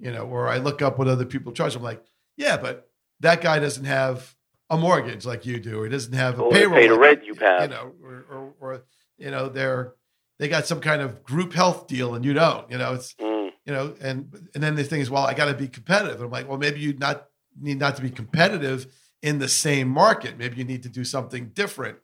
you 0.01 0.11
know, 0.11 0.22
or 0.22 0.48
I 0.48 0.59
look 0.59 0.83
up 0.83 0.98
what 0.98 1.07
other 1.07 1.27
people 1.27 1.53
charge. 1.53 1.77
I'm 1.77 1.83
like, 1.83 2.03
yeah, 2.37 2.57
but 2.57 2.88
that 3.21 3.41
guy 3.41 3.59
doesn't 3.59 3.85
have 3.85 4.35
a 4.71 4.77
mortgage 4.77 5.25
like 5.27 5.47
you 5.47 5.59
do, 5.61 5.81
or 5.81 5.85
he 5.85 5.91
doesn't 5.91 6.13
have 6.13 6.39
a 6.39 6.43
Or 6.43 6.53
payroll, 6.53 6.75
pay 6.77 6.89
the 6.89 6.99
rent 6.99 7.25
you 7.25 7.35
have. 7.35 7.63
you 7.63 7.69
know, 7.69 7.93
or, 8.03 8.25
or, 8.31 8.55
or 8.61 8.83
you 9.17 9.31
know, 9.31 9.49
they're 9.49 9.95
they 10.39 10.49
got 10.49 10.67
some 10.67 10.81
kind 10.81 11.03
of 11.03 11.25
group 11.25 11.53
health 11.53 11.89
deal 11.89 12.15
and 12.15 12.25
you 12.25 12.33
don't, 12.33 12.71
you 12.71 12.79
know, 12.79 12.95
it's 12.95 13.15
Mm. 13.15 13.51
you 13.67 13.73
know, 13.73 13.95
and 14.01 14.49
and 14.55 14.63
then 14.63 14.75
the 14.77 14.85
thing 14.85 15.01
is, 15.01 15.11
well, 15.11 15.25
I 15.25 15.35
got 15.35 15.47
to 15.47 15.55
be 15.55 15.69
competitive. 15.69 16.17
And 16.17 16.25
I'm 16.27 16.31
like, 16.31 16.49
well, 16.49 16.59
maybe 16.59 16.81
you 16.81 16.93
not 16.95 17.27
need 17.61 17.79
not 17.79 17.97
to 17.97 18.03
be 18.03 18.11
competitive 18.11 18.87
in 19.23 19.39
the 19.41 19.49
same 19.49 19.89
market. 19.89 20.39
Maybe 20.39 20.57
you 20.59 20.65
need 20.65 20.85
to 20.85 20.89
do 20.89 21.03
something 21.05 21.49
different. 21.49 21.99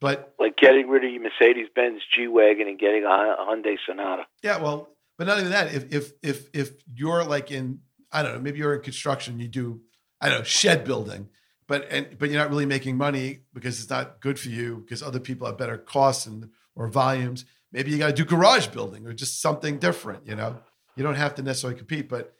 But 0.00 0.34
Like 0.40 0.56
getting 0.56 0.88
rid 0.88 1.04
of 1.04 1.10
your 1.12 1.22
Mercedes 1.22 1.68
Benz 1.74 2.02
G 2.14 2.26
wagon 2.26 2.66
and 2.68 2.78
getting 2.78 3.04
a 3.04 3.08
Hyundai 3.08 3.76
Sonata. 3.86 4.26
yeah, 4.42 4.58
well, 4.60 4.88
but 5.18 5.26
not 5.26 5.38
even 5.38 5.50
that. 5.50 5.72
If 5.74 5.92
if 5.92 6.12
if 6.22 6.48
if 6.52 6.70
you're 6.94 7.22
like 7.24 7.50
in, 7.52 7.80
I 8.10 8.22
don't 8.22 8.34
know, 8.34 8.40
maybe 8.40 8.58
you're 8.58 8.74
in 8.74 8.82
construction, 8.82 9.38
you 9.38 9.48
do, 9.48 9.80
I 10.20 10.28
don't 10.28 10.38
know, 10.38 10.44
shed 10.44 10.84
building, 10.84 11.28
but 11.66 11.86
and 11.90 12.18
but 12.18 12.30
you're 12.30 12.40
not 12.40 12.50
really 12.50 12.66
making 12.66 12.96
money 12.96 13.40
because 13.52 13.80
it's 13.80 13.90
not 13.90 14.20
good 14.20 14.38
for 14.38 14.48
you 14.48 14.78
because 14.78 15.02
other 15.02 15.20
people 15.20 15.46
have 15.46 15.58
better 15.58 15.78
costs 15.78 16.26
and 16.26 16.50
or 16.74 16.88
volumes. 16.88 17.44
Maybe 17.72 17.90
you 17.90 17.98
got 17.98 18.08
to 18.08 18.12
do 18.12 18.24
garage 18.24 18.68
building 18.68 19.06
or 19.06 19.12
just 19.12 19.42
something 19.42 19.78
different. 19.78 20.26
You 20.26 20.36
know, 20.36 20.60
you 20.96 21.02
don't 21.02 21.14
have 21.14 21.34
to 21.36 21.42
necessarily 21.42 21.78
compete, 21.78 22.08
but 22.08 22.34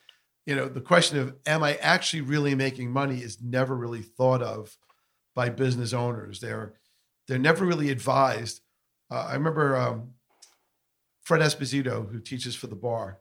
you 0.47 0.57
know, 0.57 0.67
the 0.67 0.81
question 0.81 1.19
of 1.19 1.37
am 1.47 1.63
I 1.63 1.77
actually 1.77 2.23
really 2.23 2.55
making 2.55 2.91
money 2.91 3.19
is 3.19 3.39
never 3.43 3.77
really 3.77 4.01
thought 4.03 4.43
of 4.43 4.79
by 5.35 5.51
business 5.51 5.93
owners. 5.93 6.41
They're 6.41 6.75
they're 7.29 7.39
never 7.39 7.67
really 7.67 7.91
advised. 7.91 8.63
Uh, 9.11 9.27
I 9.29 9.35
remember 9.35 9.77
um, 9.77 10.15
Fred 11.21 11.43
Esposito, 11.43 12.11
who 12.11 12.19
teaches 12.21 12.57
for 12.57 12.67
the 12.67 12.75
bar, 12.75 13.19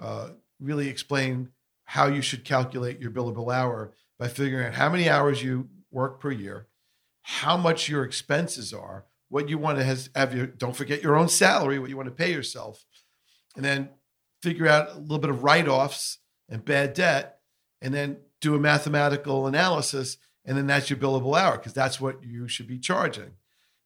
uh, 0.00 0.30
really 0.58 0.88
explained 0.88 1.50
how 1.90 2.06
you 2.06 2.22
should 2.22 2.44
calculate 2.44 3.00
your 3.00 3.10
billable 3.10 3.52
hour 3.52 3.92
by 4.16 4.28
figuring 4.28 4.64
out 4.64 4.74
how 4.74 4.88
many 4.88 5.08
hours 5.10 5.42
you 5.42 5.68
work 5.90 6.20
per 6.20 6.30
year, 6.30 6.68
how 7.22 7.56
much 7.56 7.88
your 7.88 8.04
expenses 8.04 8.72
are, 8.72 9.06
what 9.28 9.48
you 9.48 9.58
want 9.58 9.76
to 9.76 9.82
has, 9.82 10.08
have 10.14 10.32
your, 10.32 10.46
don't 10.46 10.76
forget 10.76 11.02
your 11.02 11.16
own 11.16 11.28
salary, 11.28 11.80
what 11.80 11.90
you 11.90 11.96
want 11.96 12.08
to 12.08 12.14
pay 12.14 12.32
yourself, 12.32 12.84
and 13.56 13.64
then 13.64 13.88
figure 14.40 14.68
out 14.68 14.94
a 14.94 15.00
little 15.00 15.18
bit 15.18 15.30
of 15.30 15.42
write 15.42 15.66
offs 15.66 16.18
and 16.48 16.64
bad 16.64 16.92
debt, 16.94 17.40
and 17.82 17.92
then 17.92 18.18
do 18.40 18.54
a 18.54 18.58
mathematical 18.60 19.48
analysis, 19.48 20.16
and 20.44 20.56
then 20.56 20.68
that's 20.68 20.90
your 20.90 20.98
billable 20.98 21.36
hour 21.36 21.56
because 21.58 21.72
that's 21.74 22.00
what 22.00 22.22
you 22.22 22.46
should 22.46 22.68
be 22.68 22.78
charging. 22.78 23.32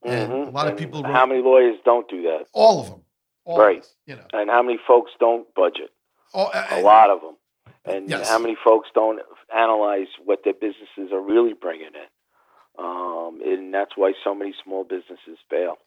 And 0.05 0.31
Mhm. 0.31 0.49
a 0.49 0.51
lot 0.51 0.69
of 0.69 0.77
people, 0.77 1.03
How 1.05 1.25
many 1.25 1.41
lawyers 1.41 1.79
don't 1.87 2.07
do 2.11 2.21
that? 2.25 2.49
all 2.53 2.81
of 2.83 2.91
them, 2.91 3.03
all 3.47 3.59
Right. 3.59 3.79
of 3.79 3.89
you 4.05 4.17
know, 4.17 4.27
And 4.35 4.51
how 4.51 4.63
many 4.63 4.79
folks 4.87 5.13
don't 5.19 5.47
budget? 5.55 5.91
all, 6.35 6.51
A 6.53 6.83
lot 6.83 7.09
of 7.09 7.23
them. 7.23 7.37
And 7.85 8.09
Yes. 8.09 8.29
how 8.29 8.39
many 8.39 8.57
folks 8.65 8.89
don't 8.95 9.21
analyze 9.55 10.09
what 10.25 10.43
their 10.45 10.55
businesses 10.55 11.13
are 11.13 11.21
really 11.21 11.53
bringing 11.53 11.89
in? 11.95 12.83
Um, 12.85 13.41
and 13.45 13.73
that's 13.73 13.93
why 13.97 14.15
so 14.25 14.35
many 14.35 14.55
small 14.65 14.85
businesses 14.85 15.39
fail 15.49 15.79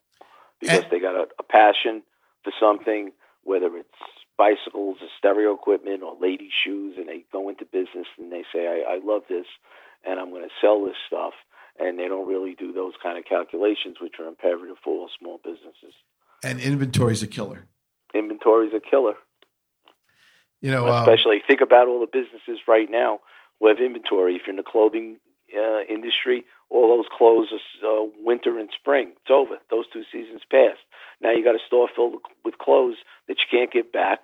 because 0.60 0.82
And- 0.84 0.90
they 0.90 1.00
got 1.00 1.14
a, 1.16 1.28
a 1.38 1.42
passion 1.42 2.02
for 2.44 2.52
something, 2.58 3.12
whether 3.42 3.76
it's 3.76 3.88
bicycles 4.36 4.98
or 5.02 5.08
stereo 5.18 5.52
equipment 5.54 6.02
or 6.02 6.16
lady 6.20 6.48
shoes, 6.64 6.94
and 6.96 7.08
they 7.08 7.24
go 7.32 7.48
into 7.48 7.64
business 7.64 8.06
and 8.16 8.30
they 8.32 8.44
say, 8.52 8.66
I, 8.68 8.94
I 8.94 8.98
love 9.02 9.22
this 9.28 9.46
and 10.04 10.18
I'm 10.20 10.30
going 10.30 10.44
to 10.44 10.54
sell 10.60 10.84
this 10.84 10.96
stuff. 11.06 11.34
And 11.80 11.98
they 11.98 12.08
don't 12.08 12.26
really 12.26 12.54
do 12.54 12.72
those 12.72 12.94
kind 13.00 13.18
of 13.18 13.24
calculations, 13.24 13.96
which 14.00 14.14
are 14.18 14.26
imperative 14.26 14.76
for 14.82 14.94
all 14.94 15.10
small 15.18 15.38
businesses. 15.44 15.94
And 16.42 16.58
inventory 16.60 17.12
is 17.12 17.22
a 17.22 17.28
killer. 17.28 17.66
Inventory 18.14 18.66
is 18.68 18.74
a 18.74 18.80
killer. 18.80 19.14
You 20.60 20.70
know, 20.70 20.88
um, 20.88 21.02
especially 21.02 21.36
um, 21.36 21.42
think 21.46 21.60
about 21.60 21.88
all 21.88 22.00
the 22.00 22.06
businesses 22.06 22.60
right 22.66 22.90
now 22.90 23.20
who 23.60 23.68
have 23.68 23.78
inventory. 23.78 24.36
If 24.36 24.42
you're 24.46 24.52
in 24.52 24.56
the 24.56 24.62
clothing 24.62 25.18
uh, 25.56 25.82
industry, 25.88 26.44
all 26.70 26.96
those 26.96 27.06
clothes 27.16 27.48
are 27.84 28.02
uh, 28.02 28.06
winter 28.22 28.58
and 28.58 28.68
spring. 28.74 29.12
It's 29.22 29.30
over. 29.30 29.58
Those 29.70 29.86
two 29.92 30.02
seasons 30.10 30.42
passed. 30.50 30.80
Now 31.20 31.32
you 31.32 31.44
got 31.44 31.54
a 31.54 31.64
store 31.66 31.88
filled 31.94 32.16
with 32.44 32.58
clothes 32.58 32.96
that 33.26 33.38
you 33.38 33.58
can't 33.58 33.72
get 33.72 33.92
back 33.92 34.20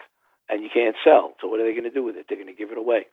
and 0.49 0.63
you 0.63 0.69
can't 0.73 0.97
sell. 1.05 1.35
So 1.41 1.49
what 1.49 1.61
are 1.61 1.65
they 1.65 1.73
going 1.73 1.85
to 1.85 1.91
do 1.91 2.03
with 2.03 2.17
it? 2.17 2.27
They're 2.29 2.39
going 2.39 2.49
to 2.49 2.55
give 2.55 2.71
it 2.71 2.79
away. 2.79 3.07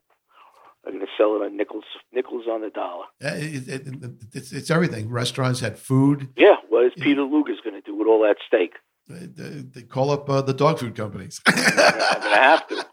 They're 0.84 0.94
going 0.94 1.06
to 1.06 1.12
sell 1.16 1.36
it 1.36 1.46
on 1.46 1.56
nickels, 1.56 1.84
nickels 2.12 2.46
on 2.50 2.62
the 2.62 2.70
dollar. 2.70 3.06
It, 3.20 3.70
it, 3.70 3.88
it, 3.88 4.12
it's, 4.34 4.52
it's 4.52 4.72
everything. 4.72 5.10
Restaurants 5.10 5.60
had 5.60 5.78
food. 5.78 6.30
Yeah. 6.36 6.56
What 6.70 6.86
is 6.86 6.94
Peter 6.98 7.22
Luger's 7.22 7.62
going 7.64 7.80
to 7.80 7.82
do 7.82 7.96
with 7.96 8.08
all 8.08 8.24
that 8.24 8.38
steak? 8.48 8.74
They, 9.12 9.82
they 9.82 9.82
call 9.84 10.12
up 10.12 10.30
uh, 10.30 10.42
the 10.42 10.54
dog 10.54 10.80
food 10.80 10.96
companies. 10.96 11.42
I'm 11.48 11.56
going 11.56 11.66
to 11.66 12.36
have 12.36 12.68
to. 12.68 12.86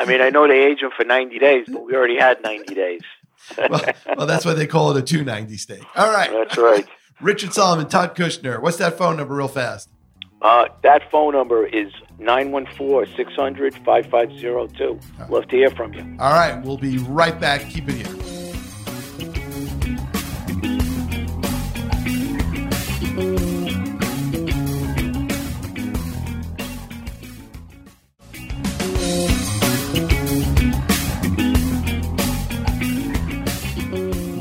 I 0.00 0.04
mean, 0.04 0.20
I 0.20 0.30
know 0.30 0.48
they 0.48 0.64
age 0.64 0.80
them 0.80 0.90
for 0.96 1.04
90 1.04 1.38
days, 1.38 1.66
but 1.70 1.84
we 1.84 1.94
already 1.94 2.18
had 2.18 2.42
90 2.42 2.74
days. 2.74 3.02
well, 3.56 3.84
well, 4.16 4.26
that's 4.26 4.44
why 4.44 4.54
they 4.54 4.66
call 4.66 4.90
it 4.90 4.96
a 4.96 5.02
290 5.02 5.56
steak. 5.56 5.82
All 5.96 6.12
right. 6.12 6.30
That's 6.30 6.58
right. 6.58 6.86
Richard 7.20 7.52
Solomon, 7.52 7.88
Todd 7.88 8.16
Kushner. 8.16 8.60
What's 8.60 8.78
that 8.78 8.98
phone 8.98 9.16
number, 9.16 9.34
real 9.34 9.48
fast? 9.48 9.88
Uh, 10.40 10.66
that 10.82 11.08
phone 11.10 11.34
number 11.34 11.64
is 11.66 11.92
914 12.18 13.14
600 13.16 13.74
5502. 13.84 14.98
Love 15.28 15.46
to 15.48 15.56
hear 15.56 15.70
from 15.70 15.94
you. 15.94 16.00
All 16.18 16.32
right. 16.32 16.60
We'll 16.64 16.78
be 16.78 16.98
right 16.98 17.38
back. 17.38 17.68
Keep 17.68 17.88
it 17.90 18.06
here. 18.06 18.21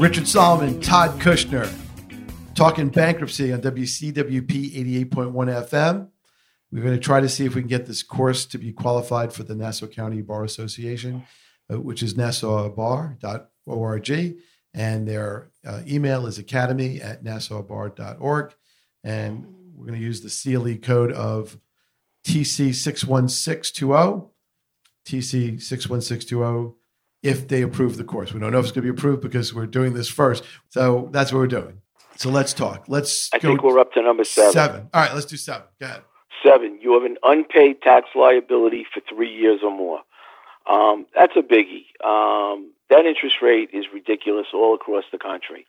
Richard 0.02 0.28
Solomon, 0.28 0.82
Todd 0.82 1.20
Kushner, 1.20 1.72
talking 2.56 2.90
bankruptcy 2.90 3.54
on 3.54 3.62
WCWP 3.62 5.08
88.1 5.12 5.32
FM. 5.70 6.08
We're 6.72 6.82
going 6.82 6.96
to 6.96 7.00
try 7.00 7.20
to 7.20 7.30
see 7.30 7.46
if 7.46 7.54
we 7.54 7.62
can 7.62 7.70
get 7.70 7.86
this 7.86 8.02
course 8.02 8.48
to 8.48 8.58
be 8.58 8.74
qualified 8.74 9.32
for 9.32 9.44
the 9.44 9.54
Nassau 9.54 9.86
County 9.86 10.24
Bar 10.24 10.44
Association, 10.44 11.28
uh, 11.72 11.80
which 11.80 12.02
is 12.02 12.16
nassaubar.org. 12.16 14.40
And 14.74 15.08
their 15.08 15.52
uh, 15.64 15.82
email 15.88 16.26
is 16.26 16.40
academy 16.40 17.00
at 17.00 17.24
nassaubar.org. 17.24 18.56
And 19.04 19.46
we're 19.76 19.86
going 19.86 20.00
to 20.00 20.04
use 20.04 20.22
the 20.22 20.56
CLE 20.56 20.78
code 20.78 21.12
of 21.12 21.60
TC61620, 22.26 24.30
TC61620 25.08 26.74
if 27.24 27.48
they 27.48 27.62
approve 27.62 27.98
the 27.98 28.04
course. 28.04 28.34
We 28.34 28.40
don't 28.40 28.52
know 28.52 28.60
if 28.60 28.66
it's 28.66 28.72
going 28.72 28.86
to 28.86 28.94
be 28.94 28.98
approved 28.98 29.22
because 29.22 29.54
we're 29.54 29.68
doing 29.68 29.94
this 29.94 30.08
first. 30.08 30.44
So 30.70 31.10
that's 31.12 31.32
what 31.32 31.40
we're 31.40 31.48
doing. 31.48 31.82
So 32.18 32.30
let's 32.30 32.54
talk. 32.54 32.86
Let's. 32.88 33.30
I 33.34 33.40
think 33.40 33.64
we're 33.64 33.80
up 33.80 33.94
to 33.94 34.02
number 34.02 34.24
seven. 34.24 34.52
Seven. 34.52 34.90
All 34.94 35.02
right, 35.02 35.14
let's 35.14 35.26
do 35.26 35.38
seven. 35.38 35.64
Go 35.80 35.88
ahead. 35.88 36.02
Seven. 36.44 36.80
You 36.82 36.94
have 36.94 37.04
an 37.04 37.18
unpaid 37.24 37.82
tax 37.82 38.10
liability 38.16 38.86
for 38.94 39.02
three 39.10 39.34
years 39.34 39.62
or 39.64 39.76
more. 39.76 40.02
Um, 40.70 41.08
that's 41.16 41.34
a 41.36 41.42
biggie. 41.42 41.86
Um, 42.06 42.72
that 42.90 43.06
interest 43.06 43.38
rate 43.42 43.70
is 43.74 43.86
ridiculous 43.94 44.48
all 44.54 44.76
across 44.76 45.06
the 45.12 45.18
country, 45.18 45.66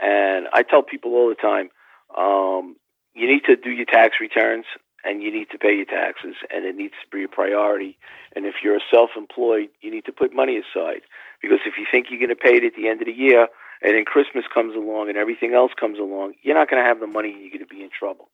and 0.00 0.46
I 0.52 0.62
tell 0.62 0.82
people 0.82 1.12
all 1.12 1.28
the 1.28 1.34
time, 1.34 1.70
um, 2.16 2.76
you 3.14 3.26
need 3.26 3.44
to 3.44 3.56
do 3.56 3.70
your 3.70 3.86
tax 3.86 4.16
returns 4.20 4.66
and 5.04 5.22
you 5.22 5.30
need 5.30 5.50
to 5.50 5.58
pay 5.58 5.74
your 5.74 5.84
taxes 5.84 6.36
and 6.50 6.64
it 6.64 6.76
needs 6.76 6.94
to 7.02 7.16
be 7.16 7.24
a 7.24 7.28
priority. 7.28 7.98
And 8.34 8.46
if 8.46 8.56
you're 8.62 8.80
self-employed, 8.90 9.68
you 9.80 9.90
need 9.90 10.04
to 10.06 10.12
put 10.12 10.34
money 10.34 10.56
aside 10.56 11.02
because 11.42 11.60
if 11.66 11.74
you 11.78 11.86
think 11.90 12.06
you're 12.10 12.18
going 12.18 12.30
to 12.30 12.36
pay 12.36 12.56
it 12.56 12.64
at 12.64 12.74
the 12.76 12.88
end 12.88 13.00
of 13.02 13.06
the 13.06 13.12
year 13.12 13.48
and 13.82 13.94
then 13.94 14.04
Christmas 14.04 14.44
comes 14.52 14.74
along 14.74 15.08
and 15.08 15.18
everything 15.18 15.54
else 15.54 15.72
comes 15.78 15.98
along, 15.98 16.34
you're 16.42 16.56
not 16.56 16.70
going 16.70 16.82
to 16.82 16.88
have 16.88 17.00
the 17.00 17.06
money 17.06 17.32
and 17.32 17.40
you're 17.40 17.50
going 17.50 17.66
to 17.66 17.66
be 17.66 17.82
in 17.82 17.90
trouble. 17.90 18.28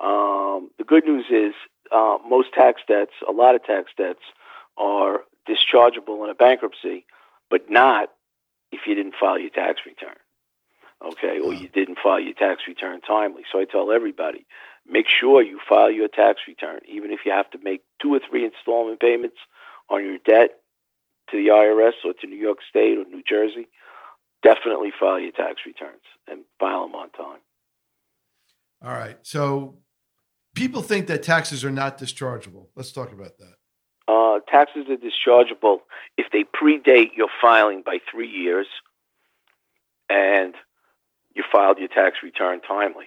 Um, 0.00 0.70
the 0.78 0.84
good 0.84 1.04
news 1.04 1.26
is 1.30 1.54
uh, 1.92 2.18
most 2.28 2.52
tax 2.52 2.82
debts, 2.86 3.12
a 3.28 3.32
lot 3.32 3.54
of 3.54 3.64
tax 3.64 3.90
debts, 3.96 4.22
are 4.76 5.20
dischargeable 5.48 6.22
in 6.24 6.30
a 6.30 6.34
bankruptcy, 6.34 7.04
but 7.50 7.70
not 7.70 8.10
if 8.70 8.80
you 8.86 8.94
didn't 8.94 9.14
file 9.18 9.38
your 9.38 9.50
tax 9.50 9.80
return. 9.86 10.16
Okay, 11.00 11.38
or 11.38 11.54
you 11.54 11.68
didn't 11.68 11.98
file 12.02 12.18
your 12.18 12.34
tax 12.34 12.62
return 12.66 13.00
timely. 13.00 13.42
So 13.52 13.60
I 13.60 13.64
tell 13.64 13.92
everybody, 13.92 14.44
make 14.88 15.06
sure 15.08 15.42
you 15.42 15.60
file 15.68 15.90
your 15.90 16.08
tax 16.08 16.40
return, 16.46 16.80
even 16.88 17.10
if 17.10 17.20
you 17.24 17.32
have 17.32 17.50
to 17.50 17.58
make 17.62 17.82
two 18.00 18.14
or 18.14 18.20
three 18.28 18.44
installment 18.44 19.00
payments 19.00 19.36
on 19.90 20.04
your 20.04 20.18
debt 20.26 20.60
to 21.30 21.36
the 21.36 21.50
IRS 21.50 21.92
or 22.04 22.14
to 22.14 22.26
New 22.26 22.36
York 22.36 22.58
State 22.68 22.98
or 22.98 23.04
New 23.04 23.22
Jersey. 23.28 23.68
Definitely 24.42 24.92
file 24.98 25.18
your 25.18 25.32
tax 25.32 25.62
returns 25.66 26.02
and 26.28 26.44
file 26.60 26.86
them 26.86 26.94
on 26.94 27.10
time. 27.10 27.40
All 28.82 28.92
right. 28.92 29.18
So 29.22 29.78
people 30.54 30.82
think 30.82 31.08
that 31.08 31.22
taxes 31.22 31.64
are 31.64 31.70
not 31.70 31.98
dischargeable. 31.98 32.66
Let's 32.76 32.92
talk 32.92 33.12
about 33.12 33.38
that. 33.38 33.54
Uh, 34.06 34.38
taxes 34.50 34.86
are 34.88 34.96
dischargeable 34.96 35.80
if 36.16 36.26
they 36.32 36.44
predate 36.44 37.16
your 37.16 37.28
filing 37.42 37.82
by 37.84 37.98
three 38.10 38.30
years 38.30 38.66
and 40.08 40.54
you 41.34 41.42
filed 41.52 41.78
your 41.78 41.88
tax 41.88 42.18
return 42.22 42.60
timely. 42.60 43.06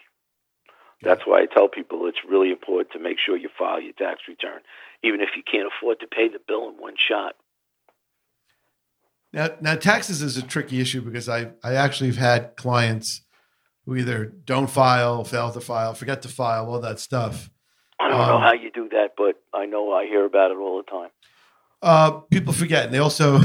That's 1.04 1.22
why 1.26 1.42
I 1.42 1.46
tell 1.46 1.68
people 1.68 2.06
it's 2.08 2.20
really 2.28 2.52
important 2.52 2.92
to 2.92 3.00
make 3.00 3.18
sure 3.24 3.36
you 3.36 3.50
file 3.58 3.82
your 3.82 3.94
tax 3.94 4.22
return, 4.28 4.62
even 5.04 5.22
if 5.22 5.30
you 5.36 5.44
can't 5.50 5.68
afford 5.68 6.00
to 6.02 6.08
pay 6.08 6.28
the 6.28 6.40
bill 6.48 6.70
in 6.70 6.76
one 6.76 6.96
shot. 6.96 7.36
Now, 9.34 9.50
now 9.62 9.76
taxes 9.76 10.22
is 10.22 10.38
a 10.38 10.42
tricky 10.42 10.80
issue 10.80 11.02
because 11.02 11.30
I, 11.30 11.52
I 11.64 11.76
actually 11.76 12.08
have 12.08 12.18
had 12.18 12.56
clients 12.56 13.22
who 13.86 13.96
either 13.96 14.26
don't 14.26 14.70
file, 14.70 15.24
fail 15.24 15.52
to 15.52 15.62
file, 15.62 15.94
forget 15.94 16.22
to 16.24 16.28
file, 16.28 16.70
all 16.70 16.80
that 16.82 17.00
stuff. 17.00 17.50
I 18.00 18.10
don't 18.10 18.20
um, 18.20 18.28
know 18.28 18.40
how 18.40 18.54
you 18.54 18.72
do 18.72 18.90
that, 18.90 19.12
but 19.18 19.42
I 19.54 19.66
know 19.66 19.92
I 19.92 20.06
hear 20.06 20.26
about 20.26 20.52
it 20.52 20.58
all 20.58 20.78
the 20.78 20.92
time. 20.92 21.10
Uh, 21.82 22.12
people 22.30 22.54
forget, 22.54 22.86
and 22.86 22.94
they 22.94 23.00
also 23.00 23.40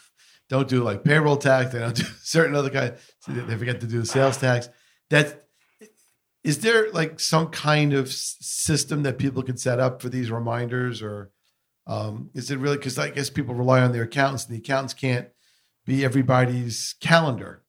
don't 0.48 0.68
do 0.68 0.82
like 0.82 1.04
payroll 1.04 1.36
tax. 1.36 1.72
They 1.72 1.80
don't 1.80 1.96
do 1.96 2.04
certain 2.22 2.54
other 2.54 2.70
kind. 2.70 2.94
They 3.28 3.56
forget 3.56 3.80
to 3.80 3.86
do 3.86 4.00
the 4.00 4.06
sales 4.06 4.38
tax. 4.38 4.68
That 5.10 5.41
is 6.44 6.58
there 6.60 6.90
like 6.92 7.20
some 7.20 7.48
kind 7.48 7.92
of 7.92 8.12
system 8.12 9.02
that 9.04 9.18
people 9.18 9.42
can 9.42 9.56
set 9.56 9.78
up 9.78 10.02
for 10.02 10.08
these 10.08 10.30
reminders 10.30 11.02
or 11.02 11.30
um, 11.86 12.30
is 12.34 12.50
it 12.50 12.58
really 12.58 12.76
because 12.76 12.98
i 12.98 13.10
guess 13.10 13.30
people 13.30 13.54
rely 13.54 13.80
on 13.80 13.92
their 13.92 14.04
accountants 14.04 14.46
and 14.46 14.54
the 14.54 14.58
accountants 14.58 14.94
can't 14.94 15.28
be 15.84 16.04
everybody's 16.04 16.94
calendar. 17.00 17.62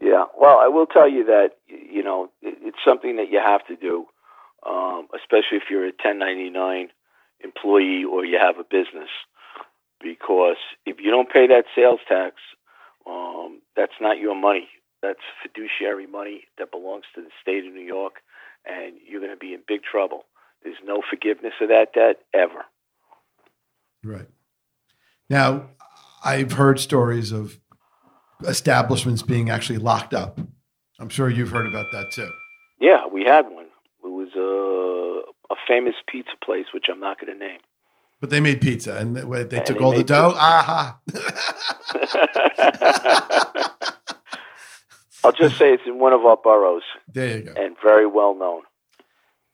Yeah 0.00 0.24
well 0.38 0.58
i 0.58 0.68
will 0.68 0.86
tell 0.86 1.08
you 1.08 1.24
that 1.24 1.50
you 1.66 2.02
know 2.02 2.30
it's 2.42 2.78
something 2.86 3.16
that 3.16 3.30
you 3.30 3.40
have 3.44 3.66
to 3.66 3.76
do 3.76 4.06
um, 4.66 5.08
especially 5.14 5.58
if 5.58 5.64
you're 5.70 5.84
a 5.84 5.92
1099 6.02 6.88
employee 7.42 8.04
or 8.04 8.24
you 8.24 8.38
have 8.40 8.58
a 8.58 8.64
business 8.64 9.10
because 10.00 10.56
if 10.86 10.96
you 11.00 11.10
don't 11.10 11.30
pay 11.30 11.46
that 11.46 11.64
sales 11.74 12.00
tax 12.08 12.36
um, 13.06 13.60
that's 13.76 13.92
not 14.00 14.18
your 14.18 14.34
money 14.34 14.68
that's 15.04 15.20
fiduciary 15.42 16.06
money 16.06 16.44
that 16.58 16.70
belongs 16.70 17.04
to 17.14 17.20
the 17.20 17.28
state 17.42 17.66
of 17.66 17.74
New 17.74 17.84
York, 17.84 18.14
and 18.64 18.94
you're 19.06 19.20
going 19.20 19.32
to 19.32 19.36
be 19.36 19.52
in 19.52 19.60
big 19.68 19.82
trouble. 19.82 20.24
There's 20.62 20.76
no 20.84 21.02
forgiveness 21.08 21.52
of 21.60 21.68
that 21.68 21.92
debt 21.94 22.20
ever. 22.32 22.64
Right. 24.02 24.28
Now, 25.28 25.66
I've 26.24 26.52
heard 26.52 26.80
stories 26.80 27.32
of 27.32 27.60
establishments 28.46 29.22
being 29.22 29.50
actually 29.50 29.78
locked 29.78 30.14
up. 30.14 30.40
I'm 30.98 31.10
sure 31.10 31.28
you've 31.28 31.50
heard 31.50 31.66
about 31.66 31.92
that 31.92 32.10
too. 32.12 32.30
Yeah, 32.80 33.06
we 33.12 33.24
had 33.24 33.42
one. 33.42 33.66
It 34.02 34.08
was 34.08 34.28
a, 34.36 35.52
a 35.52 35.56
famous 35.68 35.94
pizza 36.10 36.32
place, 36.42 36.66
which 36.72 36.86
I'm 36.90 37.00
not 37.00 37.20
going 37.20 37.32
to 37.32 37.38
name. 37.38 37.60
But 38.20 38.30
they 38.30 38.40
made 38.40 38.62
pizza 38.62 38.96
and 38.96 39.16
they, 39.16 39.22
they 39.44 39.58
and 39.58 39.66
took 39.66 39.78
they 39.78 39.84
all 39.84 39.92
the 39.92 40.04
dough. 40.04 40.30
Pizza. 40.30 40.42
Aha. 40.42 40.98
I'll 45.24 45.32
just 45.32 45.56
say 45.58 45.72
it's 45.72 45.82
in 45.86 45.98
one 45.98 46.12
of 46.12 46.24
our 46.24 46.36
boroughs. 46.36 46.82
There 47.12 47.38
you 47.38 47.42
go. 47.44 47.52
And 47.56 47.76
very 47.82 48.06
well 48.06 48.34
known. 48.34 48.62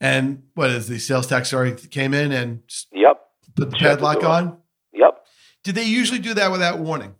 And 0.01 0.45
what 0.55 0.71
is 0.71 0.89
the 0.89 0.99
sales 0.99 1.27
tax 1.27 1.53
already 1.53 1.87
came 1.89 2.15
in 2.15 2.33
and 2.33 2.63
yep 2.93 3.21
put 3.55 3.71
the 3.71 3.77
padlock 3.77 4.25
on? 4.25 4.59
Yep. 4.93 5.25
Did 5.65 5.75
they 5.75 5.85
usually 5.85 6.19
do 6.19 6.35
that 6.35 6.51
without 6.51 6.79
warning? 6.79 7.15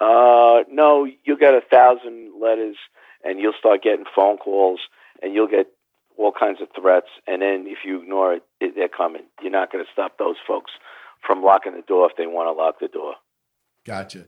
Uh, 0.00 0.64
no. 0.70 1.06
You'll 1.24 1.36
get 1.36 1.54
a 1.54 1.60
thousand 1.60 2.32
letters, 2.40 2.76
and 3.24 3.38
you'll 3.38 3.54
start 3.58 3.82
getting 3.82 4.04
phone 4.14 4.38
calls, 4.38 4.80
and 5.22 5.34
you'll 5.34 5.46
get 5.46 5.68
all 6.16 6.32
kinds 6.38 6.60
of 6.60 6.68
threats, 6.78 7.08
and 7.26 7.40
then 7.40 7.64
if 7.66 7.78
you 7.84 8.02
ignore 8.02 8.34
it, 8.34 8.42
it 8.60 8.74
they're 8.74 8.88
coming. 8.88 9.22
You're 9.40 9.52
not 9.52 9.72
going 9.72 9.84
to 9.84 9.90
stop 9.90 10.18
those 10.18 10.36
folks 10.46 10.72
from 11.26 11.42
locking 11.42 11.74
the 11.74 11.82
door 11.82 12.10
if 12.10 12.16
they 12.16 12.26
want 12.26 12.48
to 12.48 12.52
lock 12.52 12.80
the 12.80 12.88
door. 12.88 13.14
Gotcha. 13.86 14.26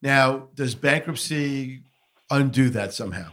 Now, 0.00 0.48
does 0.54 0.74
bankruptcy 0.74 1.82
undo 2.32 2.68
that 2.70 2.92
somehow? 2.92 3.30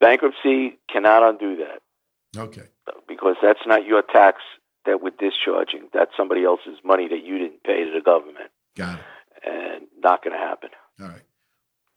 Bankruptcy 0.00 0.78
cannot 0.92 1.22
undo 1.22 1.56
that. 1.56 2.40
Okay. 2.40 2.68
Because 3.08 3.36
that's 3.42 3.60
not 3.66 3.86
your 3.86 4.02
tax 4.02 4.42
that 4.84 5.02
we're 5.02 5.10
discharging. 5.18 5.88
That's 5.92 6.10
somebody 6.16 6.44
else's 6.44 6.78
money 6.84 7.08
that 7.08 7.24
you 7.24 7.38
didn't 7.38 7.62
pay 7.64 7.84
to 7.84 7.90
the 7.92 8.02
government. 8.04 8.50
Got 8.76 8.98
it. 8.98 9.04
And 9.48 9.86
not 10.02 10.22
going 10.22 10.32
to 10.34 10.38
happen. 10.38 10.70
All 11.00 11.08
right. 11.08 11.22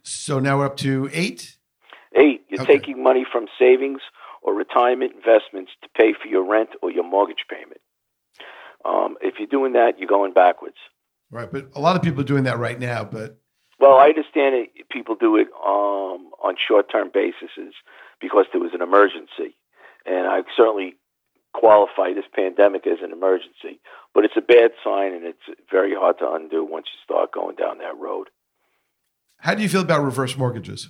So 0.04 0.40
now 0.40 0.58
we're 0.60 0.66
up 0.66 0.78
to 0.78 1.10
eight. 1.14 1.58
Eight, 2.16 2.46
you're 2.50 2.62
Okay. 2.62 2.78
taking 2.80 3.04
money 3.04 3.26
from 3.32 3.48
savings 3.60 4.02
or 4.42 4.54
retirement 4.56 5.14
investments 5.14 5.72
to 5.84 5.90
pay 5.96 6.14
for 6.14 6.28
your 6.28 6.44
rent 6.50 6.70
or 6.82 6.90
your 6.90 7.04
mortgage 7.04 7.46
payment. 7.50 7.82
Um, 8.86 9.18
if 9.22 9.36
you're 9.38 9.48
doing 9.48 9.74
that, 9.74 10.00
you're 10.00 10.08
going 10.08 10.34
backwards. 10.34 10.78
Right. 11.30 11.52
But 11.52 11.68
a 11.76 11.80
lot 11.82 11.96
of 11.96 12.02
people 12.02 12.22
are 12.22 12.26
doing 12.26 12.46
that 12.46 12.58
right 12.58 12.80
now. 12.80 13.04
But 13.04 13.38
Well, 13.80 13.98
I 13.98 14.08
understand 14.08 14.56
it. 14.56 14.90
People 14.90 15.16
do 15.16 15.38
it 15.38 15.48
um, 15.66 16.32
on 16.44 16.56
short-term 16.68 17.12
basis 17.14 17.50
because 18.20 18.46
there 18.52 18.62
was 18.62 18.72
an 18.74 18.82
emergency, 18.82 19.56
and 20.06 20.28
I 20.28 20.42
certainly 20.56 20.96
qualify 21.54 22.14
this 22.14 22.26
pandemic 22.34 22.86
as 22.86 23.00
an 23.02 23.12
emergency. 23.12 23.80
But 24.14 24.26
it's 24.26 24.36
a 24.38 24.42
bad 24.42 24.72
sign, 24.84 25.14
and 25.14 25.24
it's 25.26 25.60
very 25.72 25.96
hard 25.96 26.20
to 26.20 26.32
undo 26.32 26.64
once 26.64 26.88
you 26.94 27.00
start 27.04 27.32
going 27.32 27.56
down 27.56 27.78
that 27.80 27.98
road. 27.98 28.28
how 29.38 29.56
do 29.56 29.64
you 29.64 29.70
feel 29.70 29.82
about 29.82 30.04
reverse 30.04 30.38
mortgages? 30.38 30.90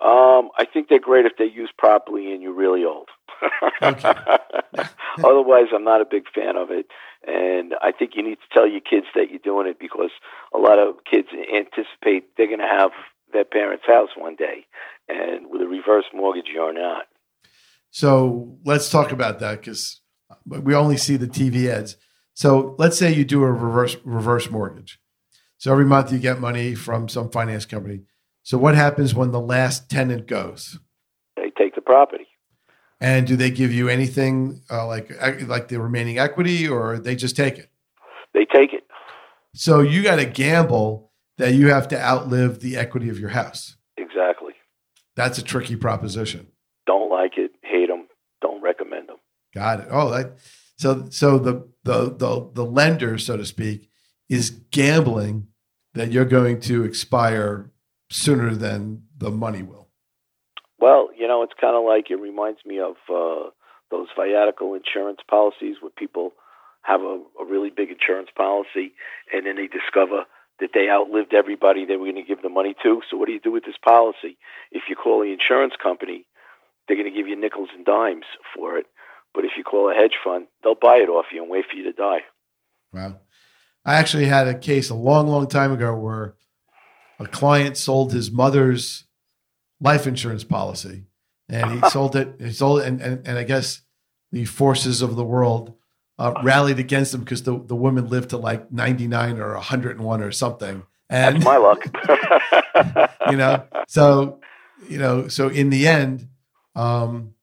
Um, 0.00 0.50
I 0.58 0.64
think 0.70 0.88
they're 0.88 0.98
great 0.98 1.26
if 1.26 1.32
they're 1.38 1.46
used 1.46 1.76
properly 1.78 2.32
and 2.32 2.42
you're 2.42 2.52
really 2.52 2.84
old. 2.84 3.08
Okay. 3.82 4.14
Otherwise, 5.24 5.66
I'm 5.74 5.84
not 5.84 6.00
a 6.00 6.06
big 6.08 6.24
fan 6.34 6.56
of 6.56 6.70
it. 6.70 6.86
And 7.26 7.74
I 7.82 7.92
think 7.92 8.12
you 8.14 8.22
need 8.22 8.36
to 8.36 8.54
tell 8.54 8.66
your 8.66 8.80
kids 8.80 9.06
that 9.14 9.30
you're 9.30 9.38
doing 9.38 9.66
it 9.66 9.78
because 9.78 10.10
a 10.54 10.58
lot 10.58 10.78
of 10.78 10.96
kids 11.08 11.28
anticipate 11.32 12.36
they're 12.36 12.46
going 12.46 12.58
to 12.58 12.66
have 12.66 12.90
their 13.32 13.44
parents' 13.44 13.84
house 13.86 14.10
one 14.16 14.36
day. 14.36 14.66
And 15.08 15.50
with 15.50 15.62
a 15.62 15.66
reverse 15.66 16.04
mortgage, 16.14 16.46
you're 16.52 16.72
not. 16.72 17.06
So 17.90 18.56
let's 18.64 18.90
talk 18.90 19.12
about 19.12 19.38
that 19.40 19.60
because 19.60 20.00
we 20.46 20.74
only 20.74 20.96
see 20.96 21.16
the 21.16 21.28
TV 21.28 21.68
ads. 21.68 21.96
So 22.34 22.74
let's 22.78 22.98
say 22.98 23.12
you 23.12 23.24
do 23.24 23.42
a 23.42 23.52
reverse 23.52 23.96
reverse 24.04 24.50
mortgage. 24.50 24.98
So 25.58 25.70
every 25.70 25.84
month 25.84 26.10
you 26.10 26.18
get 26.18 26.40
money 26.40 26.74
from 26.74 27.08
some 27.08 27.30
finance 27.30 27.66
company. 27.66 28.00
So 28.42 28.58
what 28.58 28.74
happens 28.74 29.14
when 29.14 29.30
the 29.30 29.40
last 29.40 29.88
tenant 29.88 30.26
goes? 30.26 30.78
They 31.36 31.52
take 31.56 31.74
the 31.74 31.80
property. 31.80 32.26
And 33.02 33.26
do 33.26 33.34
they 33.34 33.50
give 33.50 33.72
you 33.72 33.88
anything 33.88 34.62
uh, 34.70 34.86
like 34.86 35.10
like 35.48 35.66
the 35.66 35.80
remaining 35.80 36.20
equity, 36.20 36.68
or 36.68 37.00
they 37.00 37.16
just 37.16 37.34
take 37.34 37.58
it? 37.58 37.68
They 38.32 38.44
take 38.44 38.72
it. 38.72 38.84
So 39.56 39.80
you 39.80 40.04
got 40.04 40.16
to 40.16 40.24
gamble 40.24 41.10
that 41.36 41.54
you 41.54 41.66
have 41.66 41.88
to 41.88 42.00
outlive 42.00 42.60
the 42.60 42.76
equity 42.76 43.08
of 43.08 43.18
your 43.18 43.30
house. 43.30 43.74
Exactly. 43.96 44.54
That's 45.16 45.36
a 45.36 45.42
tricky 45.42 45.74
proposition. 45.74 46.46
Don't 46.86 47.10
like 47.10 47.32
it, 47.38 47.50
hate 47.62 47.88
them, 47.88 48.06
don't 48.40 48.62
recommend 48.62 49.08
them. 49.08 49.16
Got 49.52 49.80
it. 49.80 49.88
Oh, 49.90 50.08
that, 50.10 50.38
so 50.76 51.08
so 51.10 51.40
the, 51.40 51.68
the 51.82 52.14
the 52.14 52.50
the 52.54 52.64
lender, 52.64 53.18
so 53.18 53.36
to 53.36 53.44
speak, 53.44 53.90
is 54.28 54.50
gambling 54.70 55.48
that 55.94 56.12
you're 56.12 56.24
going 56.24 56.60
to 56.60 56.84
expire 56.84 57.72
sooner 58.10 58.54
than 58.54 59.02
the 59.18 59.30
money 59.32 59.62
will. 59.62 59.81
Well, 60.82 61.10
you 61.16 61.28
know, 61.28 61.44
it's 61.44 61.54
kind 61.60 61.76
of 61.76 61.84
like 61.84 62.10
it 62.10 62.16
reminds 62.16 62.58
me 62.66 62.80
of 62.80 62.96
uh, 63.08 63.50
those 63.92 64.08
viatical 64.18 64.76
insurance 64.76 65.20
policies 65.30 65.76
where 65.80 65.92
people 65.96 66.32
have 66.82 67.02
a, 67.02 67.22
a 67.40 67.44
really 67.48 67.70
big 67.70 67.90
insurance 67.90 68.30
policy 68.36 68.90
and 69.32 69.46
then 69.46 69.54
they 69.54 69.68
discover 69.68 70.24
that 70.58 70.70
they 70.74 70.90
outlived 70.90 71.34
everybody 71.34 71.84
they 71.84 71.94
were 71.94 72.10
going 72.10 72.16
to 72.16 72.26
give 72.26 72.42
the 72.42 72.48
money 72.48 72.74
to. 72.82 73.00
So, 73.08 73.16
what 73.16 73.26
do 73.26 73.32
you 73.32 73.38
do 73.38 73.52
with 73.52 73.64
this 73.64 73.78
policy? 73.84 74.36
If 74.72 74.82
you 74.88 74.96
call 74.96 75.20
the 75.20 75.30
insurance 75.30 75.74
company, 75.80 76.26
they're 76.88 76.96
going 76.96 77.08
to 77.08 77.16
give 77.16 77.28
you 77.28 77.40
nickels 77.40 77.68
and 77.72 77.86
dimes 77.86 78.26
for 78.52 78.76
it. 78.76 78.86
But 79.32 79.44
if 79.44 79.52
you 79.56 79.62
call 79.62 79.88
a 79.88 79.94
hedge 79.94 80.18
fund, 80.24 80.48
they'll 80.64 80.74
buy 80.74 80.96
it 80.96 81.08
off 81.08 81.26
you 81.32 81.42
and 81.42 81.50
wait 81.50 81.66
for 81.70 81.76
you 81.76 81.84
to 81.84 81.92
die. 81.92 82.22
Wow. 82.92 83.20
I 83.84 83.94
actually 83.94 84.26
had 84.26 84.48
a 84.48 84.58
case 84.58 84.90
a 84.90 84.96
long, 84.96 85.28
long 85.28 85.46
time 85.46 85.70
ago 85.70 85.94
where 85.94 86.34
a 87.20 87.26
client 87.26 87.76
sold 87.76 88.12
his 88.12 88.32
mother's 88.32 89.04
life 89.82 90.06
insurance 90.06 90.44
policy 90.44 91.04
and 91.48 91.72
he 91.72 91.88
sold 91.90 92.16
it. 92.16 92.34
He 92.38 92.52
sold 92.52 92.80
it, 92.80 92.86
and, 92.86 93.00
and, 93.00 93.28
and 93.28 93.38
I 93.38 93.44
guess 93.44 93.82
the 94.30 94.44
forces 94.44 95.02
of 95.02 95.16
the 95.16 95.24
world 95.24 95.74
uh, 96.18 96.34
rallied 96.42 96.78
against 96.78 97.14
him 97.14 97.20
because 97.20 97.42
the, 97.42 97.58
the 97.58 97.76
woman 97.76 98.08
lived 98.08 98.30
to 98.30 98.38
like 98.38 98.72
99 98.72 99.38
or 99.38 99.54
101 99.54 100.22
or 100.22 100.32
something. 100.32 100.84
And, 101.10 101.36
That's 101.36 101.44
my 101.44 101.56
luck. 101.58 101.84
you 103.30 103.36
know, 103.36 103.64
so, 103.86 104.40
you 104.88 104.98
know, 104.98 105.28
so 105.28 105.48
in 105.48 105.70
the 105.70 105.86
end, 105.86 106.28
um, 106.74 107.34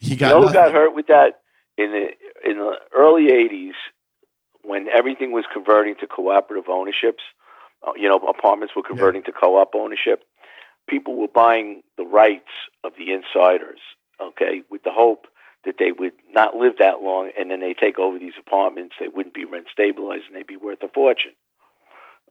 he 0.00 0.16
got, 0.16 0.28
you 0.28 0.34
know 0.34 0.40
who 0.40 0.46
nothing. 0.46 0.62
got 0.62 0.72
hurt 0.72 0.94
with 0.94 1.08
that 1.08 1.40
in 1.76 1.90
the 1.90 2.48
in 2.48 2.56
the 2.58 2.74
early 2.96 3.24
'80s 3.24 3.72
when 4.62 4.86
everything 4.88 5.32
was 5.32 5.44
converting 5.52 5.96
to 6.00 6.06
cooperative 6.06 6.68
ownerships. 6.68 7.22
Uh, 7.86 7.92
you 7.96 8.08
know, 8.08 8.16
apartments 8.16 8.74
were 8.76 8.82
converting 8.82 9.22
to 9.24 9.32
co-op 9.32 9.74
ownership. 9.74 10.22
People 10.88 11.16
were 11.16 11.28
buying 11.28 11.82
the 11.96 12.04
rights 12.04 12.50
of 12.84 12.92
the 12.98 13.12
insiders. 13.12 13.80
Okay, 14.20 14.62
with 14.68 14.82
the 14.82 14.90
hope 14.90 15.26
that 15.64 15.76
they 15.78 15.92
would 15.92 16.12
not 16.30 16.56
live 16.56 16.74
that 16.78 17.02
long, 17.02 17.30
and 17.38 17.50
then 17.50 17.60
they 17.60 17.74
take 17.74 17.98
over 17.98 18.18
these 18.18 18.32
apartments. 18.38 18.96
They 18.98 19.08
wouldn't 19.08 19.34
be 19.34 19.44
rent 19.44 19.66
stabilized, 19.72 20.24
and 20.26 20.36
they'd 20.36 20.46
be 20.46 20.56
worth 20.56 20.82
a 20.82 20.88
fortune. 20.88 21.32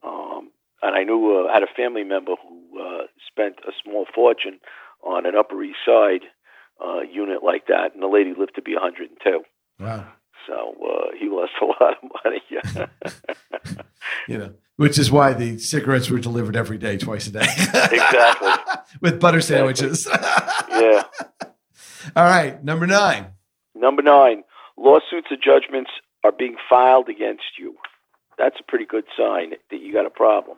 Um, 0.03 0.51
and 0.82 0.95
I 0.95 1.03
knew 1.03 1.47
uh, 1.47 1.53
had 1.53 1.64
a 1.64 1.68
family 1.68 2.03
member 2.03 2.34
who 2.36 2.82
uh, 2.82 3.08
spent 3.26 3.55
a 3.68 3.72
small 3.84 4.05
fortune 4.14 4.60
on 5.03 5.26
an 5.26 5.36
Upper 5.36 5.62
East 5.64 5.80
Side 5.86 6.24
uh, 6.84 7.01
unit 7.01 7.43
like 7.43 7.68
that, 7.68 7.93
and 7.93 8.03
the 8.03 8.08
lady 8.08 8.34
lived 8.38 8.55
to 8.55 8.62
be 8.62 8.74
102. 8.74 9.43
Wow. 9.80 10.08
So 10.48 10.54
uh, 10.82 11.16
he 11.20 11.30
lost 11.30 11.52
a 11.62 11.66
lot 11.84 11.98
of 12.02 12.10
money. 12.24 12.88
You 14.28 14.38
know, 14.38 14.54
which 14.76 14.98
is 15.00 15.12
why 15.12 15.34
the 15.34 15.58
cigarettes 15.58 16.10
were 16.10 16.20
delivered 16.20 16.56
every 16.56 16.78
day, 16.78 16.98
twice 16.98 17.28
a 17.28 17.32
day. 17.32 17.41
Exactly. 17.41 18.52
With 19.02 19.20
butter 19.20 19.41
sandwiches. 19.41 20.08
yeah. 20.70 21.04
All 22.16 22.24
right. 22.26 22.62
Number 22.64 22.88
nine. 22.88 23.28
Number 23.76 24.02
nine, 24.02 24.43
lawsuits 24.78 25.28
or 25.32 25.38
judgments 25.38 25.91
are 26.24 26.32
being 26.32 26.56
filed 26.70 27.10
against 27.10 27.58
you. 27.60 27.76
That's 28.38 28.58
a 28.60 28.64
pretty 28.64 28.86
good 28.86 29.06
sign 29.18 29.52
that 29.72 29.82
you 29.82 29.93
got 29.93 30.06
a 30.06 30.10
problem. 30.10 30.58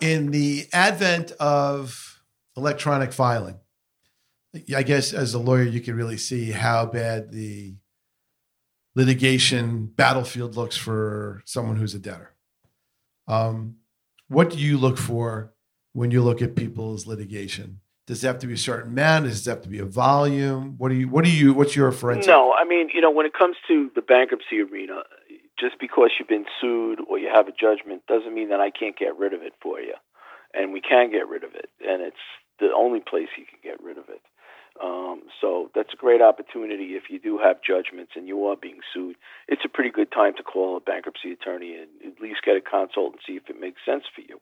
In 0.00 0.30
the 0.30 0.66
advent 0.72 1.32
of 1.32 2.20
electronic 2.56 3.12
filing, 3.12 3.60
I 4.74 4.82
guess 4.82 5.12
as 5.12 5.34
a 5.34 5.38
lawyer, 5.38 5.62
you 5.62 5.80
can 5.80 5.94
really 5.94 6.16
see 6.16 6.50
how 6.50 6.86
bad 6.86 7.30
the 7.32 7.74
litigation 8.94 9.86
battlefield 9.86 10.56
looks 10.56 10.76
for 10.76 11.42
someone 11.44 11.76
who's 11.76 11.94
a 11.94 11.98
debtor. 11.98 12.34
Um, 13.28 13.76
what 14.28 14.50
do 14.50 14.58
you 14.58 14.78
look 14.78 14.98
for 14.98 15.52
when 15.92 16.10
you 16.10 16.22
look 16.22 16.42
at 16.42 16.54
people's 16.54 17.06
litigation? 17.06 17.80
Does 18.06 18.24
it 18.24 18.26
have 18.26 18.38
to 18.40 18.46
be 18.46 18.54
a 18.54 18.58
certain 18.58 18.92
amount? 18.92 19.26
Does 19.26 19.46
it 19.46 19.50
have 19.50 19.62
to 19.62 19.68
be 19.68 19.78
a 19.78 19.84
volume? 19.84 20.74
What 20.78 20.88
do 20.88 20.96
you? 20.96 21.08
What 21.08 21.24
do 21.24 21.30
you? 21.30 21.54
What's 21.54 21.76
your 21.76 21.92
forensic? 21.92 22.28
No, 22.28 22.52
I 22.52 22.64
mean, 22.64 22.88
you 22.92 23.00
know, 23.00 23.10
when 23.10 23.26
it 23.26 23.32
comes 23.32 23.56
to 23.68 23.90
the 23.94 24.02
bankruptcy 24.02 24.60
arena, 24.60 25.02
just 25.60 25.78
because 25.78 26.10
you've 26.18 26.28
been 26.28 26.46
sued 26.60 26.98
or 27.08 27.18
you 27.18 27.28
have 27.32 27.46
a 27.46 27.52
judgment 27.52 28.02
doesn't 28.08 28.34
mean 28.34 28.48
that 28.48 28.60
I 28.60 28.70
can't 28.70 28.98
get 28.98 29.16
rid 29.16 29.34
of 29.34 29.42
it 29.42 29.52
for 29.62 29.78
you. 29.78 29.94
And 30.52 30.72
we 30.72 30.80
can 30.80 31.12
get 31.12 31.28
rid 31.28 31.44
of 31.44 31.54
it, 31.54 31.70
and 31.86 32.02
it's 32.02 32.16
the 32.58 32.72
only 32.76 32.98
place 32.98 33.28
you 33.38 33.44
can 33.44 33.60
get 33.62 33.80
rid 33.80 33.96
of 33.96 34.08
it. 34.08 34.19
That's 35.74 35.92
a 35.92 35.96
great 35.96 36.22
opportunity 36.22 36.94
if 36.94 37.04
you 37.08 37.18
do 37.18 37.38
have 37.38 37.56
judgments 37.62 38.12
and 38.16 38.26
you 38.26 38.46
are 38.46 38.56
being 38.56 38.80
sued. 38.92 39.16
It's 39.48 39.62
a 39.64 39.68
pretty 39.68 39.90
good 39.90 40.12
time 40.12 40.34
to 40.36 40.42
call 40.42 40.76
a 40.76 40.80
bankruptcy 40.80 41.32
attorney 41.32 41.76
and 41.76 41.88
at 42.12 42.20
least 42.20 42.40
get 42.44 42.56
a 42.56 42.60
consult 42.60 43.12
and 43.12 43.20
see 43.26 43.34
if 43.34 43.48
it 43.48 43.60
makes 43.60 43.80
sense 43.84 44.04
for 44.14 44.22
you. 44.22 44.40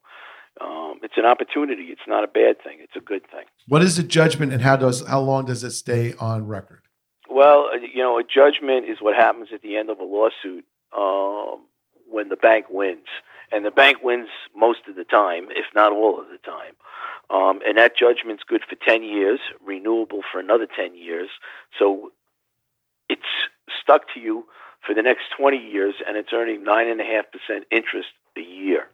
Um, 0.60 0.98
it's 1.02 1.16
an 1.16 1.24
opportunity. 1.24 1.84
It's 1.84 2.06
not 2.08 2.24
a 2.24 2.26
bad 2.26 2.62
thing. 2.62 2.78
It's 2.80 2.96
a 2.96 3.00
good 3.00 3.22
thing. 3.30 3.44
What 3.68 3.82
is 3.82 3.98
a 3.98 4.02
judgment, 4.02 4.52
and 4.52 4.60
how 4.60 4.76
does 4.76 5.06
how 5.06 5.20
long 5.20 5.44
does 5.44 5.62
it 5.62 5.70
stay 5.70 6.14
on 6.18 6.46
record? 6.46 6.82
Well, 7.30 7.70
uh, 7.72 7.76
you 7.76 8.02
know, 8.02 8.18
a 8.18 8.24
judgment 8.24 8.86
is 8.86 8.98
what 9.00 9.14
happens 9.14 9.48
at 9.54 9.62
the 9.62 9.76
end 9.76 9.90
of 9.90 10.00
a 10.00 10.04
lawsuit 10.04 10.64
um, 10.96 11.66
when 12.10 12.28
the 12.28 12.36
bank 12.36 12.66
wins, 12.70 13.06
and 13.52 13.64
the 13.64 13.70
bank 13.70 13.98
wins 14.02 14.28
most 14.56 14.80
of 14.88 14.96
the 14.96 15.04
time, 15.04 15.48
if 15.50 15.66
not 15.74 15.92
all 15.92 16.18
of 16.18 16.26
the 16.28 16.38
time. 16.38 16.74
Um, 17.30 17.60
and 17.66 17.76
that 17.76 17.96
judgment's 17.96 18.42
good 18.42 18.62
for 18.68 18.76
ten 18.76 19.02
years, 19.02 19.40
renewable 19.64 20.22
for 20.32 20.40
another 20.40 20.66
ten 20.66 20.96
years. 20.96 21.28
So 21.78 22.10
it's 23.08 23.22
stuck 23.82 24.02
to 24.14 24.20
you 24.20 24.44
for 24.86 24.94
the 24.94 25.02
next 25.02 25.24
twenty 25.36 25.58
years, 25.58 25.94
and 26.06 26.16
it's 26.16 26.30
earning 26.32 26.64
nine 26.64 26.88
and 26.88 27.00
a 27.00 27.04
half 27.04 27.26
percent 27.30 27.64
interest 27.70 28.08
a 28.36 28.40
year. 28.40 28.88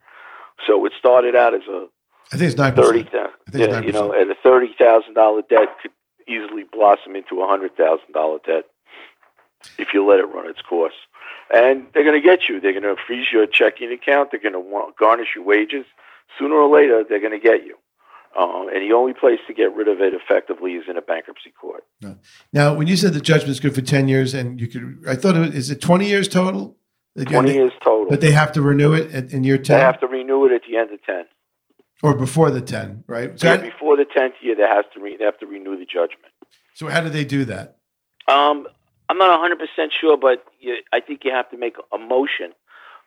So 0.67 0.85
it 0.87 0.93
started 0.99 1.37
out 1.37 1.55
as 1.55 1.63
a 1.69 1.87
I 2.33 2.37
think 2.37 2.49
it's 2.51 2.57
nine 2.57 2.75
thirty 2.75 3.05
percent. 3.05 3.31
thousand. 3.31 3.35
I 3.47 3.51
think 3.51 3.65
it's 3.65 3.73
Yeah, 3.73 3.81
you 3.81 3.93
know, 3.93 4.11
9%. 4.11 4.31
a 4.31 4.35
thirty 4.43 4.75
thousand 4.79 5.15
dollar 5.15 5.43
debt 5.43 5.69
could 5.83 5.93
easily 6.27 6.65
blossom 6.73 7.15
into 7.15 7.41
a 7.43 7.47
hundred 7.47 7.77
thousand 7.77 8.13
dollar 8.13 8.39
debt 8.47 8.65
if 9.79 9.89
you 9.95 10.05
let 10.09 10.19
it 10.21 10.25
run 10.25 10.49
its 10.49 10.61
course. 10.63 10.95
And 11.55 11.87
they're 11.93 12.05
going 12.05 12.21
to 12.21 12.27
get 12.27 12.49
you. 12.49 12.61
They're 12.61 12.73
going 12.79 12.83
to 12.83 12.97
freeze 13.07 13.27
your 13.33 13.47
checking 13.47 13.93
account. 13.93 14.31
They're 14.31 14.41
going 14.41 14.55
to 14.55 14.93
garnish 14.99 15.29
your 15.37 15.45
wages. 15.45 15.85
Sooner 16.39 16.55
or 16.55 16.75
later, 16.75 17.05
they're 17.07 17.21
going 17.21 17.33
to 17.33 17.39
get 17.39 17.65
you. 17.65 17.77
Um, 18.39 18.69
and 18.69 18.83
the 18.83 18.95
only 18.95 19.13
place 19.13 19.39
to 19.47 19.55
get 19.55 19.75
rid 19.77 19.87
of 19.87 20.01
it 20.01 20.13
effectively 20.13 20.73
is 20.73 20.85
in 20.89 20.97
a 20.97 21.03
bankruptcy 21.03 21.51
court. 21.51 21.85
Now, 22.53 22.75
when 22.75 22.89
you 22.89 22.97
said 22.97 23.13
the 23.13 23.21
judgment 23.21 23.51
is 23.51 23.61
good 23.61 23.75
for 23.75 23.81
ten 23.81 24.09
years, 24.09 24.35
and 24.35 24.61
you 24.61 24.67
could, 24.67 25.05
I 25.09 25.15
thought 25.15 25.37
it 25.37 25.41
was, 25.41 25.55
is 25.55 25.71
it 25.71 25.81
twenty 25.81 26.09
years 26.09 26.27
total? 26.27 26.77
Twenty 27.27 27.55
years 27.55 27.73
total. 27.83 28.07
But 28.11 28.21
they 28.21 28.33
have 28.33 28.51
to 28.53 28.63
renew 28.63 28.93
it 28.93 29.13
at, 29.15 29.33
in 29.33 29.45
year 29.45 29.57
ten. 29.57 29.79
They 29.79 29.85
have 29.85 30.01
to 30.01 30.09
renew 30.09 30.47
it 30.47 30.53
at 30.53 30.63
the 30.69 30.77
end 30.77 30.93
of 30.93 31.03
ten, 31.05 31.27
or 32.03 32.15
before 32.15 32.51
the 32.51 32.61
ten, 32.61 33.05
right? 33.07 33.39
So 33.39 33.47
yeah, 33.47 33.59
before 33.59 33.97
the 33.97 34.05
tenth 34.05 34.35
year, 34.41 34.57
they 34.57 34.63
has 34.63 34.85
to 34.95 35.01
re- 35.01 35.17
they 35.17 35.25
have 35.25 35.39
to 35.39 35.47
renew 35.47 35.79
the 35.79 35.87
judgment. 35.87 36.33
So 36.75 36.89
how 36.89 37.03
do 37.03 37.09
they 37.09 37.25
do 37.25 37.45
that? 37.45 37.77
Um, 38.27 38.67
I'm 39.09 39.19
not 39.19 39.31
100 39.41 39.59
percent 39.59 39.93
sure, 39.99 40.17
but 40.17 40.45
you, 40.59 40.79
I 40.93 40.99
think 40.99 41.21
you 41.25 41.31
have 41.31 41.51
to 41.51 41.57
make 41.57 41.77
a 41.93 41.99
motion 41.99 42.53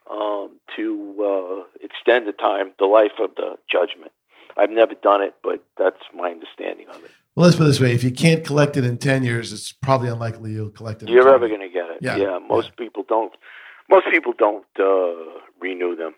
um, 0.10 0.52
to 0.78 1.66
uh, 1.76 1.84
extend 1.84 2.28
the 2.28 2.32
time, 2.32 2.72
the 2.80 2.86
life 2.86 3.20
of 3.20 3.32
the 3.36 3.58
judgment. 3.70 4.12
I've 4.58 4.70
never 4.70 4.93
done 4.95 5.22
it, 5.22 5.36
but 5.43 5.64
that's 5.78 6.01
my 6.16 6.30
understanding 6.30 6.88
of 6.89 7.03
it. 7.03 7.12
Well, 7.36 7.45
let's 7.45 7.55
put 7.55 7.64
it 7.64 7.68
this 7.68 7.80
way: 7.80 7.93
if 7.93 8.03
you 8.03 8.12
can't 8.12 8.43
collect 8.43 8.78
it 8.78 8.84
in 8.84 8.97
ten 8.97 9.24
years, 9.24 9.53
it's 9.53 9.72
probably 9.72 10.10
unlikely 10.10 10.51
you'll 10.51 10.72
collect 10.72 11.03
it. 11.03 11.10
You're 11.10 11.34
ever 11.34 11.47
going 11.47 11.62
to 11.62 11.70
get 11.70 11.89
it. 11.89 11.99
Yeah, 12.01 12.16
yeah 12.16 12.39
most 12.39 12.70
yeah. 12.70 12.86
people 12.86 13.03
don't. 13.08 13.34
Most 13.89 14.08
people 14.12 14.34
don't 14.38 14.66
uh, 14.80 15.39
renew 15.62 15.95
them 15.95 16.14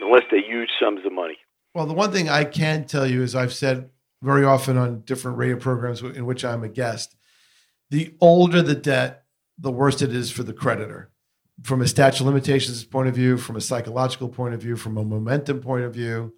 unless 0.00 0.22
they're 0.30 0.40
huge 0.40 0.70
sums 0.80 1.04
of 1.04 1.12
money. 1.12 1.36
Well, 1.74 1.86
the 1.86 1.94
one 1.94 2.12
thing 2.12 2.28
I 2.28 2.44
can 2.44 2.84
tell 2.86 3.06
you 3.06 3.22
is 3.22 3.34
I've 3.34 3.52
said 3.52 3.90
very 4.22 4.44
often 4.44 4.78
on 4.78 5.02
different 5.02 5.38
radio 5.38 5.56
programs 5.56 6.00
in 6.00 6.24
which 6.24 6.44
I'm 6.44 6.64
a 6.64 6.68
guest, 6.68 7.14
the 7.90 8.14
older 8.20 8.62
the 8.62 8.74
debt, 8.74 9.24
the 9.58 9.70
worse 9.70 10.00
it 10.02 10.14
is 10.14 10.30
for 10.30 10.42
the 10.42 10.52
creditor. 10.52 11.10
From 11.62 11.82
a 11.82 11.86
statute 11.86 12.20
of 12.20 12.26
limitations 12.26 12.82
point 12.84 13.08
of 13.08 13.14
view, 13.14 13.36
from 13.36 13.56
a 13.56 13.60
psychological 13.60 14.28
point 14.28 14.54
of 14.54 14.62
view, 14.62 14.76
from 14.76 14.96
a 14.96 15.04
momentum 15.04 15.60
point 15.60 15.84
of 15.84 15.94
view, 15.94 16.32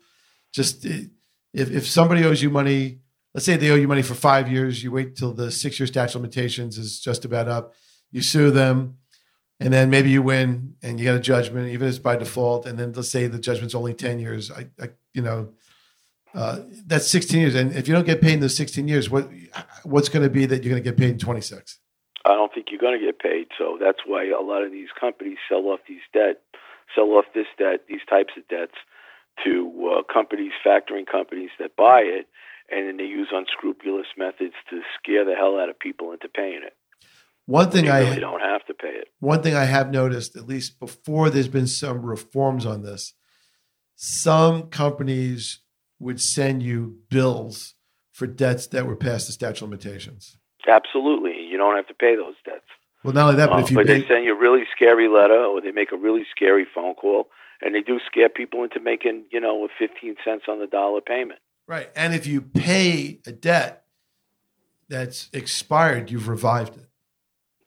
just 0.57 0.87
if, 0.87 1.11
if 1.53 1.87
somebody 1.87 2.25
owes 2.25 2.43
you 2.43 2.49
money, 2.49 3.01
let's 3.35 3.45
say 3.45 3.57
they 3.57 3.71
owe 3.71 3.75
you 3.75 3.87
money 3.87 4.03
for 4.03 4.15
five 4.15 4.51
years, 4.51 4.83
you 4.83 4.91
wait 4.91 5.15
till 5.15 5.35
the 5.35 5.51
six 5.51 5.79
year 5.79 5.87
statute 5.87 6.17
of 6.17 6.23
limitations 6.23 6.79
is 6.79 6.99
just 6.99 7.27
about 7.27 7.47
up, 7.47 7.75
you 8.11 8.23
sue 8.23 8.51
them, 8.51 8.97
and 9.61 9.73
then 9.73 9.91
maybe 9.91 10.09
you 10.09 10.23
win 10.23 10.75
and 10.83 10.99
you 10.99 11.05
get 11.05 11.15
a 11.15 11.21
judgment, 11.21 11.69
even 11.69 11.87
if 11.87 11.91
it's 11.95 12.03
by 12.03 12.17
default, 12.17 12.65
and 12.65 12.79
then 12.79 12.93
let's 12.93 13.11
say 13.11 13.27
the 13.27 13.39
judgment's 13.39 13.75
only 13.75 13.93
10 13.93 14.19
years. 14.19 14.51
I, 14.51 14.69
I 14.81 14.89
you 15.13 15.21
know, 15.21 15.51
uh, 16.35 16.61
that's 16.87 17.07
16 17.09 17.39
years. 17.39 17.55
And 17.55 17.75
if 17.75 17.87
you 17.87 17.95
don't 17.95 18.07
get 18.07 18.23
paid 18.23 18.35
in 18.35 18.41
those 18.41 18.57
16 18.57 18.89
years, 18.89 19.11
what 19.11 19.31
what's 19.85 20.09
going 20.09 20.23
to 20.23 20.31
be 20.31 20.47
that 20.47 20.65
you're 20.65 20.71
going 20.71 20.83
to 20.83 20.91
get 20.91 20.99
paid 20.99 21.11
in 21.11 21.19
26? 21.19 21.79
I 22.25 22.31
don't 22.31 22.53
think 22.53 22.69
you're 22.71 22.81
going 22.81 22.99
to 22.99 23.05
get 23.05 23.19
paid. 23.19 23.49
So 23.59 23.79
that's 23.79 24.01
why 24.07 24.25
a 24.29 24.43
lot 24.43 24.63
of 24.63 24.73
these 24.73 24.89
companies 24.99 25.39
sell 25.49 25.67
off 25.67 25.81
these 25.87 26.07
debt, 26.15 26.41
sell 26.95 27.11
off 27.13 27.27
this 27.35 27.47
debt, 27.59 27.85
these 27.89 28.05
types 28.09 28.33
of 28.37 28.49
debts 28.49 28.77
to 29.45 29.99
uh, 29.99 30.13
companies, 30.13 30.53
factoring 30.65 31.07
companies 31.11 31.51
that 31.59 31.77
buy 31.77 32.01
it, 32.01 32.27
and 32.71 32.89
then 32.89 32.97
they 32.97 33.05
use 33.05 33.29
unscrupulous 33.33 34.07
methods 34.17 34.55
to 34.71 34.81
scare 34.99 35.25
the 35.25 35.35
hell 35.35 35.59
out 35.59 35.69
of 35.69 35.79
people 35.79 36.13
into 36.13 36.29
paying 36.29 36.63
it. 36.65 36.75
One 37.47 37.71
thing 37.71 37.89
I 37.89 38.01
really 38.01 38.21
don't 38.21 38.41
have 38.41 38.67
to 38.67 38.75
pay 38.75 38.89
it. 38.89 39.09
One 39.21 39.41
thing 39.41 39.55
I 39.55 39.65
have 39.65 39.91
noticed, 39.91 40.37
at 40.37 40.49
least 40.49 40.81
before 40.81 41.31
there's 41.31 41.49
been 41.49 41.69
some 41.69 42.05
reforms 42.05 42.67
on 42.67 42.83
this, 42.83 43.15
some 43.95 44.65
companies 44.65 45.61
would 46.01 46.21
send 46.21 46.63
you 46.63 46.99
bills 47.09 47.75
for 48.13 48.27
debts 48.27 48.67
that 48.69 48.87
were 48.87 48.97
past 48.97 49.27
the 49.27 49.33
statute 49.33 49.63
of 49.63 49.71
limitations. 49.71 50.37
Absolutely, 50.67 51.41
you 51.41 51.57
don't 51.57 51.77
have 51.77 51.87
to 51.87 51.95
pay 51.95 52.17
those 52.17 52.35
debts. 52.45 52.67
Well, 53.05 53.15
not 53.15 53.29
only 53.29 53.37
that, 53.37 53.51
but 53.51 53.61
if 53.61 53.71
you 53.71 53.77
but 53.77 53.87
pay- 53.87 54.01
they 54.01 54.09
send 54.09 54.25
you 54.25 54.37
a 54.37 54.39
really 54.39 54.65
scary 54.75 55.09
letter, 55.09 55.39
or 55.39 55.61
they 55.61 55.71
make 55.71 55.93
a 55.93 55.97
really 55.97 56.27
scary 56.35 56.67
phone 56.75 56.95
call, 56.95 57.29
and 57.63 57.75
they 57.75 57.81
do 57.81 57.99
scare 58.07 58.29
people 58.29 58.63
into 58.63 58.81
making 58.81 59.25
you 59.31 59.41
know 59.41 59.65
a 59.65 59.69
fifteen 59.79 60.17
cents 60.25 60.45
on 60.49 60.61
the 60.61 60.67
dollar 60.67 61.01
payment. 61.01 61.41
Right, 61.69 61.91
and 61.97 62.15
if 62.15 62.27
you 62.27 62.41
pay 62.41 63.21
a 63.27 63.33
debt 63.33 63.85
that's 64.89 65.29
expired, 65.33 66.11
you've 66.11 66.29
revived 66.29 66.77
it. 66.77 66.89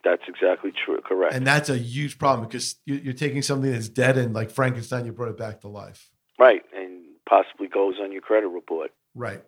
That's 0.03 0.23
exactly 0.27 0.71
true. 0.71 1.01
Correct. 1.01 1.33
And 1.33 1.45
that's 1.45 1.69
a 1.69 1.77
huge 1.77 2.17
problem 2.17 2.47
because 2.47 2.75
you're 2.85 3.13
taking 3.13 3.41
something 3.41 3.71
that's 3.71 3.89
dead 3.89 4.17
and 4.17 4.33
like 4.33 4.49
Frankenstein, 4.49 5.05
you 5.05 5.11
brought 5.11 5.29
it 5.29 5.37
back 5.37 5.61
to 5.61 5.67
life. 5.67 6.09
Right, 6.37 6.63
and 6.73 7.03
possibly 7.27 7.67
goes 7.67 7.95
on 8.01 8.11
your 8.11 8.21
credit 8.21 8.47
report. 8.47 8.91
Right. 9.13 9.43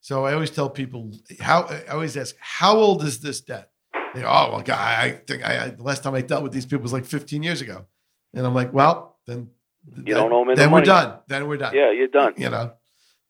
So 0.00 0.24
I 0.24 0.34
always 0.34 0.50
tell 0.50 0.68
people 0.68 1.10
how 1.40 1.62
I 1.62 1.86
always 1.86 2.16
ask, 2.16 2.36
how 2.38 2.76
old 2.76 3.02
is 3.02 3.20
this 3.20 3.40
debt? 3.40 3.70
They 4.14 4.20
go, 4.20 4.28
oh 4.28 4.52
well, 4.52 4.62
God, 4.62 4.78
I 4.78 5.20
think 5.26 5.44
I, 5.44 5.68
the 5.70 5.82
last 5.82 6.02
time 6.02 6.14
I 6.14 6.20
dealt 6.20 6.42
with 6.42 6.52
these 6.52 6.66
people 6.66 6.82
was 6.82 6.92
like 6.92 7.04
15 7.04 7.42
years 7.42 7.60
ago, 7.60 7.86
and 8.34 8.46
I'm 8.46 8.54
like, 8.54 8.72
well, 8.72 9.16
then 9.26 9.48
you 9.94 10.14
then, 10.14 10.14
don't 10.14 10.32
owe 10.32 10.44
me. 10.44 10.54
Then 10.54 10.70
we're 10.70 10.82
done. 10.82 11.18
Then 11.28 11.46
we're 11.48 11.56
done. 11.56 11.74
Yeah, 11.74 11.92
you're 11.92 12.08
done. 12.08 12.34
You 12.36 12.50
know, 12.50 12.72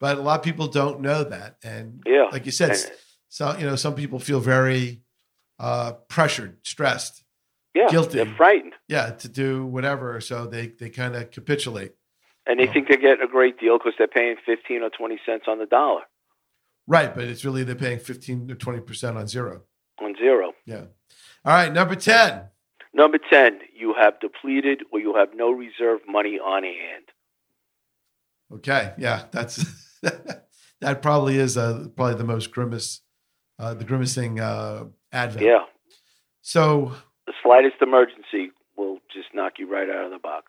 but 0.00 0.18
a 0.18 0.20
lot 0.20 0.38
of 0.38 0.44
people 0.44 0.68
don't 0.68 1.00
know 1.00 1.24
that, 1.24 1.56
and 1.62 2.02
yeah, 2.06 2.28
like 2.32 2.46
you 2.46 2.52
said, 2.52 2.70
and, 2.70 2.92
so 3.28 3.56
you 3.58 3.66
know, 3.66 3.76
some 3.76 3.94
people 3.94 4.18
feel 4.18 4.40
very 4.40 5.02
uh, 5.58 5.92
pressured, 6.08 6.58
stressed, 6.64 7.24
yeah, 7.74 7.88
guilty, 7.88 8.16
they're 8.16 8.34
frightened. 8.34 8.74
Yeah, 8.88 9.10
to 9.10 9.28
do 9.28 9.66
whatever, 9.66 10.20
so 10.20 10.46
they 10.46 10.68
they 10.68 10.90
kind 10.90 11.16
of 11.16 11.30
capitulate. 11.30 11.92
And 12.46 12.60
they 12.60 12.68
think 12.68 12.86
they're 12.86 12.96
getting 12.96 13.24
a 13.24 13.28
great 13.28 13.58
deal 13.58 13.76
because 13.76 13.94
they're 13.98 14.06
paying 14.06 14.36
15 14.46 14.82
or 14.82 14.90
20 14.90 15.18
cents 15.26 15.46
on 15.48 15.58
the 15.58 15.66
dollar. 15.66 16.02
Right, 16.86 17.12
but 17.12 17.24
it's 17.24 17.44
really 17.44 17.64
they're 17.64 17.74
paying 17.74 17.98
15 17.98 18.50
or 18.52 18.54
20% 18.54 19.16
on 19.16 19.26
zero. 19.26 19.62
On 20.00 20.14
zero. 20.16 20.52
Yeah. 20.64 20.84
All 21.44 21.52
right, 21.52 21.72
number 21.72 21.96
10. 21.96 22.42
Number 22.96 23.18
10, 23.18 23.58
you 23.74 23.92
have 23.92 24.18
depleted 24.20 24.82
or 24.90 24.98
you 24.98 25.14
have 25.16 25.28
no 25.34 25.50
reserve 25.50 26.00
money 26.08 26.38
on 26.38 26.62
hand. 26.62 27.04
Okay, 28.54 28.94
yeah, 28.96 29.24
that's 29.30 29.56
that 30.80 31.02
probably 31.02 31.36
is 31.36 31.58
uh, 31.58 31.88
probably 31.94 32.14
the 32.14 32.24
most 32.24 32.50
grimace, 32.50 33.02
uh, 33.58 33.74
the 33.74 33.84
grimacing 33.84 34.40
uh, 34.40 34.84
advent. 35.12 35.44
Yeah. 35.44 35.64
So 36.40 36.94
the 37.26 37.34
slightest 37.42 37.82
emergency 37.82 38.52
will 38.78 39.00
just 39.12 39.28
knock 39.34 39.54
you 39.58 39.70
right 39.70 39.90
out 39.90 40.06
of 40.06 40.10
the 40.10 40.18
box. 40.18 40.46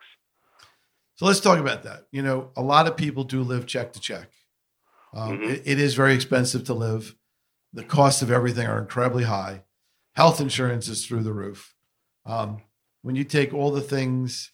So 1.15 1.25
let's 1.25 1.41
talk 1.41 1.59
about 1.59 1.83
that. 1.83 2.05
You 2.11 2.21
know, 2.21 2.51
a 2.55 2.61
lot 2.61 2.87
of 2.87 2.95
people 2.95 3.25
do 3.25 3.41
live 3.41 3.65
check 3.65 3.91
to 3.93 3.99
check. 3.99 4.29
Um, 5.13 5.39
mm-hmm. 5.39 5.51
it, 5.51 5.63
it 5.65 5.79
is 5.79 5.95
very 5.95 6.13
expensive 6.13 6.63
to 6.65 6.73
live. 6.73 7.13
The 7.73 7.83
costs 7.83 8.21
of 8.21 8.31
everything 8.31 8.67
are 8.67 8.79
incredibly 8.79 9.25
high. 9.25 9.63
Health 10.15 10.39
insurance 10.39 10.87
is 10.87 11.05
through 11.05 11.23
the 11.23 11.33
roof. 11.33 11.73
Um, 12.27 12.61
when 13.01 13.15
you 13.15 13.23
take 13.23 13.53
all 13.53 13.71
the 13.71 13.81
things 13.81 14.51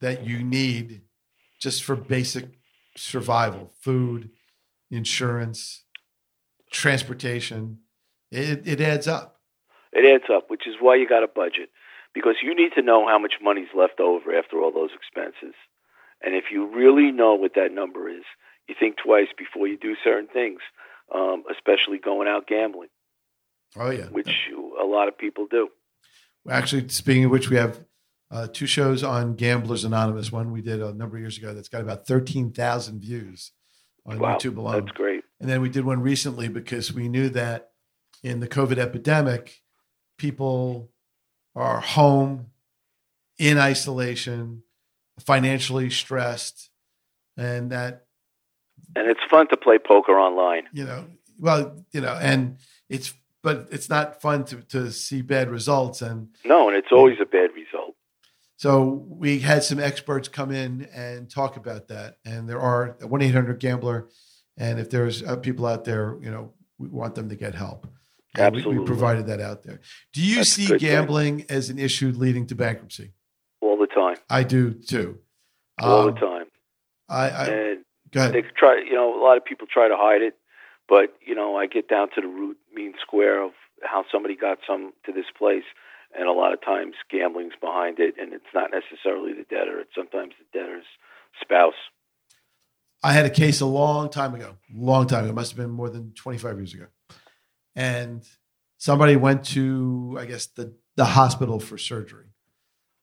that 0.00 0.26
you 0.26 0.42
need 0.42 1.02
just 1.60 1.82
for 1.82 1.96
basic 1.96 2.46
survival 2.96 3.72
food, 3.80 4.30
insurance, 4.90 5.84
transportation 6.70 7.78
it, 8.34 8.66
it 8.66 8.80
adds 8.80 9.06
up. 9.06 9.40
It 9.92 10.04
adds 10.04 10.28
up, 10.28 10.50
which 10.50 10.66
is 10.66 10.74
why 10.80 10.96
you 10.96 11.08
got 11.08 11.22
a 11.22 11.28
budget 11.28 11.70
because 12.12 12.36
you 12.42 12.54
need 12.54 12.72
to 12.74 12.82
know 12.82 13.06
how 13.06 13.18
much 13.18 13.34
money's 13.42 13.68
left 13.76 14.00
over 14.00 14.36
after 14.36 14.60
all 14.60 14.72
those 14.72 14.90
expenses. 14.94 15.54
And 16.24 16.34
if 16.34 16.44
you 16.50 16.66
really 16.66 17.12
know 17.12 17.34
what 17.34 17.54
that 17.54 17.72
number 17.72 18.08
is, 18.08 18.24
you 18.68 18.74
think 18.78 18.96
twice 18.96 19.28
before 19.36 19.66
you 19.66 19.76
do 19.76 19.94
certain 20.02 20.28
things, 20.28 20.60
um, 21.14 21.44
especially 21.50 21.98
going 21.98 22.28
out 22.28 22.46
gambling. 22.46 22.88
Oh 23.76 23.90
yeah, 23.90 24.06
which 24.06 24.48
a 24.80 24.84
lot 24.84 25.08
of 25.08 25.18
people 25.18 25.46
do. 25.50 25.68
Actually, 26.50 26.88
speaking 26.88 27.24
of 27.24 27.30
which, 27.30 27.48
we 27.48 27.56
have 27.56 27.84
uh, 28.30 28.46
two 28.52 28.66
shows 28.66 29.02
on 29.02 29.34
Gamblers 29.34 29.84
Anonymous. 29.84 30.32
One 30.32 30.52
we 30.52 30.60
did 30.60 30.82
a 30.82 30.92
number 30.92 31.16
of 31.16 31.22
years 31.22 31.38
ago 31.38 31.54
that's 31.54 31.68
got 31.68 31.80
about 31.80 32.06
thirteen 32.06 32.52
thousand 32.52 33.00
views 33.00 33.52
on 34.06 34.18
wow, 34.18 34.36
YouTube 34.36 34.56
alone. 34.56 34.84
That's 34.84 34.96
great. 34.96 35.24
And 35.40 35.48
then 35.48 35.60
we 35.60 35.68
did 35.68 35.84
one 35.84 36.00
recently 36.00 36.48
because 36.48 36.92
we 36.92 37.08
knew 37.08 37.28
that 37.30 37.70
in 38.22 38.40
the 38.40 38.48
COVID 38.48 38.78
epidemic, 38.78 39.60
people 40.18 40.90
are 41.54 41.80
home 41.80 42.46
in 43.38 43.58
isolation 43.58 44.62
financially 45.20 45.90
stressed, 45.90 46.70
and 47.36 47.70
that. 47.70 48.06
And 48.96 49.08
it's 49.08 49.20
fun 49.30 49.48
to 49.48 49.56
play 49.56 49.78
poker 49.78 50.18
online. 50.18 50.64
You 50.72 50.84
know, 50.84 51.04
well, 51.38 51.84
you 51.92 52.00
know, 52.00 52.16
and 52.20 52.58
it's 52.88 53.14
but 53.44 53.68
it's 53.70 53.88
not 53.88 54.20
fun 54.20 54.44
to 54.46 54.56
to 54.62 54.90
see 54.90 55.22
bad 55.22 55.50
results 55.50 56.02
and. 56.02 56.28
No, 56.44 56.68
and 56.68 56.76
it's 56.76 56.90
always 56.90 57.18
a 57.20 57.26
bad 57.26 57.50
result. 57.54 57.94
So 58.56 59.04
we 59.08 59.40
had 59.40 59.62
some 59.62 59.78
experts 59.78 60.26
come 60.26 60.50
in 60.50 60.88
and 60.94 61.30
talk 61.30 61.56
about 61.56 61.88
that, 61.88 62.16
and 62.24 62.48
there 62.48 62.60
are 62.60 62.96
one 63.02 63.22
eight 63.22 63.34
hundred 63.34 63.60
gambler, 63.60 64.08
and 64.56 64.80
if 64.80 64.90
there's 64.90 65.22
uh, 65.22 65.36
people 65.36 65.66
out 65.66 65.84
there, 65.84 66.16
you 66.20 66.30
know, 66.30 66.54
we 66.78 66.88
want 66.88 67.14
them 67.14 67.28
to 67.28 67.36
get 67.36 67.54
help. 67.54 67.86
Absolutely, 68.36 68.74
we, 68.74 68.78
we, 68.80 68.86
provided 68.86 69.26
that 69.26 69.40
out 69.40 69.62
there. 69.62 69.80
Do 70.12 70.20
you 70.20 70.36
That's 70.36 70.48
see 70.48 70.76
gambling 70.78 71.42
thing. 71.42 71.46
as 71.50 71.70
an 71.70 71.78
issue 71.78 72.12
leading 72.16 72.46
to 72.48 72.56
bankruptcy? 72.56 73.12
all 73.60 73.78
the 73.78 73.86
time. 73.86 74.16
I 74.30 74.44
do 74.44 74.72
too. 74.72 75.18
All 75.80 76.08
um, 76.08 76.14
the 76.14 76.20
time. 76.20 76.46
I, 77.08 77.28
I 77.28 77.44
and 77.46 77.84
go 78.10 78.20
ahead. 78.20 78.34
They 78.34 78.42
try, 78.56 78.82
you 78.84 78.94
know, 78.94 79.20
a 79.20 79.22
lot 79.22 79.36
of 79.36 79.44
people 79.44 79.66
try 79.66 79.88
to 79.88 79.96
hide 79.96 80.22
it, 80.22 80.34
But 80.88 81.14
you 81.24 81.34
know, 81.34 81.56
I 81.56 81.66
get 81.66 81.88
down 81.88 82.08
to 82.14 82.20
the 82.20 82.28
root, 82.28 82.58
mean 82.72 82.94
square 83.00 83.42
of 83.42 83.52
how 83.82 84.04
somebody 84.10 84.36
got 84.36 84.58
some 84.66 84.92
to 85.06 85.12
this 85.12 85.26
place, 85.36 85.64
and 86.16 86.28
a 86.28 86.32
lot 86.32 86.52
of 86.52 86.62
times 86.62 86.94
gambling's 87.10 87.54
behind 87.60 87.98
it, 87.98 88.14
and 88.20 88.32
it's 88.32 88.52
not 88.54 88.70
necessarily 88.70 89.32
the 89.32 89.44
debtor; 89.44 89.80
it's 89.80 89.94
sometimes 89.94 90.32
the 90.38 90.58
debtor's 90.58 90.86
spouse. 91.40 91.74
I 93.02 93.12
had 93.12 93.26
a 93.26 93.30
case 93.30 93.60
a 93.60 93.66
long 93.66 94.08
time 94.08 94.34
ago, 94.34 94.56
long 94.74 95.06
time 95.06 95.24
ago, 95.24 95.30
it 95.30 95.34
must 95.34 95.50
have 95.50 95.58
been 95.58 95.70
more 95.70 95.90
than 95.90 96.12
25 96.14 96.56
years 96.56 96.72
ago. 96.72 96.86
And 97.76 98.26
somebody 98.78 99.14
went 99.16 99.44
to, 99.46 100.16
I 100.18 100.24
guess, 100.24 100.46
the, 100.46 100.74
the 100.96 101.04
hospital 101.04 101.60
for 101.60 101.76
surgery. 101.76 102.28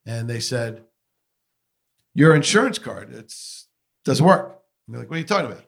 And 0.05 0.27
they 0.27 0.39
said, 0.39 0.85
Your 2.15 2.35
insurance 2.35 2.79
card, 2.79 3.13
it's 3.13 3.67
doesn't 4.03 4.25
work. 4.25 4.59
And 4.87 4.95
they're 4.95 5.01
like, 5.01 5.09
What 5.11 5.17
are 5.17 5.19
you 5.19 5.25
talking 5.25 5.51
about? 5.51 5.65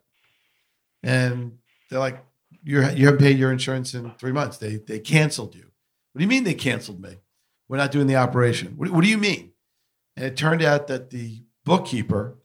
And 1.03 1.59
they're 1.93 1.99
like, 1.99 2.25
You're, 2.63 2.89
you 2.91 3.05
haven't 3.05 3.21
paid 3.21 3.37
your 3.37 3.51
insurance 3.51 3.93
in 3.93 4.11
three 4.17 4.31
months. 4.31 4.57
They, 4.57 4.77
they 4.77 4.99
canceled 4.99 5.55
you. 5.55 5.65
What 6.11 6.19
do 6.19 6.23
you 6.23 6.29
mean 6.29 6.43
they 6.43 6.53
canceled 6.55 6.99
me? 6.99 7.17
We're 7.69 7.77
not 7.77 7.91
doing 7.91 8.07
the 8.07 8.15
operation. 8.15 8.73
What, 8.77 8.89
what 8.89 9.03
do 9.03 9.09
you 9.09 9.17
mean? 9.17 9.51
And 10.15 10.25
it 10.25 10.35
turned 10.35 10.61
out 10.61 10.87
that 10.87 11.11
the 11.11 11.43
bookkeeper 11.65 12.37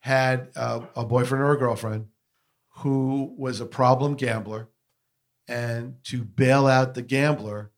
had 0.00 0.50
a, 0.54 0.82
a 0.94 1.04
boyfriend 1.04 1.42
or 1.42 1.52
a 1.52 1.58
girlfriend 1.58 2.06
who 2.78 3.34
was 3.36 3.60
a 3.60 3.66
problem 3.66 4.14
gambler, 4.14 4.68
and 5.48 5.96
to 6.04 6.22
bail 6.22 6.66
out 6.66 6.94
the 6.94 7.02
gambler, 7.02 7.70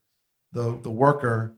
the 0.51 0.77
the 0.81 0.91
worker 0.91 1.55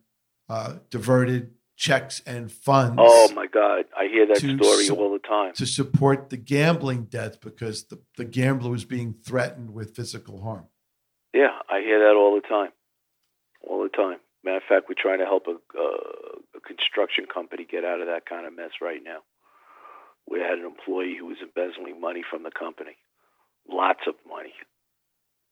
uh, 0.50 0.76
diverted 0.90 1.52
checks 1.76 2.22
and 2.26 2.52
funds. 2.52 3.00
Oh 3.00 3.32
my 3.34 3.48
God, 3.48 3.86
I 4.02 4.08
hear 4.08 4.26
that 4.26 4.38
story 4.38 4.86
su- 4.86 4.96
all 4.96 5.14
the 5.14 5.20
time. 5.20 5.54
to 5.54 5.66
support 5.68 6.30
the 6.32 6.38
gambling 6.38 7.04
debt 7.06 7.38
because 7.42 7.84
the, 7.84 8.00
the 8.18 8.26
gambler 8.26 8.72
was 8.72 8.84
being 8.84 9.14
threatened 9.14 9.76
with 9.76 9.96
physical 9.96 10.42
harm. 10.42 10.66
Yeah, 11.34 11.54
I 11.70 11.82
hear 11.82 12.00
that 12.00 12.16
all 12.16 12.34
the 12.34 12.48
time, 12.48 12.72
all 13.62 13.84
the 13.84 13.90
time. 13.90 14.18
Matter 14.44 14.58
of 14.58 14.64
fact, 14.68 14.86
we're 14.90 14.96
trying 14.98 15.20
to 15.20 15.26
help 15.26 15.46
a, 15.46 15.52
uh, 15.78 16.58
a 16.58 16.60
construction 16.66 17.26
company 17.32 17.64
get 17.70 17.86
out 17.86 18.02
of 18.02 18.08
that 18.08 18.26
kind 18.26 18.48
of 18.48 18.56
mess 18.56 18.72
right 18.82 19.02
now. 19.04 19.20
We 20.28 20.40
had 20.40 20.58
an 20.58 20.66
employee 20.66 21.16
who 21.20 21.28
was 21.28 21.38
embezzling 21.44 22.02
money 22.02 22.24
from 22.28 22.42
the 22.42 22.52
company, 22.52 22.98
lots 23.70 24.02
of 24.08 24.16
money, 24.28 24.54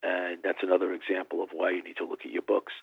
and 0.04 0.39
that's 0.43 0.60
another 0.62 0.93
example 0.93 1.43
of 1.43 1.50
why 1.54 1.72
you 1.72 1.84
need 1.84 1.97
to 1.97 2.06
look 2.06 2.22
at 2.26 2.32
your 2.32 2.41
books, 2.41 2.74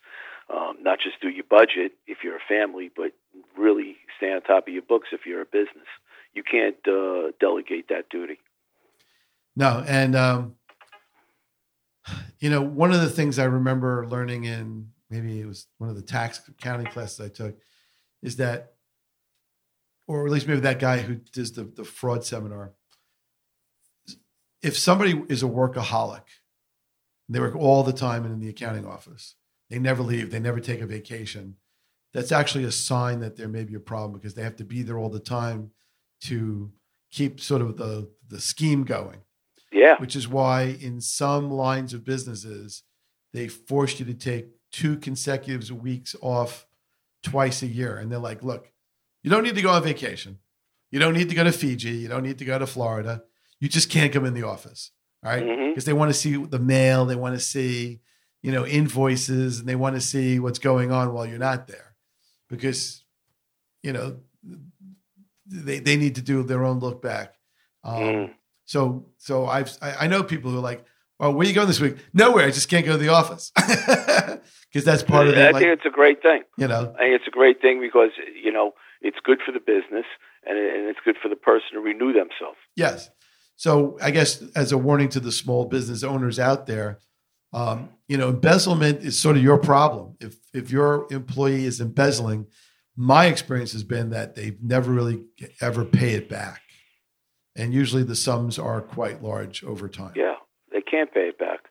um, 0.53 0.77
not 0.81 0.99
just 0.99 1.19
do 1.21 1.29
your 1.29 1.45
budget 1.49 1.93
if 2.05 2.19
you're 2.23 2.37
a 2.37 2.47
family, 2.47 2.91
but 2.95 3.11
really 3.57 3.97
stay 4.17 4.31
on 4.31 4.41
top 4.41 4.67
of 4.67 4.73
your 4.73 4.83
books 4.83 5.09
if 5.11 5.25
you're 5.25 5.41
a 5.41 5.45
business. 5.45 5.87
You 6.33 6.43
can't 6.43 6.77
uh, 6.87 7.31
delegate 7.39 7.87
that 7.89 8.09
duty. 8.09 8.39
No, 9.55 9.83
and 9.87 10.15
um, 10.15 10.55
you 12.39 12.49
know, 12.49 12.61
one 12.61 12.91
of 12.91 13.01
the 13.01 13.09
things 13.09 13.39
I 13.39 13.45
remember 13.45 14.07
learning 14.07 14.43
in 14.43 14.89
maybe 15.09 15.39
it 15.39 15.45
was 15.45 15.67
one 15.77 15.89
of 15.89 15.95
the 15.95 16.01
tax 16.01 16.41
accounting 16.47 16.87
classes 16.87 17.19
I 17.19 17.29
took 17.29 17.57
is 18.21 18.37
that, 18.37 18.73
or 20.07 20.25
at 20.25 20.31
least 20.31 20.47
maybe 20.47 20.61
that 20.61 20.79
guy 20.79 20.99
who 20.99 21.15
does 21.15 21.53
the, 21.53 21.63
the 21.63 21.83
fraud 21.83 22.25
seminar. 22.25 22.73
If 24.61 24.77
somebody 24.77 25.21
is 25.29 25.43
a 25.43 25.47
workaholic, 25.47 26.23
they 27.29 27.39
work 27.39 27.55
all 27.55 27.83
the 27.83 27.93
time 27.93 28.25
in 28.25 28.39
the 28.39 28.49
accounting 28.49 28.85
office, 28.85 29.35
they 29.69 29.79
never 29.79 30.01
leave, 30.01 30.31
they 30.31 30.39
never 30.39 30.59
take 30.59 30.81
a 30.81 30.85
vacation. 30.85 31.55
That's 32.13 32.31
actually 32.31 32.63
a 32.63 32.71
sign 32.71 33.19
that 33.19 33.35
there 33.35 33.49
may 33.49 33.63
be 33.63 33.75
a 33.75 33.79
problem 33.79 34.13
because 34.13 34.33
they 34.33 34.43
have 34.43 34.55
to 34.57 34.63
be 34.63 34.81
there 34.81 34.97
all 34.97 35.09
the 35.09 35.19
time 35.19 35.71
to 36.21 36.71
keep 37.11 37.39
sort 37.39 37.61
of 37.61 37.77
the 37.77 38.09
the 38.27 38.39
scheme 38.39 38.83
going. 38.83 39.21
Yeah, 39.71 39.97
which 39.97 40.15
is 40.15 40.27
why 40.27 40.77
in 40.79 41.01
some 41.01 41.51
lines 41.51 41.93
of 41.93 42.05
businesses 42.05 42.83
they 43.33 43.47
force 43.47 43.99
you 43.99 44.05
to 44.05 44.13
take 44.13 44.47
two 44.71 44.97
consecutive 44.97 45.69
weeks 45.69 46.15
off 46.21 46.65
twice 47.23 47.61
a 47.61 47.67
year. 47.67 47.97
And 47.97 48.11
they're 48.11 48.19
like 48.19 48.41
look 48.41 48.71
you 49.21 49.29
don't 49.29 49.43
need 49.43 49.55
to 49.55 49.61
go 49.61 49.71
on 49.71 49.83
vacation. 49.83 50.39
You 50.89 50.99
don't 50.99 51.13
need 51.13 51.27
to 51.29 51.35
go 51.35 51.43
to 51.43 51.51
fiji. 51.51 51.89
You 51.89 52.07
don't 52.07 52.23
need 52.23 52.37
to 52.37 52.45
go 52.45 52.57
to 52.57 52.65
florida. 52.65 53.23
You 53.59 53.67
just 53.67 53.89
can't 53.89 54.13
come 54.13 54.25
in 54.25 54.33
the 54.33 54.43
office 54.43 54.91
right? 55.27 55.45
Because 55.69 55.85
they 55.85 55.93
want 55.93 56.09
to 56.13 56.17
see 56.23 56.35
the 56.55 56.59
mail 56.75 57.05
they 57.05 57.15
want 57.25 57.35
to 57.35 57.43
see 57.55 57.99
you 58.45 58.51
know 58.51 58.65
invoices 58.65 59.59
and 59.59 59.67
they 59.69 59.75
want 59.83 59.95
to 59.95 60.01
see 60.01 60.39
what's 60.39 60.59
going 60.59 60.89
on 60.91 61.13
while 61.13 61.25
you're 61.29 61.45
not 61.51 61.67
there 61.67 61.95
because 62.49 63.03
you 63.85 63.91
know 63.93 64.07
they, 65.45 65.79
they 65.79 65.95
need 65.97 66.15
to 66.15 66.21
do 66.21 66.43
their 66.43 66.63
own 66.63 66.79
look 66.79 67.01
back 67.01 67.35
um, 67.83 67.93
Mm. 68.03 68.33
so 68.65 69.05
so 69.17 69.45
I've 69.45 69.69
I, 69.81 69.89
I 70.03 70.07
know 70.07 70.21
people 70.23 70.51
who 70.51 70.57
are 70.57 70.67
like, 70.71 70.83
"Well, 71.19 71.33
where 71.33 71.45
are 71.45 71.49
you 71.49 71.55
going 71.55 71.67
this 71.67 71.79
week? 71.79 71.95
Nowhere. 72.13 72.45
I 72.45 72.51
just 72.51 72.69
can't 72.69 72.85
go 72.85 72.93
to 72.93 72.97
the 72.97 73.09
office 73.21 73.51
because 73.55 74.83
that's 74.83 75.03
part 75.03 75.27
of 75.27 75.33
it. 75.33 75.37
I 75.39 75.51
that. 75.51 75.53
think 75.53 75.69
Like 75.69 75.77
it's 75.77 75.85
a 75.85 75.89
great 76.01 76.21
thing. 76.21 76.41
you 76.57 76.67
know, 76.67 76.93
I 76.95 76.99
think 77.03 77.15
it's 77.15 77.27
a 77.27 77.31
great 77.31 77.61
thing 77.61 77.79
because 77.79 78.11
you 78.43 78.51
know 78.51 78.73
it's 79.01 79.17
good 79.23 79.39
for 79.45 79.51
the 79.51 79.59
business 79.59 80.05
and, 80.45 80.57
it, 80.57 80.75
and 80.75 80.89
it's 80.89 80.99
good 81.05 81.15
for 81.21 81.29
the 81.29 81.35
person 81.35 81.69
to 81.73 81.79
renew 81.79 82.11
themselves. 82.13 82.57
yes. 82.75 83.09
So 83.57 83.97
I 84.01 84.11
guess 84.11 84.41
as 84.55 84.71
a 84.71 84.77
warning 84.77 85.09
to 85.09 85.19
the 85.19 85.31
small 85.31 85.65
business 85.65 86.03
owners 86.03 86.39
out 86.39 86.67
there, 86.67 86.99
um, 87.53 87.89
you 88.07 88.15
know, 88.17 88.29
embezzlement 88.29 89.03
is 89.03 89.19
sort 89.19 89.35
of 89.35 89.43
your 89.43 89.57
problem. 89.57 90.15
If 90.19 90.37
if 90.53 90.71
your 90.71 91.07
employee 91.11 91.65
is 91.65 91.81
embezzling, 91.81 92.45
my 92.95 93.25
experience 93.25 93.73
has 93.73 93.83
been 93.83 94.11
that 94.11 94.35
they 94.35 94.57
never 94.61 94.91
really 94.91 95.23
ever 95.59 95.83
pay 95.83 96.11
it 96.11 96.29
back, 96.29 96.61
and 97.55 97.73
usually 97.73 98.03
the 98.03 98.15
sums 98.15 98.59
are 98.59 98.81
quite 98.81 99.23
large 99.23 99.63
over 99.63 99.89
time. 99.89 100.13
Yeah, 100.15 100.35
they 100.71 100.81
can't 100.81 101.11
pay 101.11 101.29
it 101.29 101.39
back, 101.39 101.61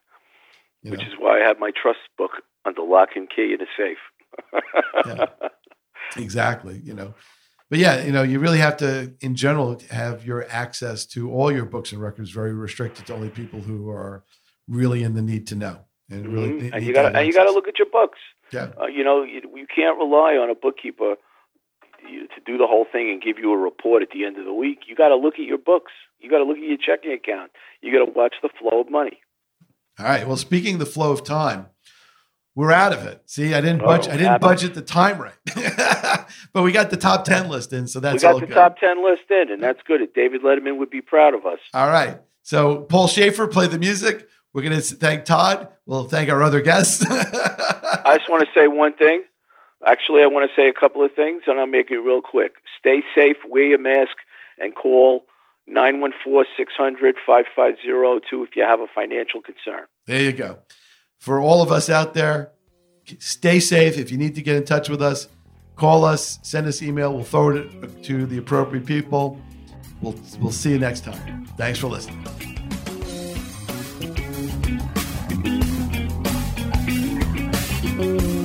you 0.81 0.91
which 0.91 1.01
know? 1.01 1.07
is 1.07 1.13
why 1.17 1.41
I 1.41 1.47
have 1.47 1.57
my 1.59 1.71
trust 1.71 1.99
book 2.17 2.31
under 2.65 2.81
lock 2.81 3.09
and 3.15 3.29
key 3.29 3.53
in 3.53 3.61
a 3.61 3.67
safe. 3.77 3.97
Yeah. 5.05 5.25
exactly 6.17 6.81
you 6.83 6.93
know 6.93 7.13
but 7.69 7.79
yeah 7.79 8.03
you 8.03 8.11
know 8.11 8.23
you 8.23 8.39
really 8.39 8.57
have 8.59 8.77
to 8.77 9.13
in 9.21 9.35
general 9.35 9.79
have 9.91 10.25
your 10.25 10.45
access 10.49 11.05
to 11.05 11.31
all 11.31 11.51
your 11.51 11.65
books 11.65 11.91
and 11.91 12.01
records 12.01 12.31
very 12.31 12.53
restricted 12.53 13.05
to 13.07 13.13
only 13.13 13.29
people 13.29 13.59
who 13.61 13.89
are 13.89 14.23
really 14.67 15.03
in 15.03 15.13
the 15.15 15.21
need 15.21 15.47
to 15.47 15.55
know 15.55 15.79
and 16.09 16.27
really 16.27 16.49
Mhm. 16.49 16.61
need- 16.61 16.73
and 16.73 16.85
you 16.85 16.93
got 16.93 17.09
to 17.09 17.17
and 17.17 17.27
you 17.27 17.33
got 17.33 17.45
to 17.45 17.51
look 17.51 17.67
at 17.67 17.77
your 17.79 17.89
books. 17.89 18.19
yeah 18.51 18.69
Uh, 18.81 18.85
you 18.87 19.03
know, 19.03 19.23
you, 19.23 19.41
you 19.55 19.67
can't 19.73 19.97
rely 19.97 20.31
on 20.41 20.49
a 20.49 20.55
bookkeeper 20.55 21.15
to 22.35 22.41
do 22.45 22.57
the 22.57 22.67
whole 22.67 22.85
thing 22.91 23.09
and 23.11 23.21
give 23.21 23.37
you 23.39 23.51
a 23.51 23.57
report 23.57 24.01
at 24.01 24.09
the 24.13 24.23
end 24.23 24.37
of 24.37 24.45
the 24.45 24.53
week. 24.53 24.79
You 24.87 24.95
got 24.95 25.09
to 25.09 25.15
look 25.15 25.33
at 25.35 25.45
your 25.45 25.57
books. 25.57 25.91
You 26.19 26.29
got 26.29 26.37
to 26.37 26.43
look 26.45 26.57
at 26.57 26.63
your 26.63 26.77
checking 26.77 27.11
account. 27.11 27.51
You 27.81 27.91
got 27.91 28.05
to 28.05 28.11
watch 28.11 28.35
the 28.41 28.49
flow 28.59 28.81
of 28.81 28.89
money. 28.89 29.19
all 29.99 30.05
right 30.05 30.27
well 30.27 30.37
speaking 30.37 30.73
of 30.75 30.79
the 30.79 30.85
flow 30.85 31.11
of 31.11 31.23
time 31.23 31.67
we're 32.57 32.71
out 32.71 32.91
of 32.91 33.05
it 33.05 33.21
see 33.25 33.53
i 33.53 33.61
didn't 33.61 33.81
Oh, 33.81 33.85
budget 33.85 34.13
i 34.13 34.17
didn't 34.17 34.41
budget 34.41 34.73
the 34.73 34.81
time 34.81 35.21
right 35.21 35.35
but 36.53 36.63
we 36.63 36.71
got 36.71 36.89
the 36.89 36.97
top 36.97 37.23
10 37.23 37.49
list 37.49 37.71
in 37.71 37.87
so 37.87 37.99
that's 37.99 38.15
we 38.15 38.19
got 38.19 38.33
all 38.33 38.39
the 38.39 38.47
good 38.47 38.53
top 38.53 38.79
ten 38.79 39.03
list 39.05 39.23
in, 39.29 39.51
and 39.51 39.61
that's 39.63 39.81
good. 39.83 40.01
David 40.13 40.41
Letterman 40.41 40.77
would 40.77 40.89
be 40.89 41.01
proud 41.01 41.33
of 41.33 41.45
us. 41.45 41.59
all 41.73 41.87
right 41.87 42.19
so 42.41 42.81
paul 42.81 43.07
shaffer 43.07 43.47
played 43.47 43.71
the 43.71 43.79
music 43.79 44.27
we're 44.53 44.63
going 44.63 44.75
to 44.75 44.81
thank 44.81 45.23
todd 45.25 45.69
we'll 45.85 46.07
thank 46.09 46.29
our 46.29 46.41
other 46.43 46.61
guests 46.61 47.05
I 47.09 48.17
just 48.17 48.29
want 48.29 48.47
to 48.47 48.59
say 48.59 48.67
one 48.67 48.93
thing. 48.93 49.23
Actually, 49.85 50.23
I 50.23 50.27
want 50.27 50.49
to 50.49 50.55
say 50.55 50.67
a 50.69 50.73
couple 50.73 51.03
of 51.03 51.13
things, 51.13 51.43
and 51.45 51.59
I'll 51.59 51.67
make 51.67 51.91
it 51.91 51.99
real 51.99 52.21
quick. 52.21 52.53
Stay 52.79 53.03
safe, 53.13 53.35
wear 53.47 53.63
your 53.65 53.77
mask, 53.79 54.15
and 54.57 54.73
call 54.73 55.25
914-600-5502 55.69 58.47
if 58.47 58.55
you 58.55 58.63
have 58.63 58.79
a 58.79 58.87
financial 58.93 59.41
concern. 59.41 59.85
There 60.05 60.21
you 60.21 60.31
go 60.31 60.59
for 61.17 61.39
all 61.39 61.61
of 61.61 61.71
us 61.71 61.89
out 61.89 62.13
there, 62.13 62.51
stay 63.19 63.59
safe. 63.59 63.97
If 63.97 64.11
you 64.11 64.17
need 64.17 64.35
to 64.35 64.41
get 64.41 64.55
in 64.55 64.65
touch 64.65 64.89
with 64.89 65.01
us, 65.01 65.27
call 65.75 66.05
us, 66.05 66.39
send 66.43 66.67
us 66.67 66.81
email. 66.81 67.13
We'll 67.13 67.23
forward 67.23 67.57
it 67.57 68.03
to 68.03 68.25
the 68.25 68.37
appropriate 68.37 68.85
people. 68.85 69.39
We'll, 70.01 70.15
we'll 70.39 70.51
see 70.51 70.71
you 70.71 70.79
next 70.79 71.03
time. 71.03 71.45
Thanks 71.57 71.79
for 71.79 71.87
listening. 71.87 72.23
Thank 77.97 78.21
you. 78.21 78.36